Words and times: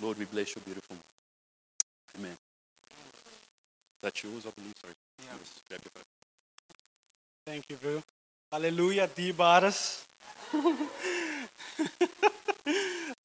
Lord, 0.00 0.18
we 0.18 0.24
bless 0.24 0.54
your 0.54 0.62
beautiful 0.64 0.96
name. 0.96 1.02
Amen. 2.18 2.36
That's 4.02 4.22
yours, 4.24 4.46
I 4.46 4.50
believe. 4.50 4.74
Sorry. 4.80 4.94
Yeah. 5.18 5.24
Yes, 5.38 5.60
grab 5.68 5.80
your 5.84 5.90
phone. 5.94 6.04
Thank 7.46 7.64
you, 7.68 7.76
bro. 7.76 8.02
Hallelujah, 8.50 9.08
Dibaris. 9.08 10.04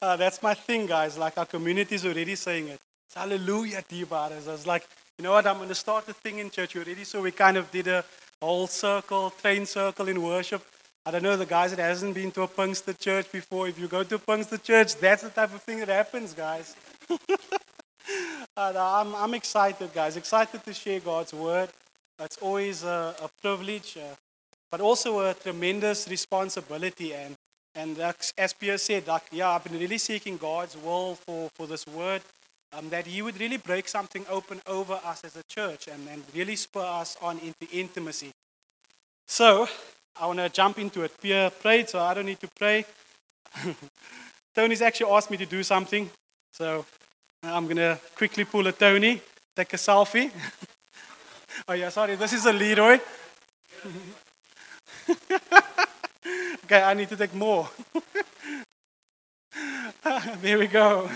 uh, 0.02 0.16
that's 0.18 0.44
my 0.44 0.54
thing, 0.54 0.86
guys. 0.86 1.18
Like 1.18 1.38
our 1.38 1.46
community 1.46 1.96
is 1.96 2.06
already 2.06 2.36
saying 2.36 2.68
it. 2.68 2.80
It's 3.08 3.16
hallelujah, 3.16 3.82
Dibaris. 3.90 4.48
I 4.48 4.52
was 4.52 4.68
like, 4.68 4.88
you 5.18 5.24
know 5.24 5.32
what? 5.32 5.48
I'm 5.48 5.58
going 5.58 5.70
to 5.70 5.76
start 5.76 6.10
a 6.10 6.14
thing 6.14 6.40
in 6.40 6.50
church 6.50 6.76
already. 6.76 7.06
So 7.06 7.22
we 7.22 7.32
kind 7.32 7.56
of 7.56 7.72
did 7.72 7.88
a 7.88 8.04
whole 8.42 8.68
circle, 8.68 9.30
train 9.30 9.66
circle 9.66 10.10
in 10.10 10.22
worship. 10.22 10.62
I 11.06 11.12
don't 11.12 11.22
know 11.22 11.38
the 11.38 11.46
guys 11.46 11.70
that 11.70 11.80
hasn't 11.80 12.16
been 12.16 12.32
to 12.32 12.42
a 12.42 12.48
Pinkster 12.48 12.98
church 12.98 13.32
before. 13.32 13.68
If 13.68 13.78
you 13.78 13.88
go 13.88 14.04
to 14.04 14.16
a 14.16 14.20
Pinkster 14.20 14.62
church, 14.62 14.96
that's 14.96 15.22
the 15.22 15.30
type 15.30 15.54
of 15.54 15.62
thing 15.62 15.80
that 15.80 15.90
happens, 15.90 16.34
guys. 16.34 16.76
and 18.58 18.78
I'm, 18.78 19.14
I'm 19.14 19.34
excited, 19.36 19.94
guys. 19.94 20.18
Excited 20.18 20.64
to 20.64 20.74
share 20.74 21.00
God's 21.00 21.34
word. 21.34 21.70
It's 22.20 22.38
always 22.38 22.84
a, 22.84 23.16
a 23.22 23.30
privilege, 23.42 23.98
uh, 23.98 24.16
but 24.72 24.82
also 24.82 25.20
a 25.20 25.34
tremendous 25.36 26.08
responsibility. 26.10 27.14
And 27.14 27.36
and 27.76 27.98
like, 27.98 28.16
as 28.38 28.54
Pierre 28.54 28.78
said, 28.78 29.06
like, 29.06 29.24
yeah, 29.32 29.50
I've 29.50 29.64
been 29.64 29.78
really 29.78 29.98
seeking 29.98 30.38
God's 30.38 30.78
will 30.78 31.16
for, 31.16 31.50
for 31.56 31.68
this 31.68 31.86
word, 31.86 32.22
um, 32.72 32.90
that 32.90 33.06
He 33.06 33.22
would 33.22 33.40
really 33.40 33.58
break 33.58 33.90
something 33.90 34.26
open 34.30 34.62
over 34.66 34.94
us 35.06 35.24
as 35.26 35.36
a 35.36 35.44
church 35.44 35.88
and, 35.88 36.08
and 36.08 36.24
really 36.34 36.56
spur 36.56 36.80
us 36.80 37.18
on 37.22 37.38
into 37.40 37.70
intimacy. 37.74 38.32
So, 39.28 39.68
I 40.18 40.28
want 40.28 40.40
to 40.40 40.48
jump 40.48 40.80
into 40.80 41.04
it. 41.04 41.12
Pierre 41.22 41.50
prayed, 41.50 41.90
so 41.90 42.00
I 42.00 42.14
don't 42.14 42.26
need 42.26 42.40
to 42.40 42.48
pray. 42.58 42.86
Tony's 44.56 44.82
actually 44.82 45.12
asked 45.12 45.30
me 45.30 45.36
to 45.38 45.46
do 45.46 45.62
something, 45.62 46.10
so 46.54 46.86
I'm 47.44 47.66
going 47.66 47.76
to 47.78 48.00
quickly 48.16 48.46
pull 48.46 48.66
a 48.68 48.72
Tony, 48.72 49.22
take 49.56 49.74
a 49.74 49.78
selfie. 49.78 50.32
oh, 51.68 51.74
yeah, 51.74 51.90
sorry, 51.90 52.16
this 52.16 52.32
is 52.32 52.46
a 52.46 52.54
Leeroy. 52.54 53.00
okay, 56.64 56.82
I 56.82 56.94
need 56.94 57.10
to 57.10 57.18
take 57.18 57.34
more. 57.34 57.70
there 60.42 60.58
we 60.58 60.68
go. 60.68 61.10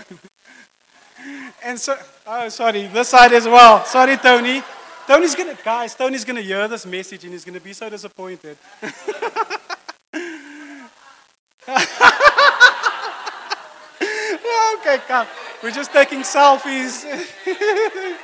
And 1.64 1.80
so, 1.80 1.96
oh, 2.26 2.50
sorry, 2.50 2.86
this 2.88 3.08
side 3.08 3.32
as 3.32 3.46
well. 3.46 3.82
Sorry, 3.86 4.18
Tony. 4.18 4.62
Tony's 5.10 5.34
gonna, 5.34 5.58
guys, 5.64 5.96
Tony's 5.96 6.24
gonna 6.24 6.40
hear 6.40 6.68
this 6.68 6.86
message 6.86 7.24
and 7.24 7.32
he's 7.32 7.44
gonna 7.44 7.58
be 7.58 7.72
so 7.72 7.90
disappointed. 7.90 8.56
okay, 8.80 8.92
come. 15.08 15.26
We're 15.64 15.72
just 15.72 15.92
taking 15.92 16.20
selfies. 16.20 17.04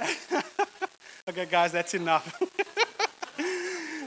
Okay, 1.28 1.44
guys, 1.46 1.72
that's 1.72 1.94
enough. 1.94 2.42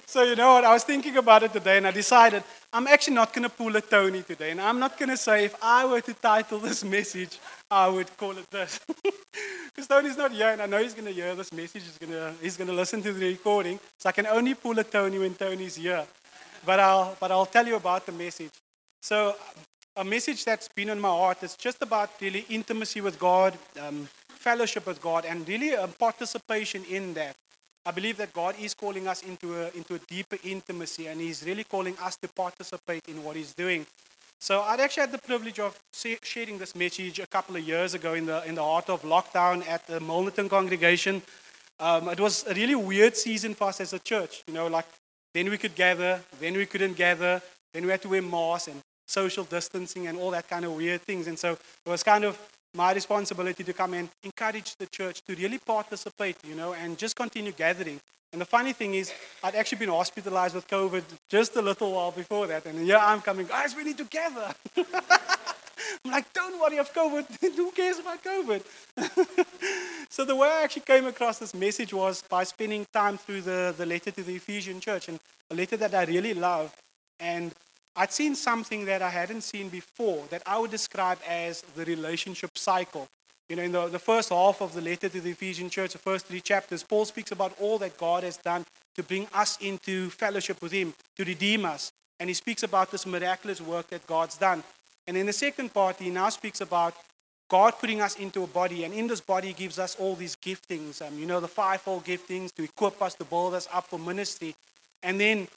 so, 0.06 0.24
you 0.24 0.36
know 0.36 0.56
what? 0.56 0.66
I 0.66 0.74
was 0.74 0.84
thinking 0.84 1.16
about 1.16 1.44
it 1.44 1.54
today 1.54 1.78
and 1.78 1.88
I 1.88 1.92
decided 1.92 2.44
I'm 2.76 2.88
actually 2.88 3.14
not 3.14 3.32
going 3.34 3.44
to 3.44 3.50
pull 3.50 3.76
a 3.76 3.82
Tony 3.82 4.24
today. 4.24 4.50
And 4.50 4.60
I'm 4.60 4.80
not 4.80 4.98
going 4.98 5.10
to 5.10 5.18
say 5.18 5.46
if 5.46 5.56
I 5.62 5.86
were 5.86 6.02
to 6.02 6.14
title 6.16 6.58
this 6.58 6.84
message, 6.84 7.40
I 7.70 7.88
would 7.88 8.16
call 8.18 8.38
it 8.38 8.50
this. 8.50 8.80
Because 9.76 9.88
Tony's 9.88 10.18
not 10.18 10.32
here 10.32 10.50
and 10.50 10.62
I 10.62 10.68
know 10.68 10.78
he's 10.78 10.94
going 10.94 11.08
to 11.08 11.12
hear 11.12 11.34
this 11.34 11.52
message. 11.52 11.82
He's 11.82 11.98
going 11.98 12.12
to 12.12 12.34
he's 12.40 12.58
gonna 12.58 12.74
listen 12.74 13.02
to 13.02 13.12
the 13.12 13.26
recording. 13.26 13.80
So 13.98 14.08
I 14.08 14.12
can 14.12 14.28
only 14.28 14.54
pull 14.54 14.78
a 14.78 14.84
Tony 14.84 15.18
when 15.18 15.34
Tony's 15.34 15.76
here. 15.78 16.06
But 16.64 16.80
I'll, 16.80 17.18
but 17.20 17.32
I'll 17.32 17.48
tell 17.48 17.66
you 17.66 17.76
about 17.76 18.06
the 18.06 18.12
message. 18.12 18.52
So, 19.02 19.36
a 19.98 20.04
message 20.04 20.46
that's 20.46 20.68
been 20.70 20.92
on 20.92 21.00
my 21.00 21.10
heart 21.10 21.44
is 21.44 21.56
just 21.56 21.82
about 21.82 22.12
really 22.22 22.46
intimacy 22.50 23.02
with 23.02 23.20
God, 23.20 23.58
um, 23.82 24.08
fellowship 24.30 24.86
with 24.86 25.02
God, 25.02 25.26
and 25.26 25.48
really 25.48 25.74
a 25.74 25.88
participation 25.88 26.84
in 26.86 27.14
that. 27.16 27.36
I 27.86 27.92
believe 27.92 28.18
that 28.18 28.34
God 28.34 28.56
is 28.60 28.74
calling 28.74 29.08
us 29.08 29.24
into 29.24 29.54
a, 29.62 29.70
into 29.76 29.96
a 29.96 30.00
deeper 30.00 30.38
intimacy, 30.44 31.08
and 31.08 31.20
He's 31.20 31.44
really 31.44 31.64
calling 31.64 31.98
us 32.02 32.16
to 32.18 32.28
participate 32.30 33.04
in 33.08 33.24
what 33.24 33.36
He's 33.36 33.54
doing. 33.54 33.86
So 34.40 34.62
I'd 34.62 34.80
actually 34.80 35.02
had 35.02 35.12
the 35.12 35.20
privilege 35.20 35.60
of 35.60 35.78
sharing 36.22 36.58
this 36.58 36.76
message 36.76 37.20
a 37.20 37.28
couple 37.28 37.56
of 37.56 37.64
years 37.66 37.94
ago 37.94 38.14
in 38.14 38.26
the, 38.26 38.46
in 38.46 38.56
the 38.56 38.64
heart 38.64 38.90
of 38.90 39.02
lockdown 39.04 39.66
at 39.68 39.88
the 39.88 40.00
Milnerton 40.00 40.50
congregation. 40.50 41.22
Um, 41.80 42.10
it 42.10 42.20
was 42.20 42.46
a 42.48 42.54
really 42.54 42.76
weird 42.76 43.16
season 43.16 43.54
for 43.54 43.70
us 43.70 43.80
as 43.80 43.94
a 43.94 44.00
church. 44.00 44.44
You 44.48 44.54
know, 44.54 44.68
like 44.68 44.86
then 45.34 45.50
we 45.50 45.58
could 45.58 45.76
gather, 45.76 46.22
then 46.40 46.54
we 46.56 46.66
couldn't 46.66 46.98
gather, 46.98 47.42
then 47.74 47.86
we 47.86 47.92
had 47.92 48.02
to 48.02 48.10
wear 48.10 48.22
masks 48.22 48.68
and 48.68 48.82
social 49.08 49.44
distancing 49.44 50.08
and 50.08 50.18
all 50.18 50.32
that 50.32 50.48
kind 50.48 50.66
of 50.66 50.74
weird 50.74 51.02
things. 51.02 51.28
And 51.28 51.38
so 51.38 51.54
it 51.54 51.90
was 51.90 52.04
kind 52.04 52.24
of 52.24 52.38
my 52.76 52.94
responsibility 52.94 53.64
to 53.64 53.74
come 53.74 53.94
and 53.94 54.10
encourage 54.24 54.76
the 54.76 54.88
church 54.88 55.22
to 55.28 55.36
really 55.36 55.60
participate, 55.60 56.38
you 56.48 56.56
know, 56.56 56.74
and 56.74 56.98
just 56.98 57.16
continue 57.16 57.52
gathering. 57.52 58.00
And 58.32 58.42
the 58.42 58.46
funny 58.46 58.74
thing 58.74 58.96
is, 58.96 59.14
I'd 59.44 59.54
actually 59.54 59.78
been 59.78 59.90
hospitalized 59.90 60.56
with 60.56 60.68
COVID 60.68 61.04
just 61.30 61.56
a 61.56 61.62
little 61.62 61.92
while 61.92 62.12
before 62.12 62.48
that. 62.48 62.66
And 62.66 62.80
here 62.80 62.98
I'm 63.00 63.22
coming, 63.22 63.46
guys, 63.46 63.76
we 63.76 63.84
need 63.84 63.98
to 64.00 64.06
gather. 64.06 64.54
I'm 66.04 66.12
like, 66.12 66.34
don't 66.34 66.60
worry 66.60 66.78
of 66.80 66.92
COVID. 66.94 67.26
Who 67.56 67.72
cares 67.72 68.00
about 68.00 68.24
COVID? 68.24 68.64
so 70.10 70.26
the 70.26 70.36
way 70.36 70.48
I 70.48 70.64
actually 70.64 70.82
came 70.82 71.06
across 71.06 71.38
this 71.38 71.54
message 71.54 71.94
was 71.94 72.24
by 72.28 72.44
spending 72.44 72.88
time 72.92 73.18
through 73.20 73.42
the, 73.42 73.76
the 73.78 73.86
letter 73.86 74.10
to 74.10 74.24
the 74.24 74.36
Ephesian 74.36 74.80
church, 74.80 75.10
and 75.10 75.20
a 75.52 75.56
letter 75.56 75.78
that 75.78 75.94
I 75.94 76.06
really 76.06 76.34
love. 76.34 76.76
And 77.20 77.54
I'd 77.96 78.12
seen 78.12 78.36
something 78.36 78.86
that 78.86 79.02
I 79.02 79.10
hadn't 79.10 79.42
seen 79.42 79.70
before 79.70 80.26
that 80.30 80.42
I 80.46 80.58
would 80.58 80.72
describe 80.72 81.20
as 81.28 81.62
the 81.76 81.86
relationship 81.86 82.58
cycle. 82.58 83.08
You 83.50 83.58
know, 83.58 83.64
in 83.64 83.72
the, 83.72 83.88
the 83.88 84.00
first 84.00 84.30
half 84.30 84.62
of 84.62 84.74
the 84.74 84.82
letter 84.82 85.10
to 85.10 85.22
the 85.22 85.32
Ephesian 85.32 85.70
church, 85.70 85.92
the 85.92 86.00
first 86.00 86.26
three 86.26 86.42
chapters, 86.42 86.82
Paul 86.82 87.06
speaks 87.06 87.32
about 87.32 87.54
all 87.60 87.78
that 87.80 87.98
God 87.98 88.24
has 88.24 88.38
done 88.38 88.66
to 88.96 89.04
bring 89.04 89.28
us 89.34 89.58
into 89.62 90.10
fellowship 90.10 90.62
with 90.62 90.72
Him, 90.72 90.94
to 91.18 91.24
redeem 91.24 91.66
us. 91.66 91.92
And 92.20 92.30
he 92.30 92.34
speaks 92.34 92.64
about 92.64 92.92
this 92.92 93.06
miraculous 93.06 93.60
work 93.60 93.90
that 93.90 94.08
God's 94.08 94.38
done. 94.38 94.64
And 95.08 95.18
in 95.18 95.26
the 95.26 95.34
second 95.34 95.74
part, 95.74 95.98
he 95.98 96.10
now 96.10 96.30
speaks 96.30 96.62
about 96.62 96.96
God 97.50 97.74
putting 97.80 98.02
us 98.02 98.16
into 98.16 98.44
a 98.44 98.48
body. 98.48 98.86
And 98.86 98.94
in 98.94 99.08
this 99.08 99.20
body, 99.20 99.52
gives 99.52 99.78
us 99.78 99.98
all 100.00 100.16
these 100.16 100.36
giftings. 100.36 101.06
Um, 101.06 101.20
you 101.20 101.26
know, 101.26 101.40
the 101.40 101.48
fivefold 101.48 102.06
giftings 102.06 102.54
to 102.56 102.64
equip 102.64 103.02
us, 103.02 103.16
to 103.16 103.26
build 103.26 103.56
us 103.56 103.68
up 103.74 103.88
for 103.88 104.00
ministry. 104.00 104.56
And 105.02 105.20
then 105.20 105.48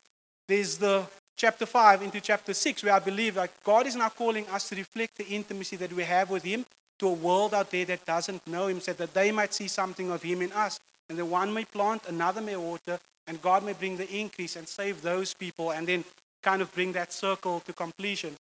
there's 0.48 0.78
the 0.78 1.06
chapter 1.36 1.66
5 1.66 2.02
into 2.02 2.20
chapter 2.20 2.54
6, 2.54 2.82
where 2.82 2.94
I 2.94 2.98
believe 2.98 3.34
that 3.34 3.50
God 3.62 3.86
is 3.86 3.94
now 3.94 4.08
calling 4.08 4.47
us 4.48 4.69
to 4.70 4.76
reflect 4.76 5.19
the 5.19 5.26
intimacy 5.26 5.76
that 5.76 5.92
we 5.92 6.02
have 6.04 6.30
with 6.30 6.42
Him 6.42 6.64
to 6.98 7.08
a 7.08 7.12
world 7.12 7.52
out 7.52 7.70
there 7.70 7.84
that 7.84 8.06
doesn't 8.06 8.47
know 8.47 8.69
Him, 8.69 8.80
so 8.80 8.92
that 8.94 9.12
they 9.12 9.30
might 9.30 9.52
see 9.52 9.69
something 9.69 10.10
of 10.10 10.22
Him 10.22 10.42
in 10.42 10.52
us. 10.52 10.80
And 11.08 11.19
the 11.19 11.24
one 11.24 11.52
may 11.52 11.64
plant, 11.64 12.02
another 12.08 12.41
may 12.41 12.56
water, 12.56 12.98
and 13.26 13.41
God 13.42 13.64
may 13.64 13.74
bring 13.74 13.97
the 13.97 14.10
increase 14.10 14.56
and 14.56 14.66
save 14.66 15.02
those 15.02 15.34
people, 15.34 15.72
and 15.72 15.86
then 15.86 16.04
kind 16.42 16.62
of 16.62 16.72
bring 16.74 16.92
that 16.92 17.12
circle 17.12 17.60
to 17.60 17.72
completion. 17.72 18.34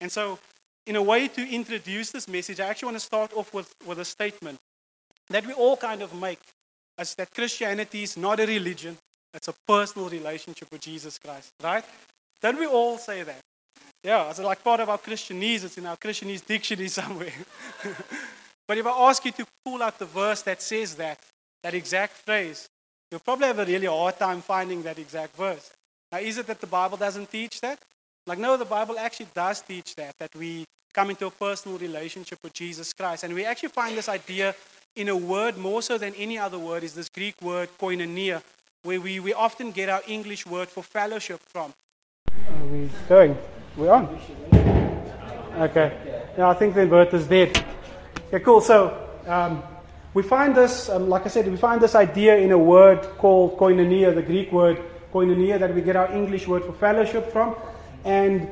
And 0.00 0.10
so, 0.10 0.38
in 0.86 0.94
a 0.96 1.02
way 1.02 1.26
to 1.26 1.48
introduce 1.48 2.12
this 2.12 2.28
message, 2.28 2.60
I 2.60 2.68
actually 2.68 2.86
want 2.86 2.98
to 2.98 3.06
start 3.06 3.32
off 3.34 3.52
with, 3.52 3.74
with 3.84 3.98
a 3.98 4.04
statement 4.04 4.60
that 5.30 5.44
we 5.44 5.52
all 5.52 5.76
kind 5.76 6.02
of 6.02 6.14
make 6.14 6.38
as 6.96 7.14
that 7.16 7.34
Christianity 7.34 8.04
is 8.04 8.16
not 8.16 8.38
a 8.38 8.46
religion, 8.46 8.96
it's 9.34 9.48
a 9.48 9.54
personal 9.66 10.08
relationship 10.08 10.70
with 10.70 10.80
Jesus 10.80 11.18
Christ, 11.18 11.52
right? 11.62 11.84
Don't 12.40 12.58
we 12.58 12.66
all 12.66 12.98
say 12.98 13.22
that? 13.22 13.40
Yeah, 14.02 14.30
it's 14.30 14.38
like 14.38 14.62
part 14.62 14.80
of 14.80 14.88
our 14.88 14.98
Christianese, 14.98 15.64
it's 15.64 15.78
in 15.78 15.86
our 15.86 15.96
Christianese 15.96 16.44
dictionary 16.46 16.88
somewhere. 17.00 17.32
but 18.68 18.78
if 18.78 18.86
I 18.86 18.90
ask 19.08 19.24
you 19.24 19.32
to 19.32 19.46
pull 19.64 19.82
out 19.82 19.98
the 19.98 20.06
verse 20.06 20.42
that 20.42 20.62
says 20.62 20.94
that, 20.96 21.18
that 21.62 21.74
exact 21.74 22.12
phrase, 22.12 22.68
you'll 23.10 23.20
probably 23.20 23.48
have 23.48 23.58
a 23.58 23.64
really 23.64 23.86
hard 23.86 24.18
time 24.18 24.42
finding 24.42 24.82
that 24.82 24.98
exact 24.98 25.36
verse. 25.36 25.72
Now, 26.12 26.18
is 26.18 26.38
it 26.38 26.46
that 26.46 26.60
the 26.60 26.66
Bible 26.66 26.96
doesn't 26.96 27.30
teach 27.30 27.60
that? 27.62 27.80
Like, 28.26 28.38
no, 28.38 28.56
the 28.56 28.64
Bible 28.64 28.98
actually 28.98 29.28
does 29.34 29.60
teach 29.60 29.94
that, 29.96 30.16
that 30.18 30.34
we 30.34 30.64
come 30.92 31.10
into 31.10 31.26
a 31.26 31.30
personal 31.30 31.78
relationship 31.78 32.38
with 32.42 32.52
Jesus 32.52 32.92
Christ. 32.92 33.24
And 33.24 33.34
we 33.34 33.44
actually 33.44 33.68
find 33.68 33.96
this 33.96 34.08
idea 34.08 34.54
in 34.94 35.08
a 35.08 35.16
word 35.16 35.58
more 35.58 35.82
so 35.82 35.98
than 35.98 36.14
any 36.14 36.38
other 36.38 36.58
word, 36.58 36.82
is 36.82 36.94
this 36.94 37.08
Greek 37.08 37.34
word 37.42 37.68
koinonia, 37.78 38.42
where 38.82 39.00
we, 39.00 39.20
we 39.20 39.34
often 39.34 39.72
get 39.72 39.88
our 39.88 40.02
English 40.06 40.46
word 40.46 40.68
for 40.68 40.82
fellowship 40.82 41.40
from. 41.48 41.72
Are 42.50 42.66
we 42.66 42.90
going? 43.08 43.36
We're 43.76 43.92
on. 43.92 44.18
Okay. 45.58 45.92
Yeah, 46.36 46.48
I 46.48 46.54
think 46.54 46.74
the 46.74 46.82
inverter's 46.82 47.26
dead. 47.26 47.64
Okay, 48.28 48.40
cool. 48.44 48.60
So 48.60 49.08
um, 49.26 49.62
we 50.14 50.22
find 50.22 50.54
this, 50.54 50.88
um, 50.88 51.08
like 51.08 51.24
I 51.26 51.28
said, 51.28 51.48
we 51.48 51.56
find 51.56 51.80
this 51.80 51.94
idea 51.94 52.36
in 52.36 52.52
a 52.52 52.58
word 52.58 53.02
called 53.18 53.56
koinonia, 53.58 54.14
the 54.14 54.22
Greek 54.22 54.52
word 54.52 54.82
koinonia, 55.12 55.58
that 55.58 55.74
we 55.74 55.80
get 55.80 55.96
our 55.96 56.12
English 56.12 56.46
word 56.46 56.64
for 56.64 56.72
fellowship 56.72 57.32
from. 57.32 57.54
And 58.04 58.48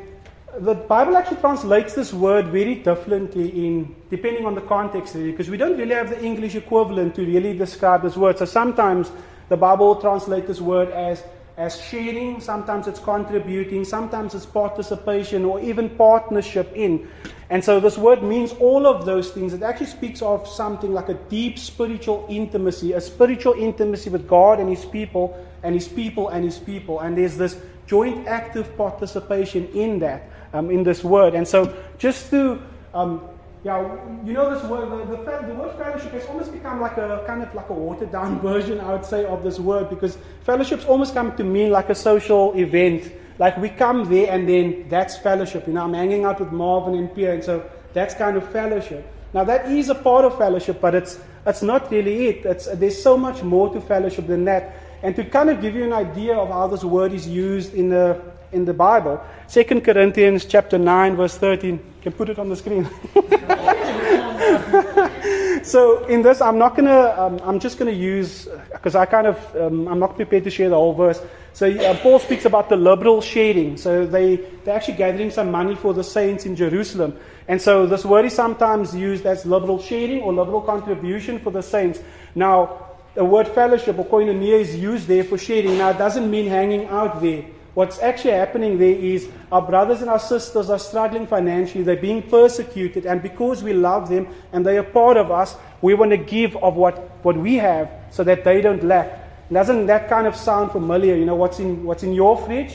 the 0.58 0.75
Bible 0.75 1.16
actually 1.16 1.38
translates 1.38 1.94
this 1.94 2.12
word 2.12 2.46
very 2.46 2.76
differently 2.76 3.66
in 3.66 3.94
depending 4.08 4.46
on 4.46 4.54
the 4.54 4.60
context, 4.60 5.14
because 5.14 5.50
we 5.50 5.56
don't 5.56 5.76
really 5.76 5.94
have 5.94 6.10
the 6.10 6.25
English 6.25 6.54
equivalent 6.54 7.14
to 7.16 7.26
really 7.26 7.56
describe 7.56 8.02
this 8.02 8.16
word. 8.16 8.38
So 8.38 8.44
sometimes 8.44 9.10
the 9.48 9.56
Bible 9.56 9.96
translates 9.96 10.46
this 10.46 10.60
word 10.60 10.90
as 10.90 11.22
as 11.56 11.81
sharing, 11.81 12.41
sometimes 12.41 12.89
it's 12.89 12.99
contributing, 12.99 13.85
sometimes 13.85 14.35
it's 14.35 14.47
participation 14.47 15.45
or 15.45 15.61
even 15.61 15.89
partnership 15.91 16.73
in. 16.75 17.09
And 17.51 17.62
so 17.62 17.79
this 17.79 17.97
word 17.97 18.23
means 18.23 18.53
all 18.55 18.87
of 18.87 19.05
those 19.05 19.31
things. 19.31 19.53
It 19.53 19.62
actually 19.62 19.87
speaks 19.87 20.21
of 20.23 20.49
something 20.49 20.93
like 20.93 21.09
a 21.11 21.15
deep 21.15 21.59
spiritual 21.59 22.27
intimacy, 22.29 22.93
a 22.93 23.01
spiritual 23.01 23.55
intimacy 23.55 24.11
with 24.11 24.27
God 24.27 24.59
and 24.59 24.69
His 24.69 24.85
people, 24.85 25.39
and 25.62 25.75
His 25.75 25.87
people 25.87 26.31
and 26.31 26.45
His 26.45 26.59
people. 26.59 27.01
And 27.01 27.17
there's 27.17 27.37
this 27.37 27.61
joint 27.87 28.27
active 28.27 28.77
participation 28.77 29.69
in 29.69 30.01
that, 30.01 30.29
um, 30.53 30.71
in 30.71 30.83
this 30.83 31.05
word. 31.05 31.35
And 31.35 31.47
so 31.47 31.77
just 31.99 32.31
to 32.31 32.61
um, 32.95 33.29
yeah, 33.64 33.81
you 34.22 34.34
know 34.34 34.55
this 34.55 34.62
word, 34.64 34.90
the, 34.90 35.16
the, 35.16 35.46
the, 35.46 35.55
word 35.55 35.75
fellowship 35.78 36.12
has 36.12 36.26
almost 36.26 36.52
become 36.52 36.82
like 36.82 36.99
a 36.99 37.25
kind 37.26 37.43
of 37.43 37.55
like 37.55 37.70
a 37.70 37.72
watered 37.72 38.12
down 38.12 38.38
version, 38.43 38.78
I 38.78 38.93
would 38.93 39.06
say, 39.06 39.25
of 39.25 39.43
this 39.43 39.58
word 39.58 39.88
because 39.88 40.19
fellowship's 40.43 40.84
almost 40.84 41.14
come 41.14 41.34
to 41.37 41.44
mean 41.44 41.70
like 41.70 41.88
a 41.88 41.94
social 41.94 42.52
event. 42.58 43.11
Like 43.38 43.56
we 43.56 43.70
come 43.70 44.05
there 44.05 44.31
and 44.31 44.46
then 44.46 44.87
that's 44.90 45.16
fellowship. 45.16 45.66
You 45.66 45.72
know, 45.72 45.84
I'm 45.84 45.94
hanging 45.94 46.26
out 46.26 46.40
with 46.40 46.52
Marvin 46.52 46.94
and 46.94 47.12
Pierre, 47.14 47.32
and 47.32 47.43
so 47.43 47.69
that's 47.94 48.14
kind 48.14 48.37
of 48.37 48.46
fellowship. 48.52 49.11
Now 49.32 49.44
that 49.44 49.72
is 49.72 49.88
a 49.88 49.94
part 49.94 50.26
of 50.26 50.37
fellowship, 50.37 50.82
but 50.82 50.94
it's 50.94 51.19
it's 51.46 51.62
not 51.62 51.90
really 51.90 52.26
it. 52.26 52.44
It's, 52.44 52.67
there's 52.67 53.02
so 53.02 53.17
much 53.17 53.43
more 53.43 53.72
to 53.72 53.81
fellowship 53.81 54.26
than 54.26 54.44
that. 54.44 54.76
And 55.02 55.17
to 55.17 55.25
kind 55.25 55.49
of 55.49 55.62
give 55.62 55.75
you 55.75 55.84
an 55.84 55.93
idea 55.93 56.37
of 56.37 56.50
how 56.50 56.67
this 56.67 56.84
word 56.84 57.14
is 57.14 57.26
used 57.26 57.72
in 57.72 57.88
the 57.88 58.20
in 58.52 58.67
the 58.67 58.75
Bible, 58.75 59.20
2 59.49 59.64
Corinthians 59.81 60.44
chapter 60.44 60.78
9, 60.78 61.17
verse 61.17 61.37
13 61.38 61.94
can 62.05 62.12
put 62.12 62.29
it 62.29 62.39
on 62.39 62.51
the 62.51 62.56
screen. 62.56 62.85
so 65.65 66.05
in 66.05 66.23
this, 66.23 66.41
I'm 66.41 66.59
not 66.59 66.77
gonna. 66.77 67.15
Um, 67.19 67.41
I'm 67.43 67.59
just 67.59 67.79
gonna 67.79 67.91
use 67.91 68.47
because 68.73 68.95
I 68.95 69.06
kind 69.06 69.27
of. 69.27 69.56
Um, 69.56 69.89
I'm 69.89 69.99
not 69.99 70.15
prepared 70.15 70.45
to 70.45 70.51
share 70.51 70.69
the 70.69 70.77
whole 70.77 70.93
verse. 70.93 71.21
So 71.55 71.71
uh, 71.71 71.97
Paul 71.99 72.19
speaks 72.19 72.45
about 72.45 72.69
the 72.69 72.77
liberal 72.77 73.23
sharing. 73.23 73.79
So 73.79 74.06
they 74.06 74.37
they're 74.65 74.77
actually 74.77 74.99
gathering 74.99 75.31
some 75.31 75.51
money 75.51 75.75
for 75.75 75.95
the 75.95 76.05
saints 76.05 76.45
in 76.45 76.55
Jerusalem. 76.55 77.17
And 77.49 77.61
so 77.61 77.87
this 77.87 78.05
word 78.05 78.27
is 78.27 78.35
sometimes 78.35 78.95
used 78.95 79.25
as 79.25 79.47
liberal 79.47 79.81
sharing 79.81 80.21
or 80.21 80.33
liberal 80.33 80.61
contribution 80.61 81.39
for 81.39 81.51
the 81.51 81.62
saints. 81.62 82.01
Now, 82.35 82.91
the 83.15 83.25
word 83.25 83.49
fellowship 83.49 83.99
or 83.99 84.05
koinonia 84.05 84.61
is 84.61 84.77
used 84.77 85.06
there 85.06 85.25
for 85.25 85.39
sharing. 85.39 85.79
Now, 85.79 85.91
it 85.91 85.99
doesn't 85.99 86.31
mean 86.31 86.49
hanging 86.49 86.87
out 86.87 87.23
there. 87.23 87.45
What's 87.75 87.99
actually 87.99 88.35
happening 88.35 88.79
there 88.79 88.94
is 88.94 89.29
our 89.50 89.61
brothers 89.61 90.00
and 90.00 90.09
our 90.09 90.21
sisters 90.21 90.71
are 90.71 90.79
struggling 90.79 91.26
financially, 91.26 91.82
they're 91.82 91.97
being 91.97 92.23
persecuted, 92.23 93.05
and 93.05 93.21
because 93.21 93.65
we 93.65 93.73
love 93.73 94.09
them 94.09 94.29
and 94.53 94.65
they 94.65 94.79
are 94.79 94.85
part 94.85 95.17
of 95.17 95.32
us, 95.32 95.56
we 95.82 95.94
want 95.94 96.12
to 96.12 96.17
give 96.17 96.56
of 96.59 96.76
what, 96.76 96.97
what 97.25 97.37
we 97.37 97.56
have 97.56 97.91
so 98.11 98.23
that 98.25 98.44
they 98.44 98.61
don't 98.61 98.85
lack. 98.85 99.21
Doesn't 99.53 99.87
that 99.87 100.09
kind 100.09 100.26
of 100.26 100.37
sound 100.37 100.71
familiar? 100.71 101.17
You 101.17 101.25
know, 101.25 101.35
what's 101.35 101.59
in, 101.59 101.82
what's 101.85 102.05
in 102.05 102.12
your 102.12 102.38
fridge 102.38 102.75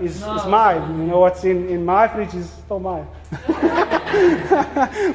is, 0.00 0.20
no. 0.20 0.36
is 0.36 0.46
mine. 0.46 0.98
You 0.98 1.06
know, 1.06 1.20
what's 1.20 1.44
in, 1.44 1.68
in 1.68 1.84
my 1.84 2.08
fridge 2.08 2.34
is 2.34 2.50
still 2.50 2.80
mine. 2.80 3.04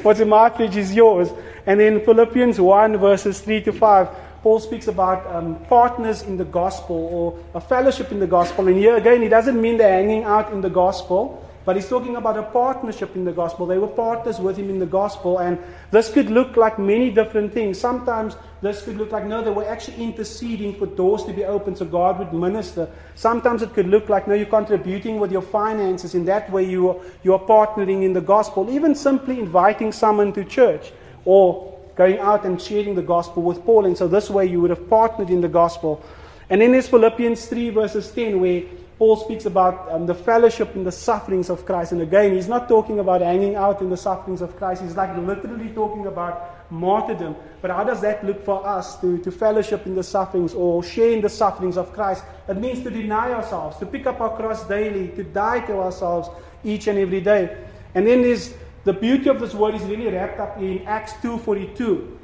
what's 0.02 0.20
in 0.20 0.28
my 0.28 0.50
fridge 0.50 0.76
is 0.76 0.94
yours. 0.94 1.28
And 1.66 1.80
in 1.80 2.04
Philippians 2.04 2.60
1, 2.60 2.96
verses 2.96 3.40
3 3.40 3.60
to 3.62 3.72
5, 3.72 4.08
Paul 4.46 4.60
speaks 4.60 4.86
about 4.86 5.26
um, 5.34 5.56
partners 5.64 6.22
in 6.22 6.36
the 6.36 6.44
gospel 6.44 6.94
or 6.94 7.36
a 7.54 7.60
fellowship 7.60 8.12
in 8.12 8.20
the 8.20 8.28
gospel. 8.28 8.68
And 8.68 8.76
here 8.76 8.94
again, 8.94 9.20
he 9.20 9.28
doesn't 9.28 9.60
mean 9.60 9.76
they're 9.76 9.92
hanging 9.92 10.22
out 10.22 10.52
in 10.52 10.60
the 10.60 10.70
gospel, 10.70 11.44
but 11.64 11.74
he's 11.74 11.88
talking 11.88 12.14
about 12.14 12.38
a 12.38 12.44
partnership 12.44 13.16
in 13.16 13.24
the 13.24 13.32
gospel. 13.32 13.66
They 13.66 13.78
were 13.78 13.88
partners 13.88 14.38
with 14.38 14.56
him 14.56 14.70
in 14.70 14.78
the 14.78 14.86
gospel. 14.86 15.38
And 15.38 15.58
this 15.90 16.12
could 16.12 16.30
look 16.30 16.56
like 16.56 16.78
many 16.78 17.10
different 17.10 17.52
things. 17.54 17.80
Sometimes 17.80 18.36
this 18.62 18.84
could 18.84 18.96
look 18.98 19.10
like, 19.10 19.26
no, 19.26 19.42
they 19.42 19.50
were 19.50 19.66
actually 19.66 20.00
interceding 20.00 20.76
for 20.76 20.86
doors 20.86 21.24
to 21.24 21.32
be 21.32 21.44
opened 21.44 21.78
so 21.78 21.84
God 21.84 22.20
would 22.20 22.32
minister. 22.32 22.88
Sometimes 23.16 23.62
it 23.62 23.74
could 23.74 23.88
look 23.88 24.08
like, 24.08 24.28
no, 24.28 24.34
you're 24.34 24.46
contributing 24.46 25.18
with 25.18 25.32
your 25.32 25.42
finances. 25.42 26.14
In 26.14 26.24
that 26.26 26.52
way, 26.52 26.62
you 26.62 26.90
are, 26.90 26.96
you 27.24 27.34
are 27.34 27.40
partnering 27.40 28.04
in 28.04 28.12
the 28.12 28.20
gospel. 28.20 28.70
Even 28.70 28.94
simply 28.94 29.40
inviting 29.40 29.90
someone 29.90 30.32
to 30.34 30.44
church 30.44 30.92
or 31.24 31.75
going 31.96 32.18
out 32.18 32.44
and 32.44 32.60
sharing 32.60 32.94
the 32.94 33.02
gospel 33.02 33.42
with 33.42 33.64
Paul. 33.64 33.86
And 33.86 33.96
so 33.96 34.06
this 34.06 34.30
way 34.30 34.46
you 34.46 34.60
would 34.60 34.70
have 34.70 34.88
partnered 34.88 35.30
in 35.30 35.40
the 35.40 35.48
gospel. 35.48 36.04
And 36.48 36.60
then 36.60 36.72
there's 36.72 36.88
Philippians 36.88 37.46
3, 37.46 37.70
verses 37.70 38.10
10, 38.10 38.40
where 38.40 38.62
Paul 38.98 39.16
speaks 39.16 39.44
about 39.44 39.90
um, 39.92 40.06
the 40.06 40.14
fellowship 40.14 40.74
in 40.74 40.84
the 40.84 40.92
sufferings 40.92 41.50
of 41.50 41.66
Christ. 41.66 41.92
And 41.92 42.00
again, 42.00 42.34
he's 42.34 42.48
not 42.48 42.68
talking 42.68 42.98
about 42.98 43.20
hanging 43.20 43.54
out 43.54 43.80
in 43.82 43.90
the 43.90 43.96
sufferings 43.96 44.40
of 44.40 44.56
Christ. 44.56 44.82
He's 44.82 44.96
like 44.96 45.14
literally 45.18 45.68
talking 45.70 46.06
about 46.06 46.70
martyrdom. 46.70 47.36
But 47.60 47.70
how 47.70 47.84
does 47.84 48.00
that 48.00 48.24
look 48.24 48.42
for 48.44 48.66
us 48.66 48.98
to, 49.00 49.18
to 49.18 49.30
fellowship 49.30 49.86
in 49.86 49.94
the 49.94 50.02
sufferings 50.02 50.54
or 50.54 50.82
share 50.82 51.10
in 51.10 51.20
the 51.20 51.28
sufferings 51.28 51.76
of 51.76 51.92
Christ? 51.92 52.24
It 52.48 52.56
means 52.56 52.82
to 52.84 52.90
deny 52.90 53.32
ourselves, 53.32 53.76
to 53.78 53.86
pick 53.86 54.06
up 54.06 54.20
our 54.20 54.34
cross 54.34 54.66
daily, 54.66 55.08
to 55.08 55.24
die 55.24 55.60
to 55.66 55.78
ourselves 55.78 56.28
each 56.64 56.86
and 56.86 56.98
every 56.98 57.20
day. 57.20 57.56
And 57.94 58.06
then 58.06 58.22
there's 58.22 58.54
the 58.86 58.92
beauty 58.92 59.28
of 59.28 59.40
this 59.40 59.52
word 59.52 59.74
is 59.74 59.82
really 59.82 60.06
wrapped 60.06 60.38
up 60.38 60.58
in 60.58 60.86
Acts 60.86 61.14
2.42, 61.14 62.18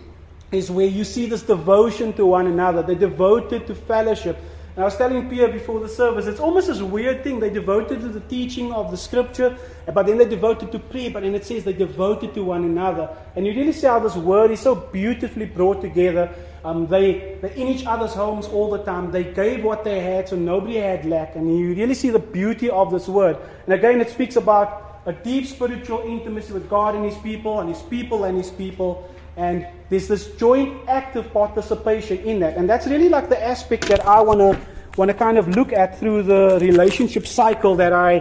is 0.52 0.70
where 0.70 0.86
you 0.86 1.02
see 1.02 1.26
this 1.26 1.42
devotion 1.42 2.12
to 2.12 2.24
one 2.24 2.46
another. 2.46 2.84
They're 2.84 2.94
devoted 2.94 3.66
to 3.66 3.74
fellowship. 3.74 4.38
And 4.76 4.82
I 4.82 4.84
was 4.84 4.96
telling 4.96 5.28
Pierre 5.28 5.48
before 5.48 5.80
the 5.80 5.88
service, 5.88 6.26
it's 6.26 6.38
almost 6.38 6.68
this 6.68 6.80
weird 6.80 7.24
thing. 7.24 7.40
They 7.40 7.50
devoted 7.50 8.00
to 8.02 8.08
the 8.08 8.20
teaching 8.20 8.72
of 8.72 8.92
the 8.92 8.96
scripture, 8.96 9.58
but 9.92 10.06
then 10.06 10.18
they 10.18 10.24
devoted 10.24 10.70
to 10.70 10.78
prayer, 10.78 11.10
but 11.10 11.24
then 11.24 11.34
it 11.34 11.44
says 11.44 11.64
they 11.64 11.72
devoted 11.72 12.32
to 12.34 12.44
one 12.44 12.62
another. 12.62 13.10
And 13.34 13.44
you 13.44 13.54
really 13.54 13.72
see 13.72 13.88
how 13.88 13.98
this 13.98 14.14
word 14.14 14.52
is 14.52 14.60
so 14.60 14.76
beautifully 14.76 15.46
brought 15.46 15.80
together. 15.80 16.32
Um, 16.64 16.86
they, 16.86 17.38
they're 17.40 17.50
in 17.50 17.66
each 17.66 17.86
other's 17.86 18.14
homes 18.14 18.46
all 18.46 18.70
the 18.70 18.84
time. 18.84 19.10
They 19.10 19.24
gave 19.24 19.64
what 19.64 19.82
they 19.82 19.98
had, 19.98 20.28
so 20.28 20.36
nobody 20.36 20.76
had 20.76 21.06
lack. 21.06 21.34
And 21.34 21.58
you 21.58 21.74
really 21.74 21.94
see 21.94 22.10
the 22.10 22.20
beauty 22.20 22.70
of 22.70 22.92
this 22.92 23.08
word. 23.08 23.36
And 23.66 23.74
again, 23.74 24.00
it 24.00 24.10
speaks 24.10 24.36
about 24.36 24.91
a 25.06 25.12
deep 25.12 25.46
spiritual 25.46 26.00
intimacy 26.00 26.52
with 26.52 26.68
God 26.68 26.94
and 26.94 27.04
His 27.04 27.16
people, 27.18 27.60
and 27.60 27.68
His 27.68 27.82
people 27.82 28.24
and 28.24 28.36
His 28.36 28.50
people. 28.50 29.08
And 29.36 29.66
there's 29.88 30.08
this 30.08 30.28
joint 30.36 30.88
active 30.88 31.32
participation 31.32 32.18
in 32.18 32.40
that. 32.40 32.56
And 32.56 32.68
that's 32.68 32.86
really 32.86 33.08
like 33.08 33.28
the 33.28 33.42
aspect 33.42 33.88
that 33.88 34.06
I 34.06 34.20
want 34.20 34.40
to 34.40 34.58
want 34.98 35.08
to 35.10 35.14
kind 35.14 35.38
of 35.38 35.48
look 35.48 35.72
at 35.72 35.98
through 35.98 36.22
the 36.22 36.58
relationship 36.60 37.26
cycle 37.26 37.74
that 37.76 37.94
I 37.94 38.18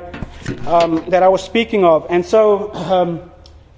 um, 0.67 1.03
that 1.09 1.21
I 1.21 1.27
was 1.27 1.43
speaking 1.43 1.83
of. 1.83 2.07
And 2.09 2.25
so 2.25 2.73
um, 2.73 3.31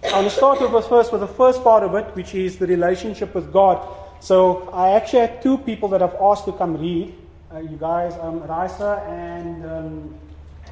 I 0.04 0.14
want 0.14 0.30
to 0.30 0.36
start 0.36 0.62
with 0.62 0.86
first 0.88 1.12
with 1.12 1.22
the 1.22 1.28
first 1.28 1.64
part 1.64 1.84
of 1.84 1.96
it, 1.96 2.06
which 2.16 2.36
is 2.36 2.58
the 2.58 2.68
relationship 2.68 3.34
with 3.34 3.52
God. 3.52 3.88
So 4.20 4.70
I 4.72 4.92
actually 4.92 5.22
had 5.22 5.42
two 5.42 5.58
people 5.58 5.90
that 5.90 6.02
I've 6.02 6.16
asked 6.22 6.46
to 6.46 6.54
come 6.54 6.78
read. 6.78 7.14
Uh, 7.52 7.60
you 7.60 7.78
guys, 7.78 8.14
um, 8.22 8.42
Raisa 8.42 9.04
and 9.08 9.66
um, 9.66 10.16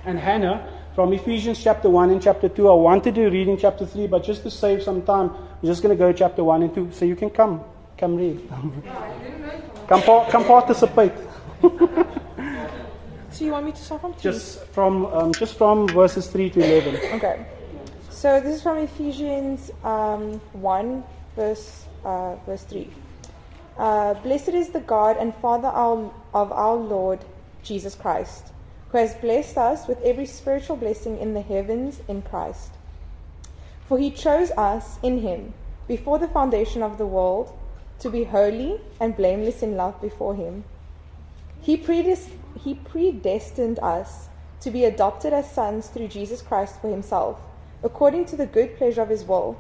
and 0.06 0.18
Hannah 0.18 0.81
from 0.96 1.14
Ephesians 1.14 1.62
chapter 1.64 1.90
1 1.90 2.10
and 2.10 2.22
chapter 2.22 2.50
2. 2.50 2.68
I 2.68 2.74
wanted 2.74 3.16
to 3.16 3.30
read 3.30 3.48
in 3.48 3.58
chapter 3.58 3.86
3, 3.86 4.08
but 4.08 4.24
just 4.24 4.44
to 4.44 4.52
save 4.52 4.84
some 4.84 5.02
time, 5.04 5.30
I'm 5.30 5.68
just 5.68 5.82
going 5.82 5.96
to 5.96 6.00
go 6.00 6.12
to 6.12 6.18
chapter 6.18 6.44
1 6.44 6.64
and 6.64 6.76
2. 6.76 6.92
So 6.92 7.06
you 7.06 7.16
can 7.16 7.30
come, 7.30 7.64
come 7.98 8.16
read. 8.16 8.42
come, 9.88 10.02
come 10.02 10.46
participate. 10.46 11.14
so 11.62 13.46
you 13.46 13.52
want 13.52 13.66
me 13.66 13.72
to 13.72 13.82
start 13.82 14.02
from 14.02 14.14
3? 14.14 14.22
Just 14.22 14.66
from, 14.68 15.06
um, 15.08 15.34
just 15.34 15.58
from 15.58 15.88
verses 15.88 16.28
3 16.28 16.50
to 16.52 16.60
11. 16.60 16.96
Okay. 17.18 17.46
So 18.10 18.40
this 18.42 18.58
is 18.58 18.62
from 18.62 18.78
Ephesians 18.78 19.72
um, 19.84 20.40
1, 20.54 21.04
verse, 21.36 21.86
uh, 22.04 22.36
verse 22.46 22.64
3. 22.64 22.90
Uh, 23.78 24.14
Blessed 24.16 24.50
is 24.50 24.70
the 24.70 24.82
God 24.82 25.16
and 25.18 25.34
Father 25.36 25.70
of 25.70 26.12
our 26.34 26.76
Lord 26.76 27.20
Jesus 27.64 27.96
Christ 27.96 28.52
who 28.92 28.98
has 28.98 29.14
blessed 29.16 29.58
us 29.58 29.88
with 29.88 30.02
every 30.02 30.26
spiritual 30.26 30.76
blessing 30.76 31.18
in 31.18 31.34
the 31.34 31.42
heavens 31.42 32.02
in 32.08 32.22
Christ. 32.22 32.72
For 33.88 33.98
he 33.98 34.12
chose 34.12 34.52
us 34.52 35.00
in 35.02 35.20
him 35.20 35.54
before 35.88 36.20
the 36.20 36.28
foundation 36.28 36.84
of 36.84 36.98
the 36.98 37.06
world 37.06 37.58
to 38.00 38.10
be 38.10 38.26
holy 38.26 38.82
and 39.00 39.16
blameless 39.16 39.62
in 39.62 39.78
love 39.78 40.02
before 40.02 40.36
him. 40.36 40.66
He, 41.62 41.78
predest- 41.78 42.32
he 42.64 42.74
predestined 42.74 43.80
us 43.80 44.28
to 44.62 44.72
be 44.72 44.84
adopted 44.84 45.34
as 45.34 45.52
sons 45.52 45.88
through 45.88 46.08
Jesus 46.08 46.42
Christ 46.42 46.82
for 46.82 46.90
himself, 46.90 47.40
according 47.84 48.26
to 48.26 48.36
the 48.36 48.46
good 48.46 48.78
pleasure 48.78 49.02
of 49.02 49.10
his 49.10 49.24
will, 49.24 49.58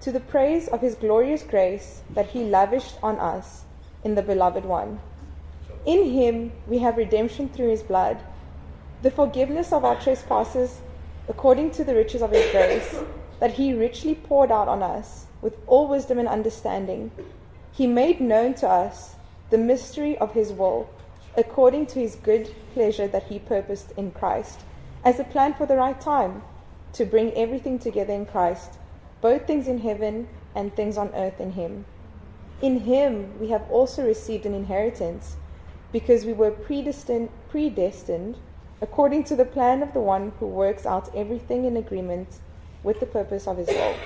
to 0.00 0.12
the 0.12 0.20
praise 0.20 0.68
of 0.68 0.80
his 0.80 0.94
glorious 0.94 1.42
grace 1.42 2.02
that 2.10 2.28
he 2.28 2.44
lavished 2.44 2.98
on 3.02 3.18
us 3.18 3.64
in 4.04 4.14
the 4.14 4.22
beloved 4.22 4.64
one. 4.64 5.00
In 5.88 6.10
him 6.10 6.52
we 6.66 6.80
have 6.80 6.98
redemption 6.98 7.48
through 7.48 7.70
his 7.70 7.82
blood, 7.82 8.18
the 9.00 9.10
forgiveness 9.10 9.72
of 9.72 9.86
our 9.86 9.98
trespasses 9.98 10.82
according 11.26 11.70
to 11.70 11.82
the 11.82 11.94
riches 11.94 12.20
of 12.20 12.30
his 12.30 12.50
grace, 12.50 12.94
that 13.40 13.54
he 13.54 13.72
richly 13.72 14.14
poured 14.14 14.52
out 14.52 14.68
on 14.68 14.82
us 14.82 15.28
with 15.40 15.56
all 15.66 15.88
wisdom 15.88 16.18
and 16.18 16.28
understanding. 16.28 17.10
He 17.72 17.86
made 17.86 18.20
known 18.20 18.52
to 18.56 18.68
us 18.68 19.14
the 19.48 19.56
mystery 19.56 20.18
of 20.18 20.34
his 20.34 20.52
will, 20.52 20.90
according 21.38 21.86
to 21.86 22.00
his 22.00 22.16
good 22.16 22.54
pleasure 22.74 23.08
that 23.08 23.28
he 23.28 23.38
purposed 23.38 23.92
in 23.96 24.10
Christ, 24.10 24.60
as 25.06 25.18
a 25.18 25.24
plan 25.24 25.54
for 25.54 25.64
the 25.64 25.76
right 25.76 25.98
time, 25.98 26.42
to 26.92 27.06
bring 27.06 27.32
everything 27.32 27.78
together 27.78 28.12
in 28.12 28.26
Christ, 28.26 28.72
both 29.22 29.46
things 29.46 29.66
in 29.66 29.78
heaven 29.78 30.28
and 30.54 30.76
things 30.76 30.98
on 30.98 31.14
earth 31.14 31.40
in 31.40 31.52
him. 31.52 31.86
In 32.60 32.80
him 32.80 33.40
we 33.40 33.48
have 33.48 33.64
also 33.70 34.04
received 34.04 34.44
an 34.44 34.52
inheritance 34.52 35.36
because 35.92 36.24
we 36.24 36.32
were 36.32 36.50
predestined, 36.50 37.30
predestined 37.48 38.36
according 38.80 39.24
to 39.24 39.36
the 39.36 39.44
plan 39.44 39.82
of 39.82 39.92
the 39.92 40.00
one 40.00 40.32
who 40.38 40.46
works 40.46 40.86
out 40.86 41.14
everything 41.14 41.64
in 41.64 41.76
agreement 41.76 42.38
with 42.82 43.00
the 43.00 43.06
purpose 43.06 43.46
of 43.46 43.56
his 43.56 43.68
will. 43.68 43.96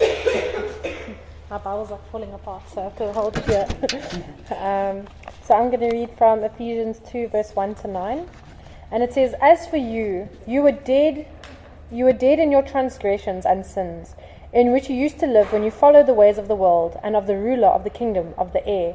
My 1.50 1.58
Bibles 1.58 1.92
are 1.92 2.00
falling 2.10 2.32
apart, 2.32 2.62
so 2.68 2.80
I 2.80 2.84
have 2.84 2.96
to 2.96 3.12
hold 3.12 3.38
here. 3.44 3.66
um, 4.58 5.06
so 5.44 5.54
I'm 5.54 5.70
going 5.70 5.88
to 5.88 5.90
read 5.90 6.10
from 6.16 6.42
Ephesians 6.42 7.00
2, 7.10 7.28
verse 7.28 7.54
1 7.54 7.74
to 7.76 7.88
9. 7.88 8.26
And 8.90 9.02
it 9.02 9.12
says, 9.12 9.34
As 9.42 9.66
for 9.66 9.76
you, 9.76 10.28
you 10.46 10.62
were 10.62 10.72
dead, 10.72 11.26
you 11.92 12.04
were 12.06 12.12
dead 12.12 12.38
in 12.38 12.50
your 12.50 12.62
transgressions 12.62 13.44
and 13.44 13.64
sins, 13.66 14.14
in 14.52 14.72
which 14.72 14.88
you 14.88 14.96
used 14.96 15.18
to 15.20 15.26
live 15.26 15.52
when 15.52 15.62
you 15.62 15.70
followed 15.70 16.06
the 16.06 16.14
ways 16.14 16.38
of 16.38 16.48
the 16.48 16.54
world 16.54 16.98
and 17.02 17.14
of 17.14 17.26
the 17.26 17.36
ruler 17.36 17.68
of 17.68 17.84
the 17.84 17.90
kingdom 17.90 18.34
of 18.38 18.52
the 18.52 18.66
air, 18.66 18.94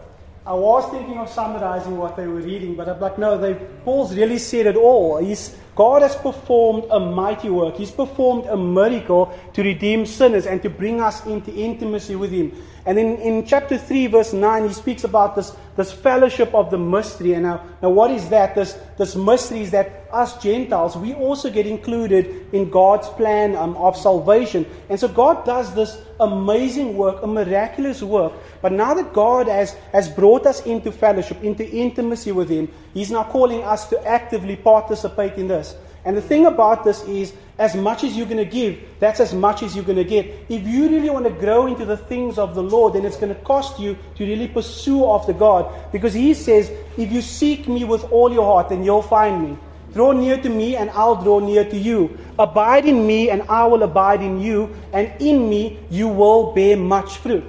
I 0.43 0.53
was 0.53 0.89
thinking 0.89 1.19
of 1.19 1.29
summarizing 1.29 1.97
what 1.97 2.15
they 2.17 2.25
were 2.25 2.41
reading, 2.41 2.73
but 2.73 2.89
I'm 2.89 2.99
like, 2.99 3.19
no, 3.19 3.37
they, 3.37 3.53
Paul's 3.85 4.15
really 4.15 4.39
said 4.39 4.65
it 4.65 4.75
all. 4.75 5.17
He's, 5.17 5.55
God 5.75 6.01
has 6.01 6.15
performed 6.15 6.85
a 6.89 6.99
mighty 6.99 7.51
work. 7.51 7.75
He's 7.75 7.91
performed 7.91 8.45
a 8.47 8.57
miracle 8.57 9.37
to 9.53 9.61
redeem 9.61 10.07
sinners 10.07 10.47
and 10.47 10.59
to 10.63 10.69
bring 10.69 10.99
us 10.99 11.23
into 11.27 11.53
intimacy 11.53 12.15
with 12.15 12.31
Him. 12.31 12.53
And 12.87 12.97
in, 12.97 13.17
in 13.17 13.45
chapter 13.45 13.77
3, 13.77 14.07
verse 14.07 14.33
9, 14.33 14.67
he 14.67 14.73
speaks 14.73 15.03
about 15.03 15.35
this, 15.35 15.55
this 15.75 15.91
fellowship 15.91 16.55
of 16.55 16.71
the 16.71 16.77
mystery. 16.79 17.33
And 17.33 17.43
now, 17.43 17.63
now 17.79 17.91
what 17.91 18.09
is 18.09 18.27
that? 18.29 18.55
This, 18.55 18.75
this 18.97 19.15
mystery 19.15 19.61
is 19.61 19.69
that 19.71 20.00
us 20.13 20.41
Gentiles, 20.41 20.95
we 20.95 21.13
also 21.13 21.49
get 21.49 21.65
included 21.65 22.53
in 22.53 22.69
God's 22.69 23.07
plan 23.09 23.55
um, 23.55 23.75
of 23.77 23.97
salvation. 23.97 24.65
And 24.89 24.99
so 24.99 25.07
God 25.07 25.45
does 25.45 25.73
this 25.73 26.01
amazing 26.19 26.95
work, 26.97 27.23
a 27.23 27.27
miraculous 27.27 28.01
work. 28.01 28.33
But 28.61 28.71
now 28.71 28.93
that 28.93 29.13
God 29.13 29.47
has, 29.47 29.73
has 29.91 30.09
brought 30.09 30.45
us 30.45 30.65
into 30.65 30.91
fellowship, 30.91 31.43
into 31.43 31.69
intimacy 31.69 32.31
with 32.31 32.49
Him, 32.49 32.69
He's 32.93 33.11
now 33.11 33.23
calling 33.23 33.63
us 33.63 33.89
to 33.89 34.07
actively 34.07 34.55
participate 34.55 35.33
in 35.33 35.47
this. 35.47 35.75
And 36.03 36.17
the 36.17 36.21
thing 36.21 36.47
about 36.47 36.83
this 36.83 37.03
is, 37.03 37.33
as 37.59 37.75
much 37.75 38.03
as 38.03 38.17
you're 38.17 38.25
going 38.25 38.37
to 38.37 38.45
give, 38.45 38.79
that's 38.99 39.19
as 39.19 39.35
much 39.35 39.61
as 39.61 39.75
you're 39.75 39.85
going 39.85 39.97
to 39.97 40.03
get. 40.03 40.25
If 40.49 40.65
you 40.65 40.89
really 40.89 41.11
want 41.11 41.25
to 41.25 41.31
grow 41.31 41.67
into 41.67 41.85
the 41.85 41.97
things 41.97 42.39
of 42.39 42.55
the 42.55 42.63
Lord, 42.63 42.93
then 42.93 43.05
it's 43.05 43.17
going 43.17 43.33
to 43.33 43.39
cost 43.41 43.79
you 43.79 43.95
to 44.15 44.25
really 44.25 44.47
pursue 44.47 45.05
after 45.05 45.31
God. 45.31 45.91
Because 45.91 46.13
He 46.13 46.33
says, 46.33 46.71
if 46.97 47.11
you 47.11 47.21
seek 47.21 47.67
me 47.67 47.83
with 47.83 48.03
all 48.11 48.33
your 48.33 48.45
heart, 48.45 48.69
then 48.69 48.83
you'll 48.83 49.03
find 49.03 49.47
me. 49.47 49.57
Draw 49.93 50.13
near 50.13 50.41
to 50.41 50.49
me, 50.49 50.75
and 50.75 50.89
I'll 50.91 51.21
draw 51.21 51.39
near 51.39 51.65
to 51.65 51.77
you. 51.77 52.17
Abide 52.39 52.85
in 52.85 53.05
me, 53.05 53.29
and 53.29 53.43
I 53.43 53.65
will 53.65 53.83
abide 53.83 54.21
in 54.21 54.39
you. 54.39 54.73
And 54.93 55.11
in 55.21 55.49
me, 55.49 55.79
you 55.89 56.07
will 56.07 56.53
bear 56.53 56.77
much 56.77 57.17
fruit. 57.17 57.43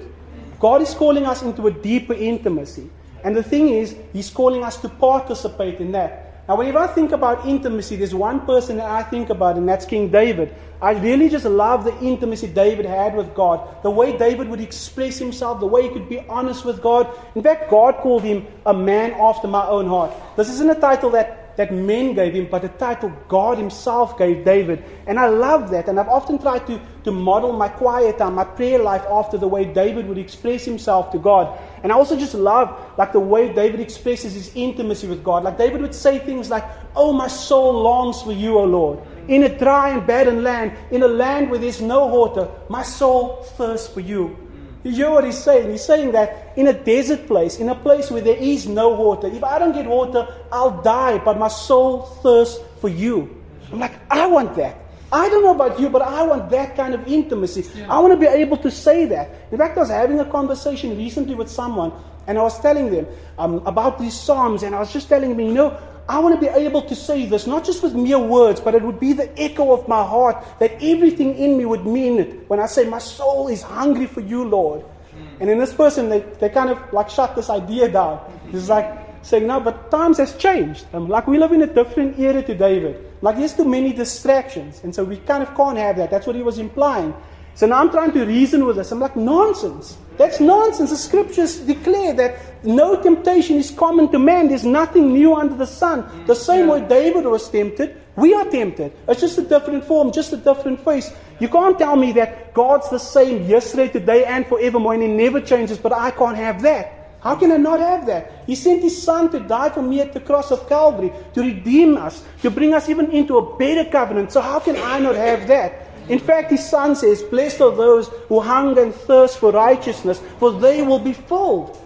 God 0.59 0.81
is 0.81 0.93
calling 0.93 1.25
us 1.25 1.41
into 1.41 1.67
a 1.67 1.71
deeper 1.71 2.13
intimacy. 2.13 2.89
And 3.23 3.35
the 3.35 3.43
thing 3.43 3.69
is, 3.69 3.95
He's 4.11 4.29
calling 4.29 4.63
us 4.63 4.77
to 4.81 4.89
participate 4.89 5.79
in 5.79 5.93
that. 5.93 6.23
Now, 6.47 6.57
whenever 6.57 6.79
I 6.79 6.87
think 6.87 7.13
about 7.13 7.45
intimacy, 7.45 7.95
there's 7.95 8.13
one 8.13 8.45
person 8.45 8.75
that 8.75 8.89
I 8.89 9.03
think 9.03 9.29
about, 9.29 9.55
and 9.55 9.67
that's 9.67 9.85
King 9.85 10.09
David. 10.09 10.53
I 10.81 10.91
really 10.91 11.29
just 11.29 11.45
love 11.45 11.85
the 11.85 11.97
intimacy 11.99 12.47
David 12.47 12.85
had 12.85 13.15
with 13.15 13.33
God, 13.33 13.81
the 13.81 13.89
way 13.89 14.17
David 14.17 14.49
would 14.49 14.59
express 14.59 15.17
himself, 15.17 15.61
the 15.61 15.65
way 15.65 15.83
he 15.83 15.89
could 15.89 16.09
be 16.09 16.19
honest 16.27 16.65
with 16.65 16.81
God. 16.81 17.07
In 17.35 17.41
fact, 17.41 17.69
God 17.69 17.95
called 17.95 18.23
him 18.23 18.45
a 18.65 18.73
man 18.73 19.13
after 19.13 19.47
my 19.47 19.65
own 19.65 19.87
heart. 19.87 20.11
This 20.35 20.49
isn't 20.49 20.69
a 20.69 20.75
title 20.75 21.11
that 21.11 21.42
that 21.55 21.73
men 21.73 22.13
gave 22.13 22.33
him, 22.33 22.47
but 22.49 22.61
the 22.61 22.69
title 22.69 23.11
God 23.27 23.57
Himself 23.57 24.17
gave 24.17 24.43
David. 24.43 24.83
And 25.05 25.19
I 25.19 25.27
love 25.27 25.69
that. 25.71 25.87
And 25.87 25.99
I've 25.99 26.09
often 26.09 26.39
tried 26.39 26.65
to, 26.67 26.81
to 27.03 27.11
model 27.11 27.53
my 27.53 27.67
quiet 27.67 28.17
time, 28.17 28.35
my 28.35 28.43
prayer 28.43 28.79
life 28.79 29.03
after 29.09 29.37
the 29.37 29.47
way 29.47 29.65
David 29.65 30.07
would 30.07 30.17
express 30.17 30.65
himself 30.65 31.11
to 31.11 31.19
God. 31.19 31.59
And 31.83 31.91
I 31.91 31.95
also 31.95 32.17
just 32.17 32.33
love 32.33 32.97
like 32.97 33.11
the 33.11 33.19
way 33.19 33.53
David 33.53 33.79
expresses 33.79 34.33
his 34.33 34.51
intimacy 34.55 35.07
with 35.07 35.23
God. 35.23 35.43
Like 35.43 35.57
David 35.57 35.81
would 35.81 35.95
say 35.95 36.19
things 36.19 36.49
like, 36.49 36.65
Oh, 36.95 37.13
my 37.13 37.27
soul 37.27 37.73
longs 37.81 38.21
for 38.21 38.31
you, 38.31 38.57
O 38.57 38.63
Lord. 38.63 38.99
In 39.27 39.43
a 39.43 39.57
dry 39.57 39.89
and 39.89 40.05
barren 40.05 40.43
land, 40.43 40.77
in 40.91 41.03
a 41.03 41.07
land 41.07 41.49
where 41.49 41.59
there's 41.59 41.81
no 41.81 42.07
water, 42.07 42.49
my 42.69 42.83
soul 42.83 43.43
thirsts 43.43 43.87
for 43.87 44.01
you. 44.01 44.42
You 44.83 44.91
hear 44.91 45.09
what 45.09 45.23
he's 45.23 45.37
saying? 45.37 45.71
He's 45.71 45.83
saying 45.83 46.11
that 46.11 46.53
in 46.57 46.67
a 46.67 46.73
desert 46.73 47.25
place, 47.25 47.57
in 47.57 47.69
a 47.69 47.75
place 47.75 48.11
where 48.11 48.21
there 48.21 48.35
is 48.35 48.67
no 48.67 48.89
water, 48.89 49.27
if 49.27 49.43
I 49.43 49.57
don't 49.57 49.71
get 49.71 49.85
water, 49.85 50.27
I'll 50.51 50.81
die, 50.81 51.19
but 51.19 51.39
my 51.39 51.47
soul 51.47 52.01
thirsts 52.21 52.59
for 52.81 52.89
you. 52.89 53.41
I'm 53.71 53.79
like, 53.79 53.93
I 54.11 54.27
want 54.27 54.55
that. 54.57 54.77
I 55.11 55.29
don't 55.29 55.43
know 55.43 55.53
about 55.53 55.79
you, 55.79 55.89
but 55.89 56.01
I 56.01 56.23
want 56.23 56.49
that 56.49 56.75
kind 56.75 56.93
of 56.93 57.07
intimacy. 57.07 57.65
Yeah. 57.75 57.93
I 57.93 57.99
want 57.99 58.13
to 58.13 58.19
be 58.19 58.25
able 58.25 58.57
to 58.57 58.71
say 58.71 59.05
that. 59.05 59.47
In 59.51 59.57
fact, 59.57 59.77
I 59.77 59.81
was 59.81 59.89
having 59.89 60.19
a 60.19 60.25
conversation 60.25 60.97
recently 60.97 61.35
with 61.35 61.49
someone, 61.49 61.93
and 62.27 62.37
I 62.37 62.41
was 62.41 62.59
telling 62.59 62.91
them 62.91 63.07
um, 63.37 63.61
about 63.65 63.99
these 63.99 64.19
Psalms, 64.19 64.63
and 64.63 64.73
I 64.73 64.79
was 64.79 64.91
just 64.91 65.07
telling 65.07 65.29
them, 65.29 65.39
you 65.39 65.53
know, 65.53 65.79
I 66.07 66.19
want 66.19 66.35
to 66.35 66.41
be 66.41 66.47
able 66.47 66.81
to 66.81 66.95
say 66.95 67.25
this, 67.25 67.47
not 67.47 67.63
just 67.63 67.81
with 67.81 67.95
mere 67.95 68.19
words, 68.19 68.59
but 68.59 68.75
it 68.75 68.83
would 68.83 68.99
be 68.99 69.13
the 69.13 69.31
echo 69.39 69.71
of 69.71 69.87
my 69.87 70.03
heart, 70.03 70.43
that 70.59 70.71
everything 70.81 71.35
in 71.35 71.57
me 71.57 71.65
would 71.65 71.85
mean 71.85 72.19
it 72.19 72.49
when 72.49 72.59
I 72.59 72.65
say, 72.65 72.85
My 72.85 72.99
soul 72.99 73.47
is 73.47 73.61
hungry 73.61 74.07
for 74.07 74.19
you, 74.19 74.43
Lord. 74.43 74.81
Mm. 74.81 75.41
And 75.41 75.49
in 75.49 75.59
this 75.59 75.73
person, 75.73 76.09
they, 76.09 76.19
they 76.19 76.49
kind 76.49 76.69
of 76.69 76.91
like 76.91 77.09
shut 77.09 77.35
this 77.35 77.49
idea 77.49 77.89
down. 77.89 78.19
It's 78.51 78.67
like 78.67 78.85
saying, 79.21 79.47
No, 79.47 79.61
but 79.61 79.91
times 79.91 80.17
has 80.17 80.35
changed. 80.35 80.85
Um, 80.93 81.07
like 81.07 81.25
we 81.25 81.37
live 81.37 81.53
in 81.53 81.61
a 81.61 81.67
different 81.67 82.19
era 82.19 82.43
to 82.43 82.53
David. 82.53 82.99
Like 83.21 83.37
there's 83.37 83.53
too 83.53 83.65
many 83.65 83.93
distractions. 83.93 84.83
And 84.83 84.93
so 84.93 85.05
we 85.05 85.17
kind 85.17 85.41
of 85.41 85.55
can't 85.55 85.77
have 85.77 85.95
that. 85.97 86.11
That's 86.11 86.27
what 86.27 86.35
he 86.35 86.43
was 86.43 86.59
implying. 86.59 87.13
So 87.55 87.65
now 87.65 87.79
I'm 87.79 87.91
trying 87.91 88.11
to 88.11 88.25
reason 88.25 88.65
with 88.65 88.75
this. 88.75 88.91
I'm 88.91 88.99
like, 88.99 89.15
nonsense. 89.15 89.97
That's 90.17 90.39
nonsense. 90.39 90.91
The 90.91 90.97
scriptures 90.97 91.59
declare 91.59 92.13
that 92.13 92.39
no 92.65 93.01
temptation 93.01 93.57
is 93.57 93.71
common 93.71 94.11
to 94.11 94.19
man. 94.19 94.47
There's 94.47 94.65
nothing 94.65 95.13
new 95.13 95.35
under 95.35 95.55
the 95.55 95.67
sun. 95.67 96.25
The 96.27 96.35
same 96.35 96.67
way 96.67 96.85
David 96.87 97.25
was 97.25 97.49
tempted, 97.49 97.97
we 98.15 98.33
are 98.33 98.45
tempted. 98.45 98.93
It's 99.07 99.21
just 99.21 99.37
a 99.39 99.41
different 99.41 99.85
form, 99.85 100.11
just 100.11 100.33
a 100.33 100.37
different 100.37 100.83
face. 100.85 101.11
You 101.39 101.49
can't 101.49 101.77
tell 101.77 101.95
me 101.95 102.11
that 102.13 102.53
God's 102.53 102.89
the 102.89 102.99
same 102.99 103.49
yesterday, 103.49 103.89
today, 103.89 104.23
and 104.25 104.45
forevermore, 104.45 104.93
and 104.93 105.03
He 105.03 105.09
never 105.09 105.41
changes, 105.41 105.77
but 105.79 105.91
I 105.91 106.11
can't 106.11 106.37
have 106.37 106.61
that. 106.61 107.17
How 107.21 107.35
can 107.35 107.51
I 107.51 107.57
not 107.57 107.79
have 107.79 108.05
that? 108.05 108.43
He 108.45 108.53
sent 108.53 108.83
His 108.83 109.01
Son 109.01 109.31
to 109.31 109.39
die 109.39 109.69
for 109.69 109.81
me 109.81 110.01
at 110.01 110.13
the 110.13 110.19
cross 110.19 110.51
of 110.51 110.67
Calvary, 110.69 111.11
to 111.33 111.41
redeem 111.41 111.97
us, 111.97 112.23
to 112.43 112.51
bring 112.51 112.73
us 112.73 112.87
even 112.87 113.09
into 113.11 113.37
a 113.37 113.57
better 113.57 113.89
covenant. 113.89 114.31
So 114.31 114.41
how 114.41 114.59
can 114.59 114.75
I 114.75 114.99
not 114.99 115.15
have 115.15 115.47
that? 115.47 115.92
In 116.09 116.19
fact, 116.19 116.51
his 116.51 116.67
son 116.67 116.95
says, 116.95 117.23
Blessed 117.23 117.61
are 117.61 117.75
those 117.75 118.07
who 118.27 118.39
hunger 118.39 118.83
and 118.83 118.93
thirst 118.93 119.37
for 119.37 119.51
righteousness, 119.51 120.21
for 120.37 120.51
they 120.51 120.81
will 120.81 120.99
be 120.99 121.13
filled. 121.13 121.77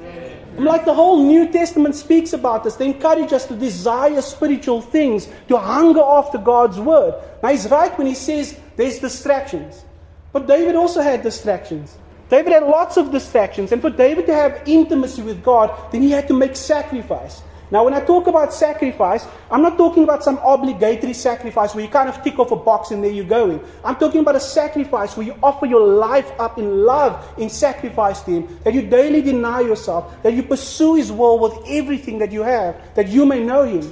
And 0.55 0.65
like 0.65 0.85
the 0.85 0.93
whole 0.93 1.23
New 1.23 1.51
Testament 1.51 1.95
speaks 1.95 2.33
about 2.33 2.63
this, 2.63 2.75
they 2.75 2.87
encourage 2.87 3.31
us 3.31 3.45
to 3.45 3.55
desire 3.55 4.21
spiritual 4.21 4.81
things, 4.81 5.27
to 5.49 5.57
hunger 5.57 6.01
after 6.01 6.39
God's 6.39 6.79
word. 6.79 7.13
Now, 7.43 7.49
he's 7.49 7.69
right 7.69 7.95
when 7.95 8.07
he 8.07 8.15
says 8.15 8.59
there's 8.75 8.97
distractions. 8.97 9.85
But 10.33 10.47
David 10.47 10.75
also 10.75 11.01
had 11.01 11.21
distractions. 11.21 11.95
David 12.29 12.53
had 12.53 12.63
lots 12.63 12.97
of 12.97 13.11
distractions. 13.11 13.71
And 13.71 13.81
for 13.81 13.91
David 13.91 14.25
to 14.25 14.33
have 14.33 14.61
intimacy 14.65 15.21
with 15.21 15.43
God, 15.43 15.71
then 15.91 16.01
he 16.01 16.11
had 16.11 16.27
to 16.27 16.33
make 16.33 16.55
sacrifice. 16.55 17.41
Now, 17.69 17.83
when 17.83 17.93
I 17.93 17.99
talk 17.99 18.27
about 18.27 18.53
sacrifice, 18.53 19.27
I'm 19.51 19.61
not 19.61 19.77
talking 19.77 20.03
about 20.03 20.23
some 20.23 20.37
obligatory 20.37 21.13
sacrifice 21.13 21.75
where 21.75 21.83
you 21.83 21.89
kind 21.89 22.07
of 22.07 22.23
tick 22.23 22.39
off 22.39 22.51
a 22.51 22.55
box 22.55 22.91
and 22.91 23.03
there 23.03 23.11
you're 23.11 23.25
going. 23.25 23.59
I'm 23.83 23.97
talking 23.97 24.21
about 24.21 24.37
a 24.37 24.39
sacrifice 24.39 25.17
where 25.17 25.25
you 25.25 25.35
offer 25.43 25.65
your 25.65 25.85
life 25.85 26.31
up 26.39 26.57
in 26.57 26.85
love, 26.85 27.27
in 27.37 27.49
sacrifice 27.49 28.21
to 28.21 28.31
Him, 28.31 28.59
that 28.63 28.73
you 28.73 28.83
daily 28.83 29.21
deny 29.21 29.59
yourself, 29.59 30.23
that 30.23 30.33
you 30.33 30.43
pursue 30.43 30.95
His 30.95 31.11
will 31.11 31.39
with 31.39 31.57
everything 31.67 32.19
that 32.19 32.31
you 32.31 32.41
have, 32.41 32.79
that 32.95 33.09
you 33.09 33.25
may 33.25 33.43
know 33.43 33.63
Him. 33.63 33.91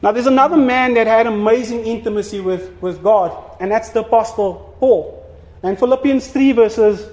Now, 0.00 0.12
there's 0.12 0.26
another 0.26 0.56
man 0.56 0.94
that 0.94 1.06
had 1.06 1.26
amazing 1.26 1.84
intimacy 1.84 2.40
with, 2.40 2.80
with 2.80 3.02
God, 3.02 3.56
and 3.60 3.70
that's 3.70 3.90
the 3.90 4.00
Apostle 4.00 4.74
Paul. 4.80 5.22
And 5.62 5.78
Philippians 5.78 6.28
3, 6.28 6.52
verses 6.52 7.12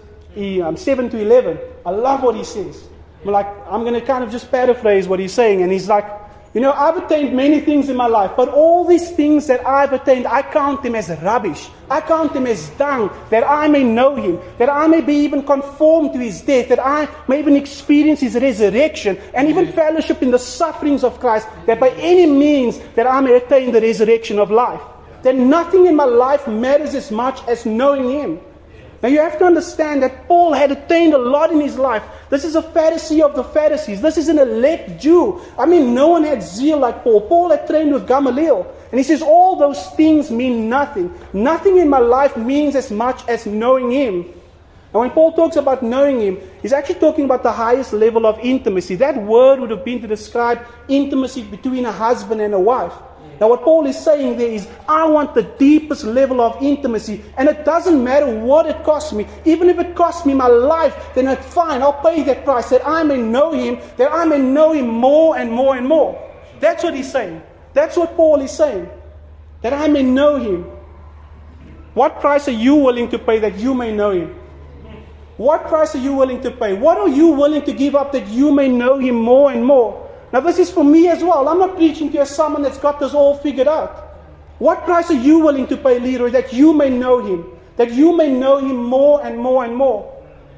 um, 0.64 0.78
7 0.78 1.10
to 1.10 1.20
11, 1.20 1.60
I 1.86 1.90
love 1.90 2.24
what 2.24 2.36
he 2.36 2.46
says. 2.46 2.88
Like, 3.28 3.48
I'm 3.70 3.82
going 3.82 3.94
to 3.94 4.02
kind 4.02 4.24
of 4.24 4.32
just 4.32 4.50
paraphrase 4.52 5.08
what 5.08 5.20
he's 5.20 5.34
saying. 5.34 5.62
And 5.62 5.72
he's 5.72 5.88
like, 5.88 6.06
you 6.54 6.62
know, 6.62 6.72
I've 6.72 6.98
attained 6.98 7.36
many 7.36 7.60
things 7.60 7.88
in 7.88 7.96
my 7.96 8.08
life, 8.08 8.32
but 8.36 8.50
all 8.50 8.84
these 8.84 9.12
things 9.12 9.46
that 9.46 9.64
I've 9.68 9.94
attained, 9.94 10.26
I 10.26 10.42
count 10.42 10.82
them 10.82 10.96
as 10.96 11.10
rubbish. 11.22 11.70
I 11.88 12.02
count 12.02 12.34
them 12.34 12.48
as 12.48 12.70
dung, 12.72 13.12
that 13.30 13.44
I 13.48 13.68
may 13.68 13.84
know 13.84 14.16
him, 14.16 14.40
that 14.58 14.70
I 14.70 14.88
may 14.88 15.02
be 15.02 15.14
even 15.14 15.44
conformed 15.44 16.14
to 16.14 16.20
his 16.20 16.42
death, 16.42 16.70
that 16.70 16.80
I 16.80 17.08
may 17.28 17.40
even 17.40 17.56
experience 17.56 18.22
his 18.22 18.36
resurrection, 18.36 19.20
and 19.36 19.48
even 19.48 19.72
fellowship 19.72 20.24
in 20.24 20.32
the 20.32 20.40
sufferings 20.40 21.04
of 21.04 21.20
Christ, 21.20 21.48
that 21.68 21.80
by 21.80 21.90
any 21.92 22.26
means 22.26 22.80
that 22.96 23.06
I 23.06 23.22
may 23.22 23.36
attain 23.36 23.72
the 23.72 23.82
resurrection 23.82 24.40
of 24.40 24.50
life. 24.50 24.82
That 25.22 25.36
nothing 25.36 25.86
in 25.86 25.96
my 25.96 26.06
life 26.06 26.48
matters 26.48 26.96
as 26.96 27.12
much 27.12 27.46
as 27.48 27.66
knowing 27.66 28.10
him. 28.10 28.40
Now 29.02 29.10
you 29.10 29.20
have 29.20 29.38
to 29.40 29.46
understand 29.46 30.02
that 30.02 30.28
Paul 30.28 30.54
had 30.54 30.72
attained 30.72 31.14
a 31.14 31.18
lot 31.20 31.52
in 31.52 31.60
his 31.62 31.78
life. 31.78 32.04
This 32.30 32.44
is 32.44 32.56
a 32.56 32.62
Pharisee 32.62 33.22
of 33.22 33.36
the 33.36 33.44
Pharisees. 33.44 34.02
This 34.02 34.18
is 34.18 34.28
an 34.28 34.40
elect 34.40 35.00
Jew. 35.00 35.40
I 35.58 35.66
mean, 35.66 35.94
no 35.94 36.08
one 36.10 36.24
had 36.24 36.42
zeal 36.42 36.80
like 36.80 37.04
Paul. 37.04 37.22
Paul 37.22 37.52
had 37.52 37.68
trained 37.68 37.94
with 37.94 38.08
Gamaliel. 38.08 38.74
And 38.92 39.00
he 39.00 39.04
says, 39.04 39.22
All 39.22 39.56
those 39.56 39.86
things 39.92 40.32
mean 40.32 40.68
nothing. 40.68 41.14
Nothing 41.32 41.78
in 41.78 41.90
my 41.90 42.00
life 42.00 42.36
means 42.38 42.76
as 42.76 42.90
much 42.90 43.28
as 43.28 43.46
knowing 43.46 43.92
him. 43.92 44.24
And 44.94 45.02
when 45.02 45.12
Paul 45.12 45.34
talks 45.34 45.58
about 45.58 45.84
knowing 45.84 46.22
him, 46.22 46.40
he's 46.62 46.74
actually 46.74 47.00
talking 47.00 47.26
about 47.26 47.44
the 47.44 47.52
highest 47.52 47.94
level 47.94 48.26
of 48.26 48.40
intimacy. 48.40 48.96
That 48.96 49.22
word 49.22 49.60
would 49.60 49.70
have 49.70 49.86
been 49.86 50.02
to 50.02 50.08
describe 50.08 50.66
intimacy 50.88 51.44
between 51.44 51.86
a 51.86 51.92
husband 51.92 52.42
and 52.42 52.54
a 52.54 52.60
wife. 52.60 52.94
Now, 53.40 53.50
what 53.50 53.62
Paul 53.62 53.86
is 53.86 53.98
saying 53.98 54.38
there 54.38 54.50
is, 54.50 54.68
I 54.88 55.06
want 55.06 55.36
the 55.36 55.44
deepest 55.44 56.04
level 56.04 56.42
of 56.42 56.62
intimacy, 56.62 57.24
and 57.38 57.48
it 57.48 57.66
doesn't 57.66 58.04
matter 58.04 58.40
what 58.40 58.66
it 58.66 58.84
costs 58.84 59.14
me. 59.14 59.28
Even 59.46 59.70
if 59.70 59.78
it 59.78 59.96
costs 59.96 60.26
me 60.26 60.34
my 60.34 60.48
life, 60.48 61.14
then 61.14 61.28
it's 61.28 61.54
fine. 61.54 61.84
I'll 61.84 62.02
pay 62.02 62.24
that 62.24 62.44
price 62.44 62.70
that 62.72 62.86
I 62.88 63.04
may 63.04 63.18
know 63.18 63.52
him, 63.52 63.80
that 63.98 64.12
I 64.12 64.26
may 64.26 64.40
know 64.40 64.74
him 64.74 64.88
more 64.88 65.38
and 65.38 65.52
more 65.52 65.78
and 65.78 65.88
more. 65.88 66.20
That's 66.60 66.84
what 66.84 66.96
he's 66.96 67.12
saying. 67.12 67.44
That's 67.74 67.96
what 67.96 68.16
Paul 68.16 68.42
is 68.42 68.52
saying. 68.52 68.90
That 69.62 69.74
I 69.74 69.88
may 69.88 70.02
know 70.02 70.38
him. 70.38 70.64
What 71.94 72.20
price 72.20 72.48
are 72.48 72.52
you 72.52 72.76
willing 72.76 73.10
to 73.10 73.20
pay 73.20 73.40
that 73.40 73.58
you 73.58 73.76
may 73.76 73.94
know 73.94 74.12
him? 74.12 74.36
What 75.38 75.68
price 75.68 75.94
are 75.94 76.00
you 76.00 76.14
willing 76.14 76.42
to 76.42 76.50
pay? 76.50 76.74
What 76.74 76.98
are 76.98 77.10
you 77.10 77.28
willing 77.28 77.62
to 77.64 77.74
give 77.74 77.96
up 77.96 78.12
that 78.14 78.28
you 78.28 78.52
may 78.52 78.68
know 78.68 78.98
him 78.98 79.16
more 79.16 79.52
and 79.52 79.64
more? 79.64 80.07
Now, 80.34 80.42
this 80.42 80.60
is 80.60 80.70
for 80.70 80.84
me 80.84 81.08
as 81.08 81.24
well. 81.24 81.48
I'm 81.48 81.60
not 81.60 81.76
preaching 81.76 82.12
to 82.12 82.22
a 82.22 82.26
someone 82.26 82.62
that's 82.62 82.78
got 82.78 83.00
this 83.00 83.14
all 83.14 83.38
figured 83.38 83.68
out. 83.68 84.04
What 84.60 84.84
price 84.84 85.10
are 85.12 85.22
you 85.22 85.40
willing 85.40 85.68
to 85.68 85.78
pay, 85.78 86.00
Leeroy, 86.00 86.32
that 86.32 86.52
you 86.52 86.74
may 86.74 86.90
know 86.90 87.26
him? 87.26 87.46
That 87.78 87.94
you 87.94 88.16
may 88.16 88.32
know 88.32 88.58
him 88.58 88.76
more 88.76 89.26
and 89.26 89.38
more 89.38 89.64
and 89.64 89.76
more. 89.76 90.14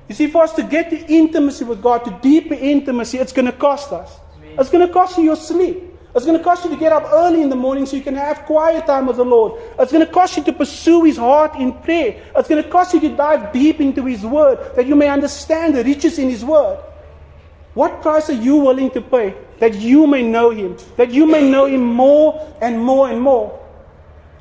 You 0.08 0.16
see, 0.16 0.28
for 0.28 0.42
us 0.42 0.54
to 0.54 0.64
get 0.64 0.90
the 0.90 1.06
intimacy 1.08 1.66
with 1.66 1.84
God, 1.84 2.06
to 2.06 2.20
deeper 2.22 2.56
intimacy, 2.56 3.20
it's 3.20 3.34
going 3.34 3.46
to 3.46 3.52
cost 3.52 3.92
us. 3.92 4.18
It's 4.58 4.70
going 4.70 4.86
to 4.88 4.92
cost 4.92 5.18
you 5.18 5.24
your 5.24 5.36
sleep. 5.36 5.84
It's 6.16 6.26
going 6.26 6.38
to 6.38 6.44
cost 6.44 6.64
you 6.64 6.72
to 6.72 6.78
get 6.78 6.92
up 6.92 7.06
early 7.12 7.44
in 7.44 7.50
the 7.50 7.56
morning 7.56 7.86
so 7.86 7.96
you 7.96 8.02
can 8.02 8.16
have 8.16 8.46
quiet 8.46 8.88
time 8.88 9.06
with 9.06 9.18
the 9.18 9.26
Lord. 9.26 9.62
It's 9.78 9.92
going 9.92 10.06
to 10.06 10.12
cost 10.12 10.36
you 10.38 10.44
to 10.46 10.54
pursue 10.54 11.04
His 11.04 11.18
heart 11.18 11.56
in 11.56 11.72
prayer. 11.72 12.20
It's 12.36 12.50
going 12.50 12.64
to 12.64 12.68
cost 12.68 12.96
you 12.96 13.00
to 13.02 13.10
dive 13.16 13.54
deep 13.54 13.80
into 13.80 14.04
His 14.06 14.26
Word 14.26 14.76
that 14.76 14.88
you 14.88 14.96
may 14.96 15.10
understand 15.10 15.76
the 15.76 15.84
riches 15.84 16.18
in 16.18 16.30
His 16.30 16.44
Word. 16.44 16.80
What 17.76 18.02
price 18.02 18.30
are 18.32 18.34
you 18.34 18.56
willing 18.56 18.90
to 18.92 19.02
pay 19.02 19.36
that 19.60 19.76
you 19.76 20.08
may 20.08 20.24
know 20.24 20.50
him, 20.50 20.78
that 20.98 21.12
you 21.12 21.26
may 21.26 21.50
know 21.50 21.66
him 21.66 21.84
more 21.84 22.56
and 22.62 22.82
more 22.82 23.10
and 23.10 23.22
more? 23.22 23.60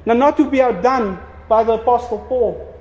Now, 0.07 0.15
not 0.15 0.37
to 0.39 0.49
be 0.49 0.63
outdone 0.63 1.19
by 1.49 1.65
the 1.65 1.73
Apostle 1.73 2.25
Paul, 2.29 2.75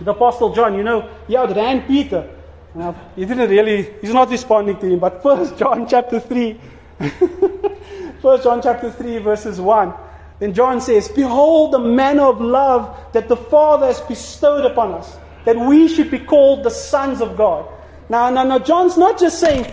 the 0.00 0.12
Apostle 0.12 0.54
John, 0.54 0.74
you 0.76 0.82
know, 0.82 1.08
he 1.26 1.36
outran 1.36 1.86
Peter. 1.86 2.28
Now, 2.74 2.94
he 3.16 3.24
didn't 3.24 3.50
really, 3.50 3.92
he's 4.00 4.14
not 4.14 4.30
responding 4.30 4.78
to 4.78 4.86
him, 4.86 4.98
but 4.98 5.22
First 5.22 5.58
John 5.58 5.88
chapter 5.88 6.20
3, 6.20 6.60
First 8.22 8.44
John 8.44 8.62
chapter 8.62 8.90
3, 8.90 9.18
verses 9.18 9.60
1. 9.60 9.92
Then 10.38 10.54
John 10.54 10.80
says, 10.80 11.08
Behold 11.08 11.72
the 11.72 11.78
manner 11.78 12.24
of 12.24 12.40
love 12.40 12.96
that 13.12 13.28
the 13.28 13.36
Father 13.36 13.86
has 13.86 14.00
bestowed 14.00 14.64
upon 14.64 14.92
us, 14.92 15.16
that 15.44 15.56
we 15.56 15.88
should 15.88 16.10
be 16.10 16.18
called 16.18 16.64
the 16.64 16.70
sons 16.70 17.20
of 17.20 17.36
God. 17.36 17.66
Now, 18.08 18.30
now, 18.30 18.44
now, 18.44 18.58
John's 18.58 18.96
not 18.96 19.18
just 19.18 19.38
saying, 19.38 19.66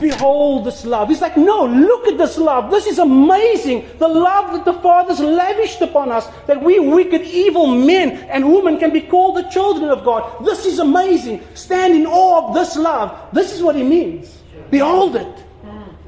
Behold 0.00 0.64
this 0.64 0.84
love. 0.86 1.08
He's 1.08 1.20
like, 1.20 1.36
no, 1.36 1.66
look 1.66 2.06
at 2.06 2.16
this 2.16 2.38
love. 2.38 2.70
This 2.70 2.86
is 2.86 2.98
amazing. 2.98 3.86
The 3.98 4.08
love 4.08 4.52
that 4.54 4.64
the 4.64 4.80
Father's 4.80 5.20
lavished 5.20 5.82
upon 5.82 6.10
us, 6.10 6.26
that 6.46 6.62
we 6.62 6.78
wicked, 6.80 7.22
evil 7.22 7.66
men 7.66 8.12
and 8.30 8.50
women 8.50 8.78
can 8.78 8.92
be 8.92 9.02
called 9.02 9.36
the 9.36 9.48
children 9.50 9.90
of 9.90 10.04
God. 10.04 10.44
This 10.44 10.64
is 10.64 10.78
amazing. 10.78 11.42
Stand 11.54 11.94
in 11.94 12.06
awe 12.06 12.48
of 12.48 12.54
this 12.54 12.76
love. 12.76 13.28
This 13.32 13.52
is 13.52 13.62
what 13.62 13.76
he 13.76 13.82
means. 13.82 14.38
Behold 14.70 15.16
it. 15.16 15.44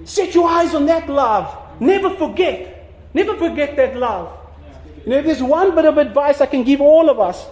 Set 0.04 0.34
your 0.34 0.48
eyes 0.48 0.74
on 0.74 0.86
that 0.86 1.08
love. 1.08 1.54
Never 1.78 2.10
forget. 2.10 2.90
Never 3.14 3.36
forget 3.36 3.76
that 3.76 3.96
love. 3.96 4.38
You 5.04 5.10
know, 5.10 5.22
there's 5.22 5.42
one 5.42 5.74
bit 5.74 5.84
of 5.84 5.98
advice 5.98 6.40
I 6.40 6.46
can 6.46 6.64
give 6.64 6.80
all 6.80 7.10
of 7.10 7.20
us 7.20 7.44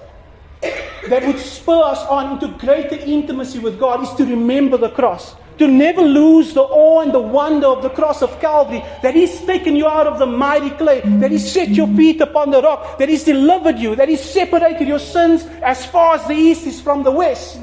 that 1.09 1.27
would 1.27 1.39
spur 1.39 1.83
us 1.83 1.99
on 2.07 2.33
into 2.33 2.49
greater 2.59 2.97
intimacy 2.97 3.59
with 3.59 3.79
God 3.79 4.03
is 4.03 4.13
to 4.15 4.25
remember 4.25 4.77
the 4.77 4.91
cross 4.91 5.35
to 5.61 5.69
never 5.69 6.03
lose 6.03 6.55
the 6.55 6.63
awe 6.63 7.03
and 7.03 7.13
the 7.13 7.21
wonder 7.21 7.67
of 7.67 7.83
the 7.83 7.91
cross 7.91 8.23
of 8.23 8.41
Calvary, 8.41 8.83
that 9.03 9.15
He's 9.15 9.41
taken 9.43 9.77
you 9.77 9.87
out 9.87 10.07
of 10.07 10.19
the 10.19 10.27
miry 10.27 10.71
clay, 10.71 11.03
that 11.21 11.31
He's 11.31 11.53
set 11.53 11.69
your 11.69 11.87
feet 11.89 12.21
upon 12.21 12.51
the 12.51 12.63
rock, 12.63 12.99
that 12.99 13.09
He's 13.09 13.25
delivered 13.25 13.79
you, 13.79 13.95
that 13.95 14.09
He's 14.09 14.25
separated 14.25 14.89
your 14.89 14.99
sins 14.99 15.45
as 15.63 15.85
far 15.87 16.15
as 16.17 16.27
the 16.27 16.35
east 16.35 16.67
is 16.67 16.81
from 16.81 17.03
the 17.03 17.11
west. 17.11 17.61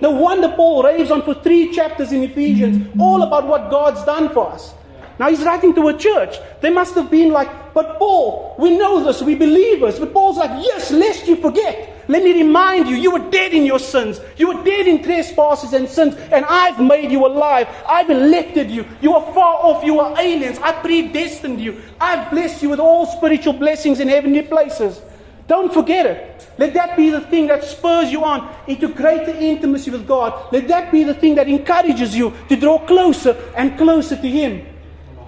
No 0.00 0.10
wonder 0.10 0.48
Paul 0.48 0.82
raves 0.82 1.10
on 1.10 1.22
for 1.22 1.34
three 1.34 1.72
chapters 1.72 2.12
in 2.12 2.22
Ephesians, 2.24 2.88
all 2.98 3.22
about 3.22 3.46
what 3.46 3.70
God's 3.70 4.04
done 4.04 4.28
for 4.30 4.50
us. 4.50 4.74
Now 5.18 5.30
he's 5.30 5.42
writing 5.42 5.74
to 5.74 5.88
a 5.88 5.96
church. 5.96 6.36
They 6.60 6.70
must 6.70 6.94
have 6.94 7.10
been 7.10 7.30
like, 7.30 7.74
but 7.74 7.98
Paul, 7.98 8.54
we 8.58 8.76
know 8.76 9.02
this, 9.04 9.22
we 9.22 9.34
believe 9.34 9.80
this. 9.80 9.98
But 9.98 10.12
Paul's 10.12 10.36
like, 10.36 10.50
yes, 10.64 10.90
lest 10.90 11.26
you 11.26 11.36
forget. 11.36 11.97
Let 12.08 12.22
me 12.22 12.32
remind 12.32 12.88
you, 12.88 12.96
you 12.96 13.10
were 13.10 13.30
dead 13.30 13.52
in 13.52 13.66
your 13.66 13.78
sins. 13.78 14.18
You 14.38 14.48
were 14.48 14.64
dead 14.64 14.86
in 14.86 15.02
trespasses 15.02 15.74
and 15.74 15.86
sins, 15.86 16.14
and 16.32 16.44
I've 16.46 16.80
made 16.80 17.12
you 17.12 17.26
alive. 17.26 17.68
I've 17.86 18.08
elected 18.08 18.70
you. 18.70 18.86
You 19.02 19.14
are 19.14 19.34
far 19.34 19.56
off. 19.56 19.84
You 19.84 20.00
are 20.00 20.18
aliens. 20.18 20.58
I 20.62 20.72
predestined 20.72 21.60
you. 21.60 21.82
I've 22.00 22.30
blessed 22.30 22.62
you 22.62 22.70
with 22.70 22.80
all 22.80 23.04
spiritual 23.04 23.52
blessings 23.52 24.00
in 24.00 24.08
heavenly 24.08 24.40
places. 24.40 25.02
Don't 25.48 25.72
forget 25.72 26.06
it. 26.06 26.48
Let 26.56 26.72
that 26.74 26.96
be 26.96 27.10
the 27.10 27.20
thing 27.20 27.46
that 27.48 27.62
spurs 27.62 28.10
you 28.10 28.24
on 28.24 28.54
into 28.66 28.88
greater 28.88 29.30
intimacy 29.30 29.90
with 29.90 30.06
God. 30.06 30.50
Let 30.50 30.66
that 30.68 30.90
be 30.90 31.04
the 31.04 31.14
thing 31.14 31.34
that 31.34 31.46
encourages 31.46 32.16
you 32.16 32.32
to 32.48 32.56
draw 32.56 32.78
closer 32.86 33.36
and 33.54 33.76
closer 33.76 34.16
to 34.16 34.28
Him. 34.28 34.66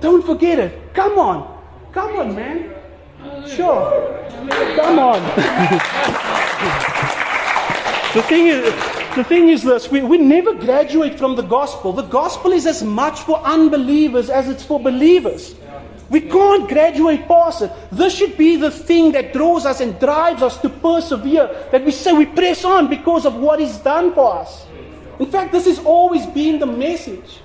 Don't 0.00 0.24
forget 0.24 0.58
it. 0.58 0.94
Come 0.94 1.18
on. 1.18 1.60
Come 1.92 2.16
on, 2.16 2.34
man. 2.34 2.79
Sure. 3.46 4.26
Come 4.76 4.98
on. 4.98 5.22
the 8.14 8.22
thing 8.22 8.46
is, 8.46 8.64
the 9.16 9.24
thing 9.24 9.48
is 9.48 9.62
this 9.62 9.90
we, 9.90 10.02
we 10.02 10.18
never 10.18 10.54
graduate 10.54 11.18
from 11.18 11.36
the 11.36 11.42
gospel. 11.42 11.92
The 11.92 12.02
gospel 12.02 12.52
is 12.52 12.66
as 12.66 12.82
much 12.82 13.20
for 13.20 13.38
unbelievers 13.40 14.30
as 14.30 14.48
it's 14.48 14.64
for 14.64 14.80
believers. 14.80 15.54
We 16.08 16.20
can't 16.20 16.68
graduate 16.68 17.28
past 17.28 17.62
it. 17.62 17.70
This 17.92 18.16
should 18.16 18.36
be 18.36 18.56
the 18.56 18.70
thing 18.70 19.12
that 19.12 19.32
draws 19.32 19.64
us 19.64 19.80
and 19.80 19.98
drives 20.00 20.42
us 20.42 20.60
to 20.60 20.68
persevere. 20.68 21.68
That 21.70 21.84
we 21.84 21.92
say 21.92 22.12
we 22.12 22.26
press 22.26 22.64
on 22.64 22.88
because 22.88 23.26
of 23.26 23.36
what 23.36 23.60
is 23.60 23.78
done 23.78 24.12
for 24.14 24.34
us. 24.34 24.66
In 25.20 25.30
fact, 25.30 25.52
this 25.52 25.66
has 25.66 25.78
always 25.78 26.26
been 26.26 26.58
the 26.58 26.66
message. 26.66 27.40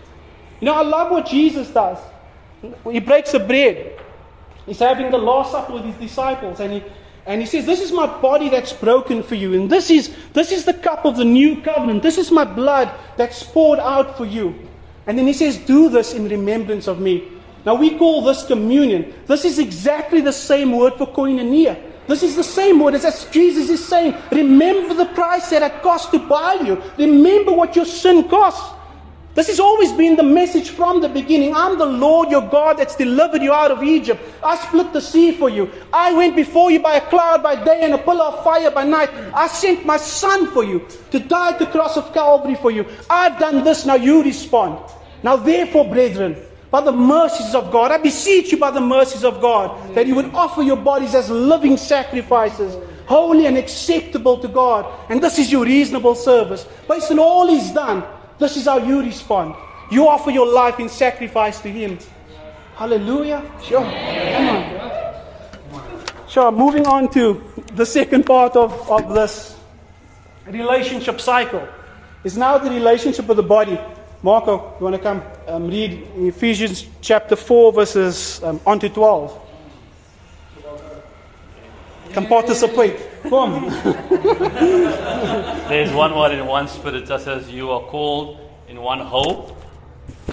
You 0.61 0.65
know, 0.65 0.73
I 0.73 0.81
love 0.81 1.11
what 1.11 1.27
Jesus 1.27 1.69
does. 1.69 1.99
He 2.89 2.99
breaks 2.99 3.33
the 3.33 3.39
bread. 3.39 4.01
He's 4.65 4.79
having 4.79 5.11
the 5.11 5.17
Last 5.17 5.51
Supper 5.51 5.73
with 5.73 5.85
his 5.85 5.95
disciples, 5.95 6.59
and 6.59 6.73
he, 6.73 6.83
and 7.25 7.41
he 7.41 7.47
says, 7.47 7.65
This 7.65 7.81
is 7.81 7.91
my 7.91 8.05
body 8.05 8.49
that's 8.49 8.73
broken 8.73 9.21
for 9.23 9.35
you, 9.35 9.53
and 9.53 9.69
this 9.69 9.89
is, 9.89 10.15
this 10.33 10.51
is 10.51 10.65
the 10.65 10.73
cup 10.73 11.05
of 11.05 11.17
the 11.17 11.25
new 11.25 11.61
covenant. 11.61 12.03
This 12.03 12.17
is 12.17 12.31
my 12.31 12.45
blood 12.45 12.91
that's 13.17 13.43
poured 13.43 13.79
out 13.79 14.17
for 14.17 14.25
you. 14.25 14.55
And 15.07 15.17
then 15.17 15.27
he 15.27 15.33
says, 15.33 15.57
Do 15.57 15.89
this 15.89 16.13
in 16.13 16.27
remembrance 16.27 16.87
of 16.87 16.99
me. 16.99 17.31
Now 17.65 17.75
we 17.75 17.97
call 17.97 18.21
this 18.21 18.45
communion. 18.45 19.13
This 19.25 19.43
is 19.43 19.59
exactly 19.59 20.21
the 20.21 20.33
same 20.33 20.71
word 20.71 20.93
for 20.95 21.07
koinonia. 21.07 21.81
This 22.07 22.21
is 22.21 22.35
the 22.35 22.43
same 22.43 22.79
word 22.79 22.93
as 22.93 23.25
Jesus 23.31 23.69
is 23.69 23.83
saying. 23.83 24.15
Remember 24.31 24.93
the 24.93 25.07
price 25.07 25.49
that 25.49 25.63
it 25.63 25.81
cost 25.81 26.11
to 26.11 26.19
buy 26.19 26.53
you. 26.63 26.81
Remember 26.97 27.51
what 27.51 27.75
your 27.75 27.85
sin 27.85 28.29
cost. 28.29 28.74
This 29.35 29.47
has 29.47 29.59
always 29.59 29.91
been 29.91 30.15
the 30.15 30.23
message 30.23 30.69
from 30.69 31.01
the 31.01 31.09
beginning. 31.09 31.53
I'm 31.53 31.77
the 31.77 31.85
Lord 31.85 32.31
your 32.31 32.47
God 32.49 32.77
that's 32.77 32.95
delivered 32.95 33.41
you 33.41 33.51
out 33.51 33.69
of 33.69 33.83
Egypt. 33.83 34.21
I 34.41 34.55
split 34.55 34.93
the 34.93 35.01
sea 35.01 35.33
for 35.33 35.49
you. 35.49 35.69
I 35.91 36.13
went 36.13 36.37
before 36.37 36.71
you 36.71 36.79
by 36.79 36.95
a 36.95 37.01
cloud 37.01 37.43
by 37.43 37.61
day 37.61 37.81
and 37.81 37.93
a 37.93 37.97
pillar 37.97 38.23
of 38.23 38.43
fire 38.45 38.71
by 38.71 38.85
night. 38.85 39.09
I 39.33 39.47
sent 39.47 39.85
my 39.85 39.97
son 39.97 40.47
for 40.51 40.63
you 40.63 40.87
to 41.11 41.19
die 41.19 41.51
at 41.51 41.59
the 41.59 41.65
cross 41.65 41.97
of 41.97 42.13
Calvary 42.13 42.55
for 42.55 42.71
you. 42.71 42.85
I've 43.09 43.37
done 43.37 43.65
this, 43.65 43.85
now 43.85 43.95
you 43.95 44.23
respond. 44.23 44.79
Now, 45.21 45.35
therefore, 45.35 45.83
brethren, 45.83 46.37
by 46.71 46.81
the 46.81 46.91
mercies 46.91 47.55
of 47.55 47.71
God. 47.71 47.91
I 47.91 47.97
beseech 47.97 48.51
you 48.51 48.57
by 48.57 48.71
the 48.71 48.81
mercies 48.81 49.23
of 49.23 49.41
God 49.41 49.95
that 49.95 50.07
you 50.07 50.15
would 50.15 50.33
offer 50.33 50.61
your 50.61 50.77
bodies 50.77 51.15
as 51.15 51.29
living 51.29 51.77
sacrifices, 51.77 52.75
holy 53.05 53.45
and 53.45 53.57
acceptable 53.57 54.37
to 54.39 54.47
God. 54.47 54.85
And 55.09 55.21
this 55.21 55.39
is 55.39 55.51
your 55.51 55.63
reasonable 55.63 56.15
service. 56.15 56.67
Based 56.87 57.11
on 57.11 57.19
all 57.19 57.47
He's 57.47 57.71
done, 57.71 58.03
this 58.39 58.57
is 58.57 58.65
how 58.65 58.77
you 58.77 59.01
respond. 59.01 59.55
You 59.91 60.07
offer 60.07 60.31
your 60.31 60.47
life 60.47 60.79
in 60.79 60.89
sacrifice 60.89 61.61
to 61.61 61.69
Him. 61.69 61.97
Hallelujah. 62.75 63.43
Sure. 63.63 63.81
Come 63.81 64.49
on. 64.49 65.15
Sure. 66.27 66.51
Moving 66.51 66.85
on 66.87 67.09
to 67.13 67.41
the 67.75 67.85
second 67.85 68.25
part 68.25 68.55
of, 68.55 68.89
of 68.91 69.13
this 69.13 69.57
relationship 70.47 71.21
cycle 71.21 71.67
is 72.23 72.37
now 72.37 72.57
the 72.57 72.69
relationship 72.69 73.27
with 73.27 73.37
the 73.37 73.43
body. 73.43 73.79
Marco, 74.23 74.75
you 74.79 74.83
want 74.83 74.95
to 74.95 75.01
come 75.01 75.21
um, 75.47 75.67
read 75.67 76.05
Ephesians 76.17 76.87
chapter 77.01 77.35
4, 77.35 77.73
verses 77.73 78.43
um, 78.43 78.79
to 78.79 78.89
12? 78.89 79.44
Come 82.15 82.27
participate. 82.27 82.95
Come. 83.23 83.67
There's 85.67 85.91
one 85.91 86.15
word 86.15 86.31
in 86.31 86.45
one 86.45 86.69
spirit 86.69 87.07
that 87.07 87.19
says 87.19 87.51
you 87.51 87.71
are 87.71 87.81
called 87.81 88.39
in 88.69 88.79
one 88.81 89.01
hope 89.01 89.61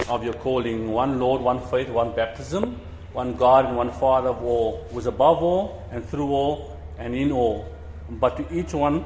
of 0.07 0.23
your 0.23 0.35
calling, 0.35 0.89
one 0.91 1.19
Lord, 1.19 1.41
one 1.41 1.59
faith, 1.67 1.89
one 1.89 2.15
baptism, 2.15 2.79
one 3.11 3.35
God 3.35 3.65
and 3.65 3.75
one 3.75 3.91
Father 3.91 4.29
of 4.29 4.41
all, 4.41 4.87
who 4.91 4.99
is 4.99 5.07
above 5.07 5.43
all 5.43 5.83
and 5.91 6.05
through 6.07 6.29
all 6.29 6.79
and 6.99 7.13
in 7.13 7.33
all. 7.33 7.67
But 8.09 8.37
to 8.37 8.57
each 8.57 8.73
one, 8.73 9.03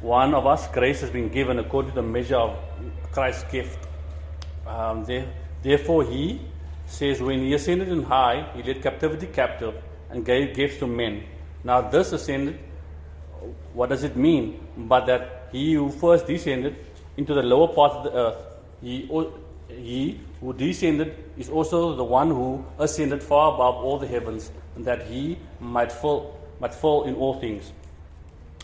one 0.00 0.34
of 0.34 0.48
us, 0.48 0.66
grace 0.66 1.00
has 1.02 1.10
been 1.10 1.28
given 1.28 1.60
according 1.60 1.92
to 1.92 1.94
the 1.94 2.02
measure 2.02 2.38
of 2.38 2.58
Christ's 3.12 3.44
gift. 3.52 3.86
Um, 4.66 5.04
there, 5.04 5.32
therefore, 5.62 6.02
he 6.02 6.40
says, 6.86 7.22
when 7.22 7.38
he 7.38 7.54
ascended 7.54 7.88
in 7.88 8.02
high, 8.02 8.50
he 8.56 8.64
led 8.64 8.82
captivity 8.82 9.28
captive 9.28 9.76
and 10.10 10.26
gave 10.26 10.56
gifts 10.56 10.78
to 10.78 10.88
men. 10.88 11.22
Now, 11.64 11.80
this 11.80 12.12
ascended, 12.12 12.58
what 13.72 13.88
does 13.88 14.04
it 14.04 14.16
mean? 14.16 14.66
But 14.76 15.06
that 15.06 15.48
he 15.52 15.74
who 15.74 15.90
first 15.90 16.26
descended 16.26 16.76
into 17.16 17.34
the 17.34 17.42
lower 17.42 17.68
part 17.68 17.92
of 17.92 18.04
the 18.04 18.12
earth, 18.12 18.36
he, 18.80 19.10
he 19.68 20.20
who 20.40 20.52
descended 20.52 21.16
is 21.36 21.48
also 21.48 21.94
the 21.94 22.04
one 22.04 22.28
who 22.28 22.64
ascended 22.78 23.22
far 23.22 23.54
above 23.54 23.76
all 23.76 23.98
the 23.98 24.06
heavens, 24.06 24.52
that 24.76 25.06
he 25.06 25.38
might 25.60 25.90
fill, 25.90 26.36
might 26.60 26.74
fill 26.74 27.04
in 27.04 27.14
all 27.14 27.40
things. 27.40 27.72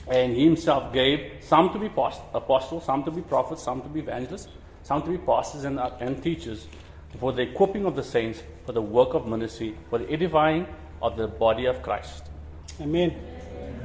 And 0.06 0.34
he 0.36 0.44
himself 0.44 0.92
gave 0.92 1.32
some 1.40 1.72
to 1.72 1.78
be 1.78 1.86
apostles, 1.86 2.84
some 2.84 3.04
to 3.04 3.10
be 3.10 3.22
prophets, 3.22 3.62
some 3.62 3.82
to 3.82 3.88
be 3.88 4.00
evangelists, 4.00 4.48
some 4.82 5.02
to 5.02 5.10
be 5.10 5.18
pastors 5.18 5.64
and, 5.64 5.78
uh, 5.78 5.90
and 5.98 6.22
teachers, 6.22 6.68
for 7.18 7.32
the 7.32 7.42
equipping 7.42 7.86
of 7.86 7.96
the 7.96 8.02
saints, 8.02 8.42
for 8.66 8.72
the 8.72 8.82
work 8.82 9.14
of 9.14 9.26
ministry, 9.26 9.76
for 9.88 9.98
the 9.98 10.10
edifying 10.10 10.66
of 11.00 11.16
the 11.16 11.26
body 11.26 11.66
of 11.66 11.82
Christ. 11.82 12.30
Amen. 12.80 13.14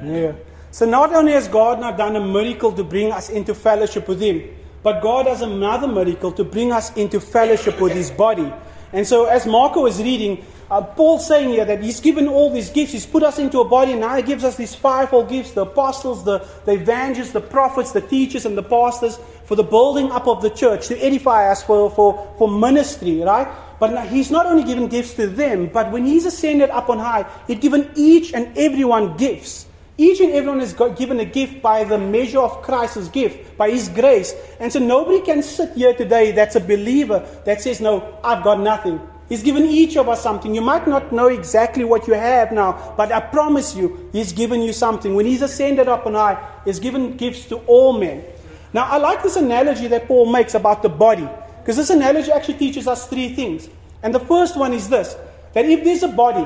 Yeah. 0.02 0.32
So 0.70 0.86
not 0.86 1.12
only 1.14 1.32
has 1.32 1.48
God 1.48 1.80
not 1.80 1.96
done 1.96 2.16
a 2.16 2.24
miracle 2.24 2.72
to 2.72 2.84
bring 2.84 3.12
us 3.12 3.28
into 3.28 3.54
fellowship 3.54 4.08
with 4.08 4.20
Him, 4.20 4.48
but 4.82 5.02
God 5.02 5.26
has 5.26 5.42
another 5.42 5.86
miracle 5.86 6.32
to 6.32 6.44
bring 6.44 6.72
us 6.72 6.94
into 6.96 7.20
fellowship 7.20 7.80
with 7.80 7.92
His 7.92 8.10
body. 8.10 8.52
And 8.92 9.06
so, 9.06 9.26
as 9.26 9.46
Marco 9.46 9.82
was 9.82 10.02
reading, 10.02 10.44
uh, 10.70 10.80
Paul's 10.80 11.26
saying 11.26 11.50
here 11.50 11.64
that 11.64 11.82
he's 11.82 12.00
given 12.00 12.28
all 12.28 12.52
these 12.52 12.70
gifts. 12.70 12.92
He's 12.92 13.06
put 13.06 13.22
us 13.22 13.38
into 13.38 13.60
a 13.60 13.64
body, 13.68 13.92
and 13.92 14.00
now 14.00 14.16
he 14.16 14.22
gives 14.22 14.44
us 14.44 14.56
these 14.56 14.74
fivefold 14.74 15.28
gifts 15.28 15.52
the 15.52 15.62
apostles, 15.62 16.24
the, 16.24 16.46
the 16.64 16.72
evangelists, 16.72 17.32
the 17.32 17.40
prophets, 17.40 17.92
the 17.92 18.00
teachers, 18.00 18.46
and 18.46 18.56
the 18.56 18.62
pastors 18.62 19.18
for 19.44 19.56
the 19.56 19.62
building 19.62 20.10
up 20.12 20.28
of 20.28 20.42
the 20.42 20.50
church, 20.50 20.88
to 20.88 20.98
edify 20.98 21.50
us 21.50 21.62
for, 21.62 21.90
for, 21.90 22.34
for 22.38 22.48
ministry, 22.48 23.20
right? 23.20 23.48
But 23.80 23.92
now, 23.92 24.02
he's 24.02 24.30
not 24.30 24.46
only 24.46 24.62
given 24.62 24.86
gifts 24.86 25.14
to 25.14 25.26
them, 25.26 25.66
but 25.66 25.90
when 25.90 26.04
he's 26.04 26.26
ascended 26.26 26.70
up 26.70 26.90
on 26.90 26.98
high, 26.98 27.24
he's 27.46 27.58
given 27.58 27.90
each 27.96 28.34
and 28.34 28.56
everyone 28.56 29.16
gifts. 29.16 29.66
Each 30.00 30.20
and 30.20 30.32
everyone 30.32 30.62
is 30.62 30.72
given 30.96 31.20
a 31.20 31.26
gift 31.26 31.60
by 31.60 31.84
the 31.84 31.98
measure 31.98 32.40
of 32.40 32.62
Christ's 32.62 33.08
gift, 33.08 33.58
by 33.58 33.70
His 33.70 33.90
grace. 33.90 34.34
And 34.58 34.72
so 34.72 34.78
nobody 34.78 35.20
can 35.20 35.42
sit 35.42 35.74
here 35.74 35.92
today 35.92 36.32
that's 36.32 36.56
a 36.56 36.60
believer 36.60 37.26
that 37.44 37.60
says, 37.60 37.82
No, 37.82 38.18
I've 38.24 38.42
got 38.42 38.60
nothing. 38.60 38.98
He's 39.28 39.42
given 39.42 39.66
each 39.66 39.98
of 39.98 40.08
us 40.08 40.22
something. 40.22 40.54
You 40.54 40.62
might 40.62 40.88
not 40.88 41.12
know 41.12 41.28
exactly 41.28 41.84
what 41.84 42.08
you 42.08 42.14
have 42.14 42.50
now, 42.50 42.94
but 42.96 43.12
I 43.12 43.20
promise 43.20 43.76
you, 43.76 44.08
He's 44.10 44.32
given 44.32 44.62
you 44.62 44.72
something. 44.72 45.14
When 45.14 45.26
He's 45.26 45.42
ascended 45.42 45.86
up 45.86 46.06
on 46.06 46.14
high, 46.14 46.48
He's 46.64 46.80
given 46.80 47.18
gifts 47.18 47.44
to 47.50 47.56
all 47.66 47.92
men. 47.92 48.24
Now, 48.72 48.84
I 48.84 48.96
like 48.96 49.22
this 49.22 49.36
analogy 49.36 49.86
that 49.88 50.06
Paul 50.06 50.32
makes 50.32 50.54
about 50.54 50.82
the 50.82 50.88
body, 50.88 51.28
because 51.70 51.86
this 51.86 51.96
analogy 51.96 52.32
actually 52.32 52.54
teaches 52.58 52.88
us 52.88 53.06
three 53.06 53.32
things. 53.32 53.68
And 54.02 54.12
the 54.12 54.18
first 54.18 54.56
one 54.56 54.72
is 54.72 54.88
this 54.88 55.16
that 55.52 55.66
if 55.66 55.84
there's 55.84 56.02
a 56.02 56.08
body, 56.08 56.44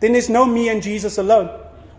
then 0.00 0.12
there's 0.12 0.28
no 0.28 0.44
me 0.44 0.68
and 0.68 0.82
Jesus 0.82 1.16
alone. 1.16 1.48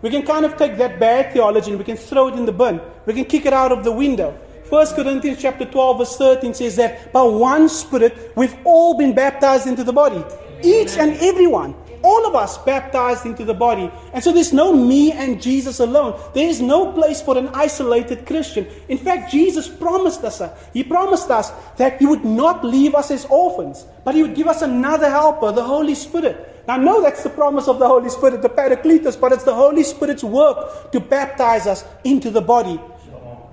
We 0.02 0.10
can 0.10 0.24
kind 0.24 0.44
of 0.44 0.56
take 0.56 0.76
that 0.76 1.00
bad 1.00 1.32
theology 1.32 1.70
and 1.70 1.80
we 1.80 1.84
can 1.84 1.96
throw 1.96 2.28
it 2.28 2.34
in 2.34 2.46
the 2.46 2.52
bin. 2.52 2.80
We 3.06 3.14
can 3.14 3.24
kick 3.24 3.44
it 3.44 3.52
out 3.52 3.72
of 3.72 3.82
the 3.82 3.90
window. 3.90 4.38
1 4.68 4.86
Corinthians 4.94 5.42
chapter 5.42 5.64
12 5.64 5.98
verse 5.98 6.16
13 6.16 6.54
says 6.54 6.76
that 6.76 7.12
by 7.12 7.22
one 7.22 7.68
spirit 7.68 8.30
we've 8.36 8.56
all 8.62 8.96
been 8.96 9.16
baptized 9.16 9.66
into 9.66 9.82
the 9.82 9.92
body. 9.92 10.22
Each 10.62 10.96
and 10.96 11.16
every 11.16 11.48
one. 11.48 11.74
All 12.04 12.26
of 12.26 12.34
us 12.36 12.58
baptized 12.58 13.24
into 13.24 13.46
the 13.46 13.54
body. 13.54 13.90
And 14.12 14.22
so 14.22 14.30
there's 14.30 14.52
no 14.52 14.74
me 14.74 15.10
and 15.12 15.40
Jesus 15.40 15.80
alone. 15.80 16.20
There 16.34 16.46
is 16.46 16.60
no 16.60 16.92
place 16.92 17.22
for 17.22 17.38
an 17.38 17.48
isolated 17.54 18.26
Christian. 18.26 18.66
In 18.88 18.98
fact, 18.98 19.32
Jesus 19.32 19.66
promised 19.66 20.22
us, 20.22 20.42
uh, 20.42 20.54
He 20.74 20.84
promised 20.84 21.30
us 21.30 21.50
that 21.78 21.98
He 21.98 22.04
would 22.04 22.22
not 22.24 22.62
leave 22.62 22.94
us 22.94 23.10
as 23.10 23.24
orphans, 23.30 23.86
but 24.04 24.14
He 24.14 24.20
would 24.20 24.34
give 24.34 24.48
us 24.48 24.60
another 24.60 25.08
helper, 25.08 25.50
the 25.50 25.64
Holy 25.64 25.94
Spirit. 25.94 26.62
Now, 26.68 26.76
no, 26.76 27.00
that's 27.00 27.22
the 27.22 27.30
promise 27.30 27.68
of 27.68 27.78
the 27.78 27.88
Holy 27.88 28.10
Spirit, 28.10 28.42
the 28.42 28.50
Paracletus, 28.50 29.18
but 29.18 29.32
it's 29.32 29.44
the 29.44 29.54
Holy 29.54 29.82
Spirit's 29.82 30.24
work 30.24 30.92
to 30.92 31.00
baptize 31.00 31.66
us 31.66 31.86
into 32.04 32.30
the 32.30 32.42
body. 32.42 32.78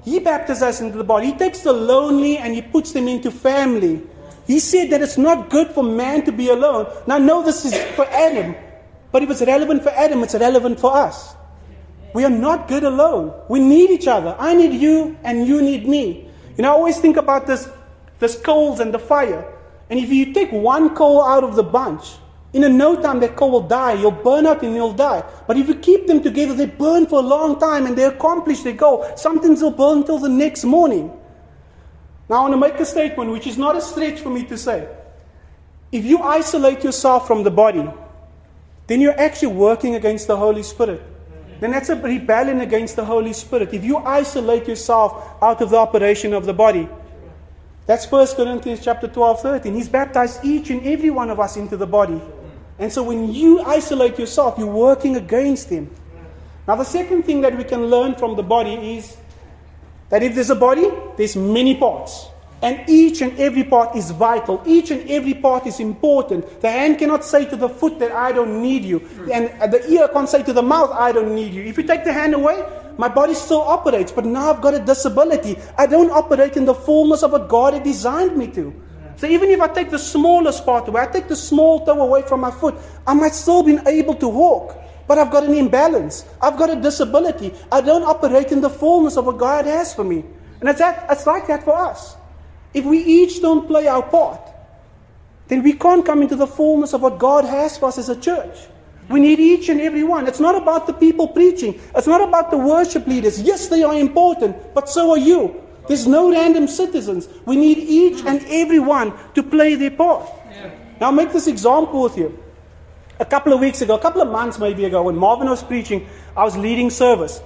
He 0.03 0.19
baptizes 0.19 0.63
us 0.63 0.81
into 0.81 0.97
the 0.97 1.05
body. 1.05 1.27
He 1.27 1.33
takes 1.33 1.61
the 1.61 1.71
lonely 1.71 2.37
and 2.37 2.53
he 2.53 2.61
puts 2.61 2.91
them 2.91 3.07
into 3.07 3.31
family. 3.31 4.01
He 4.51 4.59
said 4.59 4.89
that 4.89 5.01
it's 5.01 5.17
not 5.17 5.49
good 5.49 5.69
for 5.69 5.81
man 5.81 6.25
to 6.25 6.31
be 6.33 6.49
alone. 6.49 6.85
Now, 7.07 7.17
no, 7.17 7.41
this 7.41 7.63
is 7.63 7.73
for 7.95 8.05
Adam, 8.07 8.53
but 9.09 9.23
if 9.23 9.29
it's 9.29 9.41
relevant 9.41 9.81
for 9.81 9.91
Adam, 9.91 10.21
it's 10.23 10.35
relevant 10.35 10.77
for 10.77 10.93
us. 10.93 11.35
We 12.13 12.25
are 12.25 12.29
not 12.29 12.67
good 12.67 12.83
alone. 12.83 13.33
We 13.47 13.61
need 13.61 13.91
each 13.91 14.07
other. 14.07 14.35
I 14.37 14.53
need 14.53 14.73
you, 14.73 15.17
and 15.23 15.47
you 15.47 15.61
need 15.61 15.87
me. 15.87 16.27
You 16.57 16.63
know, 16.63 16.71
I 16.71 16.73
always 16.73 16.99
think 16.99 17.15
about 17.15 17.47
this, 17.47 17.69
this 18.19 18.35
coals 18.41 18.81
and 18.81 18.93
the 18.93 18.99
fire. 18.99 19.41
And 19.89 19.97
if 19.97 20.09
you 20.09 20.33
take 20.33 20.51
one 20.51 20.95
coal 20.95 21.23
out 21.23 21.45
of 21.45 21.55
the 21.55 21.63
bunch, 21.63 22.03
in 22.51 22.65
a 22.65 22.69
no 22.69 23.01
time, 23.01 23.21
that 23.21 23.37
coal 23.37 23.51
will 23.51 23.67
die. 23.69 23.93
You'll 23.93 24.11
burn 24.11 24.45
out 24.45 24.63
and 24.63 24.75
you'll 24.75 24.91
die. 24.91 25.23
But 25.47 25.55
if 25.55 25.69
you 25.69 25.75
keep 25.75 26.07
them 26.07 26.21
together, 26.21 26.53
they 26.53 26.65
burn 26.65 27.05
for 27.05 27.19
a 27.19 27.25
long 27.25 27.57
time 27.57 27.85
and 27.85 27.97
they 27.97 28.03
accomplish 28.03 28.63
their 28.63 28.73
goal. 28.73 29.09
Sometimes 29.15 29.61
they'll 29.61 29.71
burn 29.71 29.99
until 29.99 30.19
the 30.19 30.27
next 30.27 30.65
morning. 30.65 31.17
Now, 32.31 32.37
I 32.37 32.41
want 32.43 32.53
to 32.53 32.57
make 32.57 32.79
a 32.79 32.85
statement 32.85 33.29
which 33.29 33.45
is 33.45 33.57
not 33.57 33.75
a 33.75 33.81
stretch 33.81 34.21
for 34.21 34.29
me 34.29 34.45
to 34.45 34.57
say. 34.57 34.87
If 35.91 36.05
you 36.05 36.19
isolate 36.19 36.81
yourself 36.81 37.27
from 37.27 37.43
the 37.43 37.51
body, 37.51 37.85
then 38.87 39.01
you're 39.01 39.19
actually 39.19 39.53
working 39.53 39.95
against 39.95 40.27
the 40.27 40.37
Holy 40.37 40.63
Spirit. 40.63 41.03
Then 41.59 41.71
that's 41.71 41.89
a 41.89 41.95
rebellion 41.97 42.61
against 42.61 42.95
the 42.95 43.03
Holy 43.03 43.33
Spirit. 43.33 43.73
If 43.73 43.83
you 43.83 43.97
isolate 43.97 44.65
yourself 44.65 45.43
out 45.43 45.61
of 45.61 45.71
the 45.71 45.75
operation 45.75 46.31
of 46.31 46.45
the 46.45 46.53
body, 46.53 46.87
that's 47.85 48.09
1 48.09 48.27
Corinthians 48.37 48.81
chapter 48.81 49.09
12, 49.09 49.41
13. 49.41 49.73
He's 49.73 49.89
baptized 49.89 50.39
each 50.45 50.69
and 50.69 50.87
every 50.87 51.09
one 51.09 51.29
of 51.29 51.41
us 51.41 51.57
into 51.57 51.75
the 51.75 51.85
body. 51.85 52.21
And 52.79 52.89
so 52.93 53.03
when 53.03 53.33
you 53.33 53.59
isolate 53.59 54.17
yourself, 54.17 54.57
you're 54.57 54.67
working 54.67 55.17
against 55.17 55.67
Him. 55.67 55.93
Now, 56.65 56.77
the 56.77 56.85
second 56.85 57.23
thing 57.23 57.41
that 57.41 57.57
we 57.57 57.65
can 57.65 57.87
learn 57.87 58.15
from 58.15 58.37
the 58.37 58.43
body 58.43 58.95
is 58.95 59.17
that 60.11 60.21
if 60.21 60.35
there's 60.35 60.51
a 60.51 60.55
body, 60.55 60.87
there's 61.17 61.35
many 61.35 61.75
parts. 61.75 62.27
And 62.61 62.87
each 62.87 63.21
and 63.21 63.37
every 63.39 63.63
part 63.63 63.95
is 63.95 64.11
vital. 64.11 64.61
Each 64.67 64.91
and 64.91 65.09
every 65.09 65.33
part 65.33 65.65
is 65.65 65.79
important. 65.79 66.61
The 66.61 66.69
hand 66.69 66.99
cannot 66.99 67.25
say 67.25 67.45
to 67.45 67.55
the 67.55 67.67
foot 67.67 67.97
that 67.97 68.11
I 68.11 68.31
don't 68.31 68.61
need 68.61 68.83
you. 68.85 68.99
And 69.33 69.49
the 69.71 69.83
ear 69.89 70.07
can't 70.09 70.29
say 70.29 70.43
to 70.43 70.53
the 70.53 70.61
mouth, 70.61 70.91
I 70.91 71.11
don't 71.11 71.33
need 71.33 71.53
you. 71.53 71.63
If 71.63 71.77
you 71.77 71.83
take 71.83 72.03
the 72.03 72.13
hand 72.13 72.35
away, 72.35 72.63
my 72.97 73.07
body 73.07 73.33
still 73.33 73.61
operates. 73.61 74.11
But 74.11 74.25
now 74.25 74.53
I've 74.53 74.61
got 74.61 74.75
a 74.75 74.79
disability. 74.79 75.57
I 75.75 75.87
don't 75.87 76.11
operate 76.11 76.55
in 76.55 76.65
the 76.65 76.75
fullness 76.75 77.23
of 77.23 77.31
what 77.31 77.49
God 77.49 77.73
had 77.73 77.83
designed 77.83 78.37
me 78.37 78.47
to. 78.49 78.71
So 79.15 79.27
even 79.27 79.49
if 79.49 79.59
I 79.59 79.67
take 79.67 79.89
the 79.89 79.99
smallest 79.99 80.63
part 80.63 80.87
away, 80.87 81.01
I 81.01 81.05
take 81.07 81.27
the 81.27 81.35
small 81.35 81.83
toe 81.85 81.99
away 81.99 82.21
from 82.23 82.41
my 82.41 82.51
foot, 82.51 82.75
I 83.07 83.13
might 83.15 83.33
still 83.33 83.63
be 83.63 83.79
able 83.87 84.15
to 84.15 84.27
walk. 84.27 84.77
But 85.11 85.17
I've 85.17 85.29
got 85.29 85.43
an 85.43 85.53
imbalance. 85.53 86.23
I've 86.41 86.55
got 86.55 86.69
a 86.69 86.75
disability. 86.77 87.53
I 87.69 87.81
don't 87.81 88.03
operate 88.03 88.53
in 88.53 88.61
the 88.61 88.69
fullness 88.69 89.17
of 89.17 89.25
what 89.25 89.39
God 89.39 89.65
has 89.65 89.93
for 89.93 90.05
me. 90.05 90.23
And 90.61 90.69
it's, 90.69 90.79
that, 90.79 91.05
it's 91.09 91.27
like 91.27 91.47
that 91.47 91.65
for 91.65 91.75
us. 91.75 92.15
If 92.73 92.85
we 92.85 92.99
each 92.99 93.41
don't 93.41 93.67
play 93.67 93.87
our 93.87 94.03
part, 94.03 94.39
then 95.49 95.63
we 95.63 95.73
can't 95.73 96.05
come 96.05 96.21
into 96.21 96.37
the 96.37 96.47
fullness 96.47 96.93
of 96.93 97.01
what 97.01 97.19
God 97.19 97.43
has 97.43 97.77
for 97.77 97.87
us 97.87 97.97
as 97.97 98.07
a 98.07 98.15
church. 98.15 98.57
We 99.09 99.19
need 99.19 99.41
each 99.41 99.67
and 99.67 99.81
every 99.81 100.05
one. 100.05 100.29
It's 100.29 100.39
not 100.39 100.55
about 100.55 100.87
the 100.87 100.93
people 100.93 101.27
preaching. 101.27 101.77
It's 101.93 102.07
not 102.07 102.21
about 102.25 102.49
the 102.49 102.57
worship 102.57 103.05
leaders. 103.05 103.41
Yes, 103.41 103.67
they 103.67 103.83
are 103.83 103.99
important, 103.99 104.73
but 104.73 104.87
so 104.87 105.11
are 105.11 105.17
you. 105.17 105.61
There's 105.89 106.07
no 106.07 106.31
random 106.31 106.69
citizens. 106.69 107.27
We 107.45 107.57
need 107.57 107.79
each 107.79 108.23
and 108.23 108.41
every 108.47 108.79
one 108.79 109.11
to 109.33 109.43
play 109.43 109.75
their 109.75 109.91
part. 109.91 110.29
Now, 111.01 111.07
I'll 111.07 111.11
make 111.11 111.33
this 111.33 111.47
example 111.47 112.03
with 112.03 112.17
you. 112.17 112.41
A 113.21 113.25
couple 113.25 113.53
of 113.53 113.59
weeks 113.59 113.83
ago, 113.83 113.93
a 113.93 113.99
couple 113.99 114.19
of 114.19 114.29
months 114.29 114.57
maybe 114.57 114.83
ago, 114.85 115.03
when 115.03 115.15
Marvin 115.15 115.47
was 115.47 115.61
preaching, 115.61 116.07
I 116.35 116.43
was 116.43 116.57
leading 116.57 116.89
service. 116.89 117.39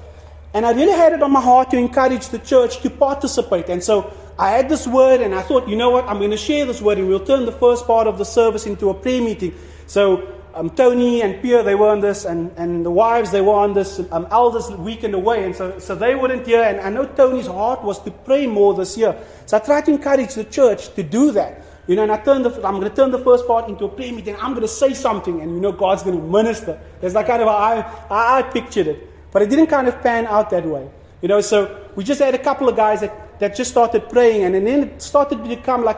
And 0.53 0.65
I 0.65 0.71
really 0.71 0.93
had 0.93 1.11
it 1.11 1.21
on 1.21 1.31
my 1.31 1.41
heart 1.41 1.69
to 1.71 1.77
encourage 1.77 2.29
the 2.29 2.39
church 2.39 2.79
to 2.79 2.89
participate. 2.89 3.67
And 3.67 3.83
so 3.83 4.13
I 4.39 4.51
had 4.51 4.69
this 4.69 4.87
word, 4.87 5.19
and 5.19 5.35
I 5.35 5.41
thought, 5.41 5.67
you 5.67 5.75
know 5.75 5.89
what, 5.89 6.05
I'm 6.05 6.19
going 6.19 6.31
to 6.31 6.37
share 6.37 6.65
this 6.65 6.81
word, 6.81 6.97
and 6.97 7.09
we'll 7.09 7.25
turn 7.25 7.45
the 7.45 7.51
first 7.51 7.85
part 7.85 8.07
of 8.07 8.17
the 8.17 8.23
service 8.23 8.65
into 8.65 8.89
a 8.89 8.93
prayer 8.93 9.21
meeting. 9.21 9.53
So 9.85 10.25
um, 10.53 10.69
Tony 10.69 11.21
and 11.21 11.41
Pierre, 11.41 11.61
they 11.61 11.75
were 11.75 11.89
on 11.89 11.99
this, 11.99 12.23
and, 12.23 12.53
and 12.55 12.85
the 12.85 12.91
wives, 12.91 13.31
they 13.31 13.41
were 13.41 13.55
on 13.55 13.73
this, 13.73 13.99
um, 14.13 14.29
elders 14.31 14.71
weekend 14.71 15.13
away, 15.13 15.43
and 15.43 15.53
so, 15.53 15.77
so 15.77 15.93
they 15.93 16.15
wouldn't 16.15 16.47
hear. 16.47 16.63
And 16.63 16.79
I 16.79 16.89
know 16.89 17.05
Tony's 17.05 17.47
heart 17.47 17.83
was 17.83 18.01
to 18.03 18.11
pray 18.11 18.47
more 18.47 18.73
this 18.73 18.97
year. 18.97 19.13
So 19.45 19.57
I 19.57 19.59
tried 19.59 19.83
to 19.87 19.91
encourage 19.91 20.35
the 20.35 20.45
church 20.45 20.95
to 20.95 21.03
do 21.03 21.31
that. 21.31 21.64
You 21.87 21.95
know, 21.95 22.03
and 22.03 22.11
I 22.11 22.17
turned 22.17 22.45
the, 22.45 22.49
I'm 22.67 22.79
going 22.79 22.89
to 22.89 22.95
turn 22.95 23.11
the 23.11 23.19
first 23.19 23.45
part 23.45 23.69
into 23.69 23.85
a 23.85 23.89
prayer 23.89 24.11
meeting. 24.11 24.35
I'm 24.37 24.51
going 24.51 24.61
to 24.61 24.67
say 24.67 24.93
something, 24.93 25.41
and 25.41 25.53
you 25.53 25.59
know, 25.59 25.71
God's 25.71 26.03
going 26.03 26.17
to 26.19 26.23
minister. 26.25 26.79
That's 26.99 27.13
like 27.13 27.27
kind 27.27 27.41
of 27.41 27.47
how 27.47 27.55
I, 27.55 27.81
how 27.81 28.37
I 28.37 28.41
pictured 28.41 28.87
it. 28.87 29.31
But 29.31 29.43
it 29.43 29.49
didn't 29.49 29.67
kind 29.67 29.87
of 29.87 30.01
pan 30.01 30.25
out 30.25 30.49
that 30.49 30.65
way. 30.65 30.89
You 31.21 31.27
know, 31.27 31.41
so 31.41 31.89
we 31.95 32.03
just 32.03 32.21
had 32.21 32.33
a 32.33 32.39
couple 32.39 32.67
of 32.69 32.75
guys 32.75 33.01
that, 33.01 33.39
that 33.39 33.55
just 33.55 33.71
started 33.71 34.09
praying, 34.09 34.43
and, 34.43 34.55
and 34.55 34.65
then 34.65 34.83
it 34.83 35.01
started 35.01 35.43
to 35.43 35.47
become 35.47 35.83
like 35.83 35.97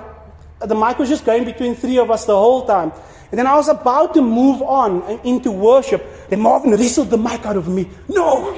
the 0.59 0.75
mic 0.75 0.97
was 0.97 1.07
just 1.09 1.23
going 1.23 1.45
between 1.45 1.75
three 1.75 1.99
of 1.99 2.09
us 2.09 2.25
the 2.25 2.35
whole 2.35 2.65
time. 2.65 2.91
And 3.29 3.37
then 3.37 3.45
I 3.45 3.55
was 3.55 3.67
about 3.67 4.13
to 4.13 4.21
move 4.21 4.61
on 4.61 5.19
into 5.23 5.51
worship. 5.51 6.03
Then 6.29 6.39
Marvin 6.39 6.71
wrestled 6.71 7.09
the 7.09 7.17
mic 7.17 7.45
out 7.45 7.57
of 7.57 7.67
me. 7.67 7.89
No, 8.07 8.53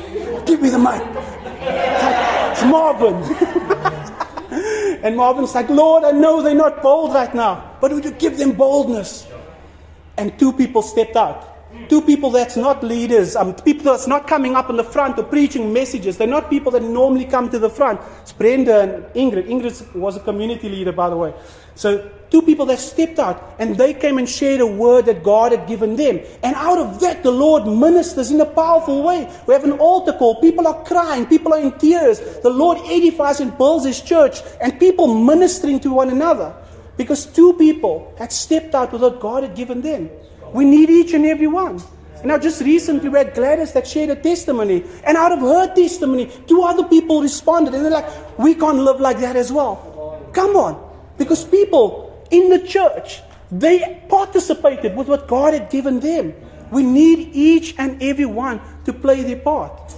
give 0.46 0.62
me 0.62 0.70
the 0.70 0.80
mic. 0.80 1.02
It's 1.62 2.64
Marvin. 2.64 4.06
and 5.04 5.16
Marvin's 5.16 5.56
like, 5.56 5.70
Lord, 5.70 6.04
I 6.04 6.12
know 6.12 6.42
they're 6.42 6.56
not 6.56 6.82
bold 6.82 7.14
right 7.14 7.34
now, 7.34 7.78
but 7.82 7.92
would 7.92 8.06
you 8.06 8.12
give 8.12 8.38
them 8.38 8.52
boldness? 8.52 9.28
And 10.18 10.38
two 10.38 10.52
people 10.54 10.82
stepped 10.82 11.16
out. 11.16 11.46
Two 11.88 12.02
people 12.02 12.32
that's 12.32 12.58
not 12.58 12.84
leaders, 12.84 13.36
um, 13.36 13.54
people 13.54 13.92
that's 13.92 14.08
not 14.08 14.28
coming 14.28 14.56
up 14.56 14.70
in 14.72 14.76
the 14.76 14.84
front 14.84 15.20
or 15.20 15.24
preaching 15.24 15.72
messages. 15.72 16.18
They're 16.18 16.28
not 16.28 16.50
people 16.50 16.72
that 16.72 16.82
normally 16.82 17.26
come 17.26 17.50
to 17.52 17.60
the 17.60 17.70
front. 17.70 18.02
It's 18.22 18.34
Brenda 18.34 18.82
and 18.82 19.04
Ingrid. 19.14 19.48
Ingrid 19.48 19.96
was 19.96 20.18
a 20.18 20.20
community 20.20 20.68
leader, 20.68 20.92
by 20.92 21.10
the 21.10 21.16
way. 21.16 21.34
So 21.76 22.10
two 22.30 22.42
people 22.42 22.66
that 22.68 22.80
stepped 22.80 23.20
out 23.20 23.56
and 23.60 23.76
they 23.78 23.94
came 23.94 24.18
and 24.18 24.30
shared 24.30 24.62
a 24.62 24.68
word 24.68 25.06
that 25.06 25.24
God 25.24 25.52
had 25.52 25.68
given 25.68 25.96
them. 25.96 26.20
And 26.44 26.56
out 26.56 26.78
of 26.78 27.00
that, 27.00 27.24
the 27.24 27.32
Lord 27.32 27.66
ministers 27.66 28.32
in 28.32 28.40
a 28.42 28.46
powerful 28.46 29.04
way. 29.04 29.30
We 29.48 29.54
have 29.54 29.64
an 29.64 29.74
altar 29.74 30.14
call. 30.14 30.40
People 30.42 30.68
are 30.68 30.84
crying. 30.84 31.26
People 31.26 31.54
are 31.54 31.60
in 31.60 31.72
tears. 31.80 32.20
The 32.42 32.50
Lord 32.50 32.78
edifies 32.86 33.40
and 33.40 33.58
builds 33.58 33.86
His 33.86 34.02
church 34.02 34.42
and 34.62 34.80
people 34.80 35.14
ministering 35.14 35.80
to 35.82 35.92
one 35.92 36.10
another 36.10 36.54
because 36.98 37.26
two 37.26 37.54
people 37.54 38.14
had 38.18 38.32
stepped 38.32 38.76
out 38.76 38.92
with 38.92 39.02
what 39.02 39.20
God 39.20 39.44
had 39.44 39.56
given 39.56 39.82
them. 39.82 40.10
We 40.54 40.66
need 40.66 40.90
each 40.90 41.14
and 41.14 41.26
every 41.26 41.48
one. 41.48 41.82
And 42.20 42.28
now, 42.28 42.38
just 42.38 42.62
recently, 42.62 43.08
we 43.08 43.18
had 43.18 43.34
Gladys 43.34 43.72
that 43.74 43.88
shared 43.88 44.10
a 44.10 44.16
testimony. 44.16 44.84
And 45.06 45.16
out 45.16 45.32
of 45.32 45.40
her 45.40 45.74
testimony, 45.74 46.30
two 46.48 46.64
other 46.64 46.84
people 46.84 47.22
responded. 47.22 47.74
And 47.74 47.86
they're 47.86 47.92
like, 47.92 48.38
we 48.38 48.56
can't 48.56 48.80
live 48.80 49.00
like 49.00 49.20
that 49.20 49.38
as 49.38 49.52
well. 49.54 50.30
Come 50.34 50.58
on. 50.58 50.86
Because 51.18 51.46
people 51.46 52.09
in 52.32 52.50
the 52.50 52.60
church, 52.60 53.22
they 53.52 54.04
participated 54.10 54.96
with 54.96 55.08
what 55.08 55.28
God 55.28 55.54
had 55.54 55.70
given 55.70 56.00
them. 56.00 56.34
We 56.72 56.84
need 56.84 57.30
each 57.34 57.76
and 57.78 58.02
every 58.02 58.26
one 58.26 58.62
to 58.86 58.94
play 58.94 59.24
their 59.24 59.38
part. 59.40 59.94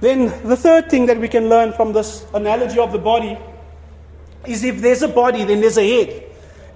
Then, 0.00 0.26
the 0.46 0.56
third 0.56 0.90
thing 0.90 1.06
that 1.06 1.18
we 1.18 1.28
can 1.28 1.48
learn 1.48 1.72
from 1.72 1.92
this 1.92 2.26
analogy 2.34 2.78
of 2.78 2.92
the 2.92 2.98
body 2.98 3.38
is 4.46 4.64
if 4.64 4.80
there's 4.80 5.02
a 5.02 5.08
body, 5.08 5.44
then 5.44 5.60
there's 5.60 5.78
a 5.78 5.86
head. 5.86 6.24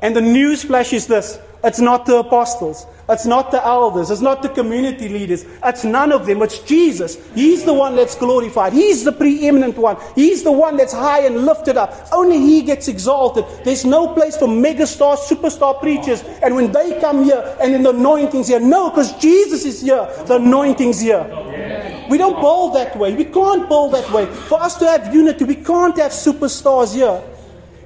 And 0.02 0.16
the 0.16 0.20
news 0.20 0.64
flash 0.64 0.92
is 0.92 1.06
this 1.06 1.38
it's 1.62 1.80
not 1.80 2.06
the 2.06 2.16
apostles. 2.16 2.86
It's 3.08 3.26
not 3.26 3.50
the 3.50 3.64
elders. 3.64 4.10
It's 4.10 4.20
not 4.20 4.40
the 4.40 4.48
community 4.48 5.08
leaders. 5.08 5.44
It's 5.64 5.84
none 5.84 6.12
of 6.12 6.26
them. 6.26 6.40
It's 6.42 6.60
Jesus. 6.60 7.18
He's 7.34 7.64
the 7.64 7.74
one 7.74 7.96
that's 7.96 8.14
glorified. 8.14 8.72
He's 8.72 9.04
the 9.04 9.12
preeminent 9.12 9.76
one. 9.76 9.96
He's 10.14 10.42
the 10.44 10.52
one 10.52 10.76
that's 10.76 10.92
high 10.92 11.26
and 11.26 11.44
lifted 11.44 11.76
up. 11.76 12.08
Only 12.12 12.38
He 12.38 12.62
gets 12.62 12.88
exalted. 12.88 13.44
There's 13.64 13.84
no 13.84 14.14
place 14.14 14.36
for 14.36 14.46
megastar, 14.46 15.16
superstar 15.16 15.80
preachers. 15.80 16.22
And 16.42 16.54
when 16.54 16.70
they 16.70 17.00
come 17.00 17.24
here 17.24 17.56
and 17.60 17.74
in 17.74 17.82
the 17.82 17.90
anointing's 17.90 18.48
here, 18.48 18.60
no, 18.60 18.90
because 18.90 19.12
Jesus 19.18 19.64
is 19.64 19.82
here. 19.82 20.08
The 20.26 20.36
anointing's 20.36 21.00
here. 21.00 21.26
We 22.08 22.16
don't 22.16 22.40
bowl 22.40 22.70
that 22.72 22.96
way. 22.96 23.14
We 23.14 23.24
can't 23.24 23.68
bowl 23.68 23.90
that 23.90 24.10
way. 24.12 24.26
For 24.26 24.60
us 24.62 24.76
to 24.76 24.86
have 24.86 25.12
unity, 25.14 25.44
we 25.44 25.56
can't 25.56 25.96
have 25.98 26.12
superstars 26.12 26.94
here. 26.94 27.22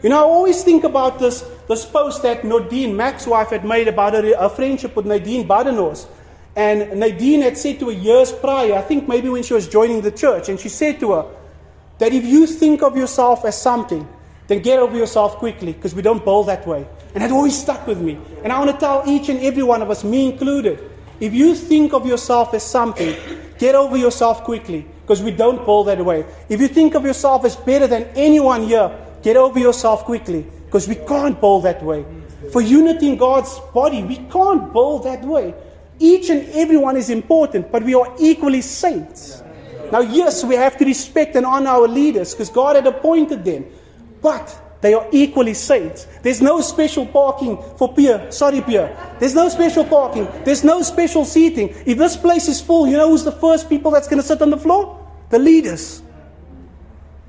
You 0.05 0.11
know, 0.11 0.19
I 0.19 0.29
always 0.29 0.63
think 0.63 0.85
about 0.85 1.19
this 1.19 1.41
this 1.67 1.87
post 1.87 2.23
that 2.25 2.45
Nadine, 2.45 2.95
Mac's 2.95 3.27
wife, 3.27 3.49
had 3.49 3.65
made 3.65 3.89
about 3.89 4.15
a, 4.15 4.37
her 4.37 4.51
friendship 4.51 4.95
with 4.97 5.07
Nadine 5.07 5.49
Badenhorst. 5.49 6.07
And 6.55 7.01
Nadine 7.01 7.41
had 7.41 7.57
said 7.57 7.79
to 7.81 7.87
her 7.87 7.93
years 7.93 8.31
prior, 8.31 8.75
I 8.75 8.83
think 8.83 9.09
maybe 9.09 9.31
when 9.31 9.43
she 9.43 9.55
was 9.55 9.67
joining 9.67 10.03
the 10.03 10.13
church, 10.13 10.51
and 10.51 10.61
she 10.61 10.69
said 10.69 11.01
to 11.01 11.13
her 11.13 11.25
that 12.01 12.13
if 12.13 12.23
you 12.23 12.47
think 12.47 12.83
of 12.83 12.99
yourself 12.99 13.47
as 13.47 13.59
something, 13.59 14.07
then 14.47 14.61
get 14.61 14.79
over 14.79 14.95
yourself 14.95 15.37
quickly 15.37 15.73
because 15.73 15.95
we 15.95 16.03
don't 16.03 16.23
bowl 16.23 16.45
that 16.45 16.67
way. 16.67 16.87
And 17.15 17.25
that 17.25 17.31
always 17.31 17.57
stuck 17.57 17.87
with 17.87 17.99
me. 17.99 18.19
And 18.43 18.53
I 18.53 18.59
want 18.59 18.73
to 18.73 18.77
tell 18.77 19.05
each 19.09 19.31
and 19.31 19.41
every 19.41 19.63
one 19.63 19.81
of 19.81 19.89
us, 19.89 20.05
me 20.05 20.27
included, 20.27 20.91
if 21.19 21.33
you 21.33 21.55
think 21.55 21.95
of 21.95 22.05
yourself 22.05 22.53
as 22.53 22.63
something, 22.63 23.17
get 23.59 23.75
over 23.75 23.97
yourself 23.97 24.45
quickly 24.45 24.85
because 25.01 25.23
we 25.23 25.31
don't 25.31 25.65
bowl 25.65 25.83
that 25.85 26.05
way. 26.05 26.27
If 26.51 26.61
you 26.61 26.69
think 26.69 26.95
of 26.95 27.07
yourself 27.07 27.47
as 27.47 27.57
better 27.57 27.87
than 27.87 28.05
anyone 28.15 28.65
here, 28.65 29.04
get 29.25 29.37
over 29.37 29.59
yourself 29.59 30.05
quickly 30.05 30.47
because 30.67 30.87
we 30.87 30.95
can't 30.95 31.41
bowl 31.41 31.61
that 31.63 31.83
way. 31.83 32.05
For 32.53 32.61
unity 32.61 33.09
in 33.09 33.17
God's 33.17 33.59
body, 33.73 34.05
we 34.05 34.17
can't 34.31 34.73
bowl 34.73 35.01
that 35.01 35.25
way. 35.25 35.55
Each 35.99 36.29
and 36.29 36.47
every 36.51 36.77
one 36.77 36.97
is 36.97 37.09
important, 37.09 37.73
but 37.73 37.83
we 37.83 37.95
are 37.95 38.15
equally 38.21 38.61
saints. 38.61 39.43
Now, 39.91 40.01
yes, 40.01 40.45
we 40.45 40.55
have 40.55 40.77
to 40.79 40.85
respect 40.85 41.37
and 41.37 41.47
honor 41.47 41.71
our 41.71 41.89
leaders 41.89 42.35
because 42.35 42.51
God 42.51 42.77
had 42.77 42.87
appointed 42.87 43.45
them, 43.45 43.65
but 44.21 44.55
they 44.83 44.93
are 44.93 45.07
equally 45.13 45.55
saints. 45.55 46.07
There's 46.23 46.43
no 46.43 46.61
special 46.61 47.07
parking 47.07 47.57
for 47.79 47.95
Pierre. 47.95 48.31
Sorry, 48.31 48.61
Pierre. 48.61 48.95
There's 49.19 49.35
no 49.35 49.49
special 49.49 49.85
parking. 49.85 50.29
There's 50.45 50.65
no 50.65 50.83
special 50.83 51.25
seating. 51.25 51.71
If 51.87 51.97
this 51.97 52.17
place 52.17 52.49
is 52.49 52.61
full, 52.61 52.87
you 52.87 52.99
know 52.99 53.09
who's 53.09 53.25
the 53.25 53.33
first 53.33 53.71
people 53.71 53.91
that's 53.91 54.09
going 54.09 54.21
to 54.21 54.27
sit 54.27 54.43
on 54.43 54.51
the 54.51 54.59
floor? 54.59 55.01
The 55.31 55.39
leaders. 55.39 56.03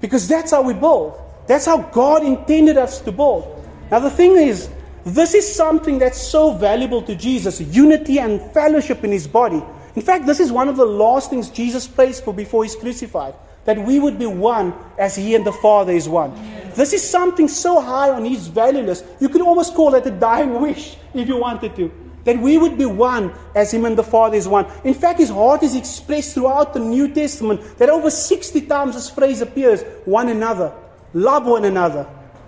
Because 0.01 0.27
that's 0.27 0.51
how 0.51 0.63
we 0.63 0.73
bowl. 0.73 1.24
That's 1.47 1.65
how 1.65 1.77
God 1.77 2.23
intended 2.23 2.77
us 2.77 3.01
to 3.01 3.12
build. 3.12 3.67
Now, 3.91 3.99
the 3.99 4.10
thing 4.10 4.31
is, 4.31 4.69
this 5.05 5.34
is 5.34 5.55
something 5.55 5.99
that's 5.99 6.19
so 6.19 6.53
valuable 6.53 7.01
to 7.03 7.15
Jesus 7.15 7.62
unity 7.62 8.19
and 8.19 8.41
fellowship 8.51 9.03
in 9.03 9.12
his 9.12 9.27
body. 9.27 9.63
In 9.95 10.01
fact, 10.01 10.25
this 10.25 10.39
is 10.39 10.51
one 10.51 10.67
of 10.67 10.77
the 10.77 10.86
last 10.86 11.29
things 11.29 11.49
Jesus 11.49 11.88
prays 11.88 12.19
for 12.19 12.34
before 12.34 12.63
he's 12.63 12.75
crucified 12.75 13.36
that 13.65 13.79
we 13.79 13.99
would 13.99 14.17
be 14.17 14.25
one 14.25 14.73
as 14.97 15.15
he 15.15 15.36
and 15.36 15.45
the 15.45 15.51
Father 15.51 15.91
is 15.91 16.08
one. 16.08 16.34
This 16.75 16.93
is 16.93 17.08
something 17.08 17.47
so 17.47 17.81
high 17.81 18.12
on 18.12 18.23
his 18.23 18.47
value 18.47 18.84
list, 18.84 19.05
you 19.19 19.27
could 19.27 19.41
almost 19.41 19.73
call 19.73 19.95
it 19.95 20.05
a 20.05 20.12
dying 20.12 20.62
wish 20.62 20.97
if 21.13 21.27
you 21.27 21.38
wanted 21.38 21.75
to. 21.75 21.91
That 22.23 22.39
we 22.39 22.58
would 22.58 22.77
be 22.77 22.86
one 22.86 23.34
as 23.55 23.73
him 23.73 23.86
and 23.86 23.97
the 23.97 24.03
Father 24.03 24.36
is 24.36 24.47
one. 24.47 24.65
In 24.84 24.93
fact, 24.93 25.19
his 25.19 25.29
heart 25.29 25.62
is 25.62 25.75
expressed 25.75 26.34
throughout 26.34 26.73
the 26.73 26.79
New 26.79 27.13
Testament 27.13 27.77
that 27.77 27.89
over 27.89 28.10
60 28.10 28.62
times 28.62 28.95
this 28.95 29.10
phrase 29.10 29.41
appears 29.41 29.84
one 30.05 30.29
another. 30.29 30.73
Love 31.15 31.45
one 31.45 31.63
another. 31.63 32.06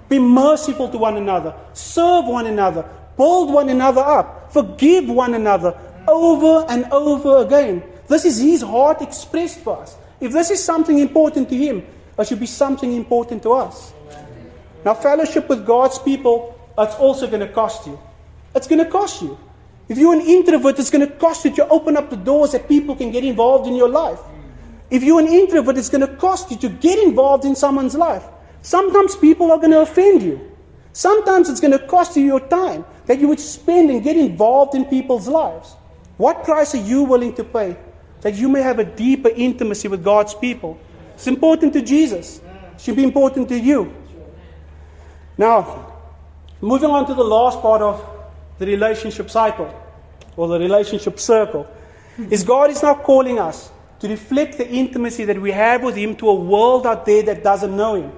Be 0.10 0.20
merciful 0.20 0.90
to 0.90 0.98
one 0.98 1.16
another. 1.16 1.56
Serve 1.72 2.26
one 2.26 2.48
another. 2.48 2.84
Build 3.16 3.52
one 3.52 3.70
another 3.70 4.02
up. 4.02 4.52
Forgive 4.52 5.10
one 5.10 5.34
another 5.34 5.74
over 6.06 6.66
and 6.70 6.84
over 6.92 7.46
again. 7.46 7.82
This 8.10 8.26
is 8.26 8.38
his 8.38 8.62
heart 8.62 9.02
expressed 9.02 9.60
for 9.62 9.82
us. 9.82 9.98
If 10.20 10.34
this 10.34 10.52
is 10.52 10.62
something 10.62 11.00
important 11.00 11.48
to 11.48 11.56
him, 11.56 11.86
it 12.20 12.28
should 12.28 12.42
be 12.42 12.46
something 12.46 12.92
important 12.92 13.42
to 13.44 13.54
us. 13.54 13.94
Now, 14.84 14.96
fellowship 14.96 15.48
with 15.48 15.66
God's 15.66 15.98
people, 16.00 16.60
it's 16.78 16.96
also 16.96 17.26
going 17.26 17.40
to 17.40 17.54
cost 17.54 17.88
you. 17.88 17.98
It's 18.54 18.68
going 18.68 18.84
to 18.84 18.90
cost 18.90 19.22
you. 19.22 19.40
If 19.88 19.98
you're 19.98 20.14
an 20.14 20.22
introvert, 20.22 20.78
it's 20.78 20.90
going 20.90 21.08
to 21.08 21.14
cost 21.16 21.46
you 21.46 21.56
to 21.56 21.68
open 21.70 21.96
up 21.96 22.10
the 22.10 22.18
doors 22.18 22.52
that 22.52 22.68
people 22.68 22.98
can 22.98 23.12
get 23.12 23.24
involved 23.24 23.66
in 23.66 23.76
your 23.76 23.90
life. 23.90 24.20
If 24.90 25.04
you're 25.04 25.22
an 25.22 25.28
introvert, 25.28 25.78
it's 25.78 25.90
going 25.90 26.06
to 26.06 26.16
cost 26.18 26.52
you 26.52 26.58
to 26.58 26.70
get 26.70 27.00
involved 27.00 27.46
in 27.46 27.56
someone's 27.56 27.96
life. 27.96 28.24
Sometimes 28.68 29.16
people 29.16 29.50
are 29.54 29.58
going 29.58 29.72
to 29.72 29.80
offend 29.80 30.22
you. 30.22 30.52
Sometimes 30.92 31.48
it's 31.48 31.62
going 31.62 31.72
to 31.72 31.80
cost 31.88 32.18
you 32.18 32.26
your 32.26 32.42
time 32.42 32.84
that 33.06 33.18
you 33.18 33.30
would 33.30 33.40
spend 33.40 33.90
and 33.90 34.04
get 34.04 34.18
involved 34.18 34.76
in 34.76 34.84
people's 34.84 35.26
lives. 35.30 35.78
What 36.18 36.44
price 36.44 36.76
are 36.76 36.84
you 36.92 37.04
willing 37.04 37.34
to 37.36 37.46
pay 37.46 37.78
that 38.20 38.36
you 38.36 38.50
may 38.50 38.62
have 38.62 38.80
a 38.80 38.84
deeper 38.84 39.30
intimacy 39.30 39.88
with 39.88 40.04
God's 40.04 40.34
people? 40.34 40.78
It's 41.14 41.28
important 41.28 41.72
to 41.74 41.82
Jesus. 41.82 42.42
It 42.74 42.82
should 42.82 42.98
be 42.98 43.06
important 43.06 43.48
to 43.48 43.58
you. 43.58 43.94
Now, 45.38 45.94
moving 46.60 46.90
on 46.90 47.08
to 47.08 47.14
the 47.14 47.24
last 47.24 47.62
part 47.62 47.82
of 47.82 48.06
the 48.60 48.66
relationship 48.66 49.30
cycle 49.30 49.74
or 50.36 50.50
the 50.50 50.60
relationship 50.60 51.22
circle, 51.22 51.66
is 52.30 52.44
God 52.44 52.70
is 52.72 52.84
now 52.84 52.96
calling 52.96 53.40
us 53.40 53.72
to 54.02 54.10
reflect 54.10 54.58
the 54.58 54.70
intimacy 54.70 55.24
that 55.24 55.42
we 55.42 55.52
have 55.52 55.84
with 55.84 55.96
Him 55.96 56.18
to 56.18 56.28
a 56.28 56.36
world 56.36 56.86
out 56.86 57.06
there 57.06 57.24
that 57.24 57.46
doesn't 57.46 57.74
know 57.74 57.96
Him. 57.96 58.12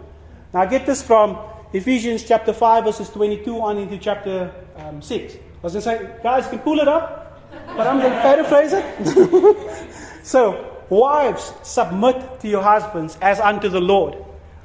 Now, 0.53 0.61
I 0.61 0.65
get 0.65 0.87
this 0.87 1.03
from 1.03 1.37
Ephesians 1.73 2.23
chapter 2.23 2.53
5, 2.53 2.83
verses 2.83 3.09
22 3.11 3.61
on 3.61 3.77
into 3.77 3.99
chapter 3.99 4.51
um, 4.77 4.99
6. 4.99 5.35
I 5.35 5.39
was 5.61 5.73
going 5.73 5.73
to 5.73 5.81
say, 5.81 6.19
guys, 6.23 6.45
you 6.45 6.51
can 6.51 6.59
pull 6.59 6.79
it 6.79 6.87
up, 6.87 7.39
but 7.67 7.85
I'm 7.85 7.99
going 7.99 8.11
to 8.11 8.21
paraphrase 8.21 8.73
it. 8.73 9.87
so, 10.23 10.81
wives, 10.89 11.53
submit 11.61 12.39
to 12.39 12.47
your 12.47 12.63
husbands 12.63 13.15
as 13.21 13.39
unto 13.39 13.69
the 13.69 13.79
Lord. 13.79 14.15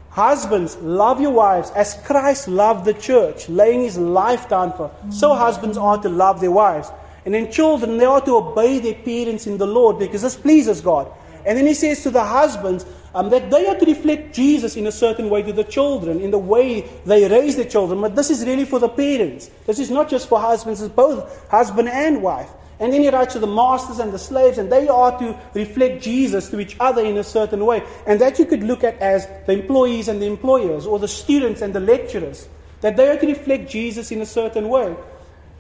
Husbands, 0.08 0.76
love 0.76 1.20
your 1.20 1.32
wives 1.32 1.70
as 1.72 2.00
Christ 2.06 2.48
loved 2.48 2.86
the 2.86 2.94
church, 2.94 3.50
laying 3.50 3.82
his 3.82 3.98
life 3.98 4.48
down 4.48 4.72
for. 4.72 4.88
her. 4.88 5.12
So, 5.12 5.34
husbands 5.34 5.76
are 5.76 6.00
to 6.00 6.08
love 6.08 6.40
their 6.40 6.52
wives. 6.52 6.90
And 7.26 7.34
then, 7.34 7.52
children, 7.52 7.98
they 7.98 8.06
are 8.06 8.22
to 8.22 8.36
obey 8.36 8.78
their 8.78 8.94
parents 8.94 9.46
in 9.46 9.58
the 9.58 9.66
Lord 9.66 9.98
because 9.98 10.22
this 10.22 10.36
pleases 10.36 10.80
God. 10.80 11.12
And 11.44 11.58
then 11.58 11.66
he 11.66 11.74
says 11.74 12.02
to 12.04 12.10
the 12.10 12.24
husbands 12.24 12.86
um, 13.14 13.30
that 13.30 13.50
they 13.50 13.66
are 13.66 13.76
to 13.76 13.86
reflect 13.86 14.34
Jesus 14.34 14.76
in 14.76 14.86
a 14.86 14.92
certain 14.92 15.30
way 15.30 15.42
to 15.42 15.52
the 15.52 15.64
children, 15.64 16.20
in 16.20 16.30
the 16.30 16.38
way 16.38 16.82
they 17.06 17.28
raise 17.28 17.56
their 17.56 17.68
children. 17.68 18.00
But 18.00 18.16
this 18.16 18.30
is 18.30 18.44
really 18.44 18.64
for 18.64 18.78
the 18.78 18.88
parents. 18.88 19.50
This 19.66 19.78
is 19.78 19.90
not 19.90 20.08
just 20.10 20.28
for 20.28 20.40
husbands, 20.40 20.82
it's 20.82 20.94
both 20.94 21.48
husband 21.48 21.88
and 21.88 22.22
wife. 22.22 22.50
And 22.80 22.92
then 22.92 23.02
he 23.02 23.08
writes 23.08 23.34
to 23.34 23.38
the 23.38 23.46
masters 23.46 24.00
and 24.00 24.12
the 24.12 24.18
slaves, 24.18 24.58
and 24.58 24.70
they 24.70 24.88
are 24.88 25.16
to 25.20 25.38
reflect 25.54 26.02
Jesus 26.02 26.50
to 26.50 26.58
each 26.58 26.76
other 26.80 27.04
in 27.04 27.16
a 27.16 27.22
certain 27.22 27.64
way. 27.64 27.84
And 28.06 28.20
that 28.20 28.38
you 28.38 28.46
could 28.46 28.64
look 28.64 28.82
at 28.82 28.98
as 28.98 29.28
the 29.46 29.52
employees 29.52 30.08
and 30.08 30.20
the 30.20 30.26
employers, 30.26 30.84
or 30.84 30.98
the 30.98 31.08
students 31.08 31.62
and 31.62 31.72
the 31.72 31.80
lecturers, 31.80 32.48
that 32.80 32.96
they 32.96 33.08
are 33.08 33.16
to 33.16 33.26
reflect 33.26 33.70
Jesus 33.70 34.10
in 34.10 34.20
a 34.22 34.26
certain 34.26 34.68
way. 34.68 34.96